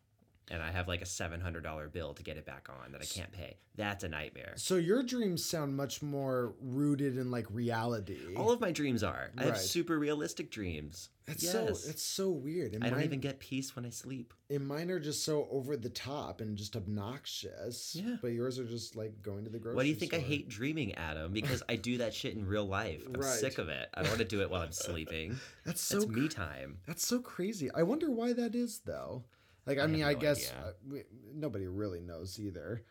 and 0.51 0.63
I 0.63 0.71
have 0.71 0.89
like 0.89 1.01
a 1.03 1.05
$700 1.05 1.93
bill 1.93 2.15
to 2.15 2.23
get 2.23 2.37
it 2.37 2.45
back 2.45 2.69
on 2.69 2.93
that 2.93 3.01
I 3.01 3.05
can't 3.05 3.31
pay. 3.33 3.57
That's 3.77 4.05
a 4.05 4.09
nightmare. 4.09 4.53
So 4.57 4.77
your 4.77 5.03
dreams 5.03 5.45
sound 5.45 5.77
much 5.77 6.03
more 6.03 6.55
rooted 6.61 7.17
in 7.17 7.31
like 7.31 7.47
reality. 7.51 8.35
All 8.37 8.51
of 8.51 8.61
my 8.61 8.73
dreams 8.73 9.03
are. 9.03 9.31
I 9.39 9.45
have 9.45 9.59
super 9.59 9.99
realistic 9.99 10.51
dreams. 10.51 11.09
It's 11.27 11.45
yes. 11.45 11.53
so 11.53 11.67
it's 11.69 12.03
so 12.03 12.31
weird. 12.31 12.75
And 12.75 12.83
I 12.83 12.89
don't 12.89 12.99
mine, 12.99 13.05
even 13.07 13.21
get 13.21 13.39
peace 13.39 13.77
when 13.77 13.87
I 13.87 13.91
sleep. 13.91 14.35
and 14.51 14.67
mine 14.67 14.91
are 14.91 14.99
just 14.99 15.25
so 15.25 15.47
over 15.53 15.77
the 15.77 15.89
top 15.89 16.41
and 16.41 16.57
just 16.59 16.75
obnoxious. 16.77 17.95
Yeah. 17.95 18.17
But 18.21 18.33
yours 18.33 18.59
are 18.59 18.65
just 18.65 18.97
like 18.97 19.23
going 19.23 19.45
to 19.45 19.51
the 19.51 19.59
grocery 19.61 19.77
Why 19.77 19.83
do 19.85 19.89
you 19.89 19.95
think 19.95 20.15
I 20.15 20.19
hate 20.19 20.49
dreaming, 20.49 20.95
Adam? 20.97 21.33
Because 21.33 21.63
I 21.69 21.77
do 21.77 21.99
that 21.99 22.13
shit 22.15 22.35
in 22.35 22.45
real 22.47 22.67
life. 22.67 23.05
I'm 23.07 23.13
Right. 23.21 23.25
sick 23.25 23.59
of 23.59 23.69
it. 23.69 23.89
I 23.95 24.01
don't 24.03 24.11
want 24.11 24.19
to 24.21 24.25
do 24.25 24.41
it 24.43 24.51
while 24.51 24.63
I'm 24.63 24.73
sleeping. 24.73 25.39
That's 25.65 25.81
so 25.81 26.01
That's 26.01 26.11
me 26.11 26.29
time. 26.29 26.79
That's 26.87 27.07
so 27.07 27.21
crazy. 27.21 27.71
I 27.73 27.85
wonder 27.85 28.11
why 28.11 28.33
that 28.33 28.55
is, 28.57 28.81
though. 28.85 29.23
Like, 29.67 29.79
I, 29.79 29.83
I 29.83 29.87
mean, 29.87 30.01
have 30.01 30.11
I 30.11 30.15
guess 30.15 30.51
uh, 30.53 30.73
we, 30.89 31.03
nobody 31.35 31.67
really 31.67 32.01
knows 32.01 32.39
either. 32.41 32.83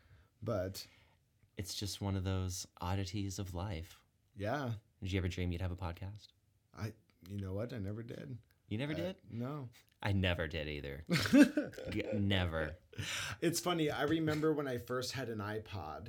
But 0.41 0.85
It's 1.57 1.73
just 1.75 2.01
one 2.01 2.15
of 2.15 2.23
those 2.23 2.65
oddities 2.79 3.39
of 3.39 3.53
life. 3.53 3.99
yeah, 4.37 4.71
Did 5.01 5.11
you 5.11 5.19
ever 5.19 5.27
dream 5.27 5.51
you'd 5.51 5.61
have 5.61 5.71
a 5.71 5.75
podcast? 5.75 6.27
I. 6.77 6.93
You 7.29 7.41
know 7.41 7.53
what? 7.53 7.73
I 7.73 7.79
never 7.79 8.01
did. 8.01 8.37
You 8.69 8.77
never 8.77 8.93
did? 8.93 9.15
no. 9.29 9.67
I 10.01 10.13
never 10.13 10.47
did 10.47 10.69
either. 10.69 11.03
Never. 12.13 12.71
it's 13.41 13.59
funny. 13.59 13.91
I 13.91 14.03
remember 14.03 14.53
when 14.53 14.65
I 14.67 14.77
first 14.77 15.11
had 15.11 15.27
an 15.27 15.39
iPod. 15.39 16.07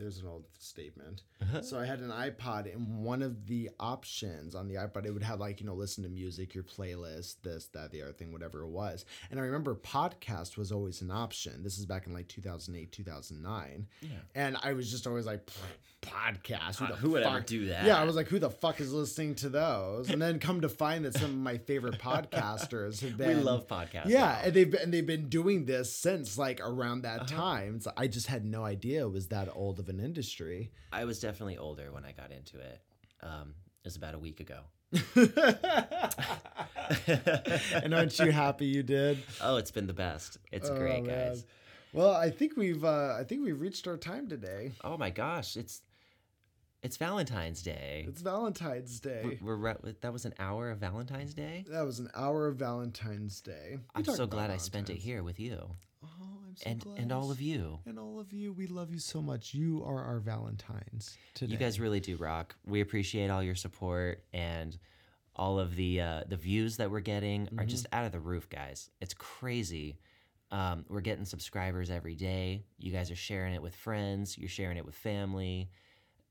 There's 0.00 0.18
an 0.18 0.26
old 0.26 0.44
statement. 0.58 1.22
so 1.62 1.78
I 1.78 1.84
had 1.86 2.00
an 2.00 2.10
iPod, 2.10 2.72
and 2.74 3.04
one 3.04 3.22
of 3.22 3.46
the 3.46 3.70
options 3.78 4.54
on 4.54 4.66
the 4.68 4.74
iPod, 4.74 5.04
it 5.06 5.12
would 5.12 5.22
have 5.22 5.40
like 5.40 5.60
you 5.60 5.66
know 5.66 5.74
listen 5.74 6.02
to 6.04 6.10
music, 6.10 6.54
your 6.54 6.64
playlist, 6.64 7.36
this, 7.42 7.66
that, 7.74 7.90
the 7.90 8.02
other 8.02 8.12
thing, 8.12 8.32
whatever 8.32 8.62
it 8.62 8.68
was. 8.68 9.04
And 9.30 9.38
I 9.38 9.42
remember 9.44 9.74
podcast 9.74 10.56
was 10.56 10.72
always 10.72 11.00
an 11.02 11.10
option. 11.10 11.62
This 11.62 11.78
is 11.78 11.86
back 11.86 12.06
in 12.06 12.12
like 12.14 12.28
2008, 12.28 12.90
2009. 12.92 13.86
Yeah. 14.00 14.08
And 14.34 14.56
I 14.62 14.72
was 14.72 14.90
just 14.90 15.06
always 15.06 15.26
like, 15.26 15.48
podcast. 16.02 16.76
Who, 16.76 16.86
the 16.86 16.94
who 16.96 17.10
would 17.10 17.22
ever 17.22 17.40
do 17.40 17.66
that? 17.66 17.84
Yeah, 17.84 18.00
I 18.00 18.04
was 18.04 18.16
like, 18.16 18.28
who 18.28 18.38
the 18.38 18.50
fuck 18.50 18.80
is 18.80 18.92
listening 18.92 19.34
to 19.36 19.48
those? 19.48 20.08
And 20.10 20.20
then 20.20 20.38
come 20.38 20.62
to 20.62 20.68
find 20.68 21.04
that 21.04 21.14
some 21.14 21.30
of 21.30 21.36
my 21.36 21.58
favorite 21.58 21.98
podcasters 22.02 23.00
have 23.02 23.16
been. 23.16 23.28
we 23.38 23.42
love 23.42 23.66
podcasts. 23.66 24.06
Yeah, 24.08 24.40
and 24.44 24.54
they've 24.54 24.70
been, 24.70 24.80
and 24.82 24.94
they've 24.94 25.06
been 25.06 25.28
doing 25.28 25.66
this 25.66 25.94
since 25.94 26.38
like 26.38 26.60
around 26.60 27.04
Uh-huh. 27.04 27.18
that 27.18 27.28
time. 27.28 27.80
So 27.80 27.92
I 27.96 28.06
just 28.06 28.26
had 28.26 28.44
no 28.44 28.64
idea 28.64 29.02
it 29.02 29.10
was 29.12 29.28
that 29.28 29.48
old 29.54 29.78
of 29.78 29.88
an 29.90 30.00
industry. 30.00 30.70
I 30.92 31.04
was 31.04 31.20
definitely 31.20 31.58
older 31.58 31.92
when 31.92 32.04
I 32.06 32.12
got 32.12 32.32
into 32.32 32.58
it. 32.58 32.80
Um, 33.22 33.54
it 33.84 33.86
was 33.86 33.96
about 33.96 34.14
a 34.14 34.18
week 34.18 34.40
ago. 34.40 34.60
and 37.74 37.94
aren't 37.94 38.18
you 38.18 38.30
happy 38.32 38.66
you 38.66 38.82
did? 38.82 39.18
Oh, 39.40 39.56
it's 39.56 39.70
been 39.70 39.86
the 39.86 39.92
best. 39.92 40.38
It's 40.52 40.68
Oh, 40.68 40.76
great, 40.76 41.04
man. 41.04 41.28
guys. 41.28 41.44
Well, 41.92 42.12
I 42.14 42.30
think 42.30 42.56
we've 42.56 42.84
uh, 42.84 43.16
I 43.18 43.24
think 43.24 43.44
we've 43.44 43.60
reached 43.60 43.86
our 43.88 43.96
time 43.96 44.28
today. 44.28 44.72
Oh 44.84 44.96
my 44.96 45.10
gosh, 45.10 45.56
it's 45.56 45.82
it's 46.82 46.96
Valentine's 46.96 47.62
Day. 47.62 48.06
It's 48.08 48.22
Valentine's 48.22 49.00
Day. 49.00 49.38
We're, 49.42 49.56
we're 49.56 49.72
re- 49.82 49.94
that 50.00 50.12
was 50.12 50.24
an 50.24 50.34
hour 50.38 50.70
of 50.70 50.78
Valentine's 50.78 51.34
Day. 51.34 51.64
That 51.68 51.84
was 51.84 51.98
an 51.98 52.08
hour 52.14 52.46
of 52.46 52.56
Valentine's 52.56 53.40
Day. 53.40 53.78
We 53.96 54.02
I'm 54.02 54.04
so 54.04 54.26
glad 54.26 54.50
I 54.50 54.56
spent 54.56 54.88
it 54.88 54.96
here 54.96 55.22
with 55.22 55.40
you 55.40 55.70
I'm 56.50 56.56
so 56.56 56.70
and 56.70 56.80
glad. 56.80 56.98
and 56.98 57.12
all 57.12 57.30
of 57.30 57.40
you. 57.40 57.78
and 57.86 57.98
all 57.98 58.18
of 58.18 58.32
you. 58.32 58.52
We 58.52 58.66
love 58.66 58.92
you 58.92 58.98
so 58.98 59.22
much. 59.22 59.54
You 59.54 59.84
are 59.86 60.02
our 60.02 60.18
Valentines 60.18 61.16
today. 61.34 61.52
You 61.52 61.58
guys 61.58 61.78
really 61.78 62.00
do 62.00 62.16
rock. 62.16 62.56
We 62.66 62.80
appreciate 62.80 63.30
all 63.30 63.42
your 63.42 63.54
support 63.54 64.24
and 64.32 64.76
all 65.36 65.60
of 65.60 65.76
the 65.76 66.00
uh, 66.00 66.24
the 66.28 66.36
views 66.36 66.76
that 66.78 66.90
we're 66.90 67.00
getting 67.00 67.48
are 67.58 67.64
just 67.64 67.86
out 67.92 68.04
of 68.04 68.12
the 68.12 68.18
roof, 68.18 68.48
guys. 68.50 68.90
It's 69.00 69.14
crazy. 69.14 69.98
Um, 70.50 70.84
we're 70.88 71.00
getting 71.00 71.24
subscribers 71.24 71.90
every 71.90 72.16
day. 72.16 72.64
You 72.78 72.90
guys 72.90 73.10
are 73.12 73.16
sharing 73.16 73.54
it 73.54 73.62
with 73.62 73.74
friends. 73.74 74.36
You're 74.36 74.48
sharing 74.48 74.76
it 74.76 74.84
with 74.84 74.96
family. 74.96 75.70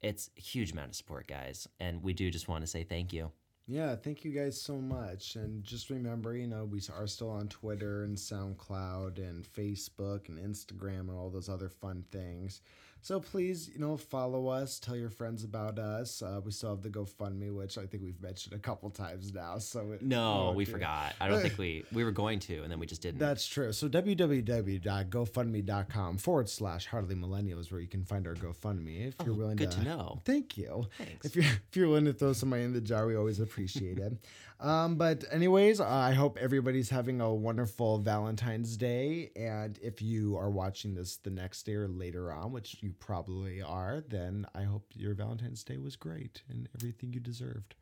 It's 0.02 0.30
a 0.38 0.42
huge 0.42 0.74
amount 0.74 0.90
of 0.90 0.96
support, 0.96 1.28
guys, 1.28 1.68
and 1.80 2.04
we 2.04 2.14
do 2.14 2.30
just 2.30 2.48
want 2.50 2.62
to 2.62 2.68
say 2.68 2.84
thank 2.84 3.14
you. 3.14 3.32
Yeah, 3.72 3.96
thank 3.96 4.26
you 4.26 4.32
guys 4.32 4.60
so 4.60 4.78
much. 4.78 5.36
And 5.36 5.64
just 5.64 5.92
remember, 5.92 6.36
you 6.36 6.48
know, 6.48 6.66
we 6.66 6.82
are 6.98 7.06
still 7.06 7.30
on 7.30 7.48
Twitter 7.50 8.04
and 8.04 8.18
SoundCloud 8.18 9.20
and 9.20 9.46
Facebook 9.46 10.28
and 10.28 10.40
Instagram 10.40 11.02
and 11.02 11.12
all 11.12 11.30
those 11.30 11.50
other 11.50 11.70
fun 11.70 12.04
things. 12.12 12.62
So 13.02 13.20
please, 13.20 13.70
you 13.74 13.80
know, 13.80 13.96
follow 13.98 14.48
us, 14.48 14.78
tell 14.78 14.96
your 14.96 15.10
friends 15.10 15.44
about 15.44 15.80
us. 15.80 16.22
Uh, 16.22 16.42
we 16.44 16.52
still 16.52 16.72
have 16.72 16.82
the 16.82 16.90
GoFundMe, 16.90 17.54
which 17.56 17.78
I 17.78 17.86
think 17.86 18.04
we've 18.04 18.22
mentioned 18.22 18.54
a 18.54 18.60
couple 18.60 18.90
times 18.90 19.34
now. 19.34 19.58
So 19.58 19.94
it, 19.94 20.02
No, 20.02 20.50
oh, 20.50 20.54
we 20.54 20.66
forgot. 20.66 21.16
I 21.22 21.30
don't 21.30 21.42
think 21.42 21.58
we 21.66 21.86
we 21.94 22.04
were 22.04 22.12
going 22.12 22.40
to, 22.40 22.62
and 22.62 22.70
then 22.72 22.78
we 22.78 22.86
just 22.86 23.02
didn't. 23.02 23.20
That's 23.20 23.48
true. 23.48 23.72
So 23.72 23.88
www.gofundme.com 23.88 26.18
forward 26.18 26.50
slash 26.50 26.88
hardly 26.88 27.16
millennials 27.16 27.72
where 27.72 27.80
you 27.82 27.88
can 27.88 28.04
find 28.04 28.28
our 28.28 28.36
GoFundMe 28.36 29.08
if 29.08 29.16
you're 29.26 29.34
Oh, 29.34 29.38
willing 29.38 29.56
good 29.56 29.72
to. 29.72 29.78
to 29.80 29.84
know. 29.86 30.22
Thank 30.26 30.58
you. 30.58 30.88
Thanks. 30.98 31.26
If 31.26 31.36
you're 31.36 31.46
if 31.46 31.76
you're 31.76 31.88
willing 31.88 32.06
to 32.06 32.14
throw 32.14 32.34
some 32.34 32.50
money 32.50 32.64
in 32.64 32.74
the 32.74 32.82
jar, 32.82 33.08
we 33.08 33.16
always 33.16 33.40
appreciate 33.40 33.98
it. 34.00 34.18
Um, 34.62 34.96
but 34.98 35.24
anyways, 35.32 35.80
I 35.80 36.12
hope 36.14 36.38
everybody's 36.38 36.90
having 36.90 37.22
a 37.22 37.34
wonderful 37.34 37.98
Valentine's 38.00 38.76
Day. 38.76 39.32
And 39.36 39.80
if 39.82 40.02
you 40.02 40.36
are 40.36 40.50
watching 40.50 40.96
this 40.96 41.16
the 41.18 41.30
next 41.30 41.64
day 41.64 41.76
or 41.76 41.88
later 41.88 42.32
on, 42.32 42.52
which 42.52 42.78
you 42.82 42.94
probably 43.00 43.62
are, 43.62 44.04
then 44.08 44.46
I 44.54 44.64
hope 44.64 44.86
your 44.94 45.14
Valentine's 45.14 45.64
Day 45.64 45.78
was 45.78 45.96
great 45.96 46.42
and 46.50 46.68
everything 46.78 47.14
you 47.14 47.22
deserved. 47.22 47.76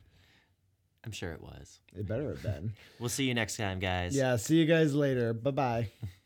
I'm 1.03 1.11
sure 1.11 1.31
it 1.31 1.41
was. 1.41 1.79
It 1.95 2.05
better 2.07 2.29
have 2.29 2.43
been. 2.43 2.73
We'll 2.99 3.09
see 3.09 3.25
you 3.25 3.33
next 3.33 3.57
time, 3.57 3.79
guys. 3.79 4.15
yeah. 4.15 4.35
See 4.35 4.57
you 4.57 4.65
guys 4.65 4.93
later. 4.93 5.33
Bye 5.33 5.51
bye. 5.51 5.87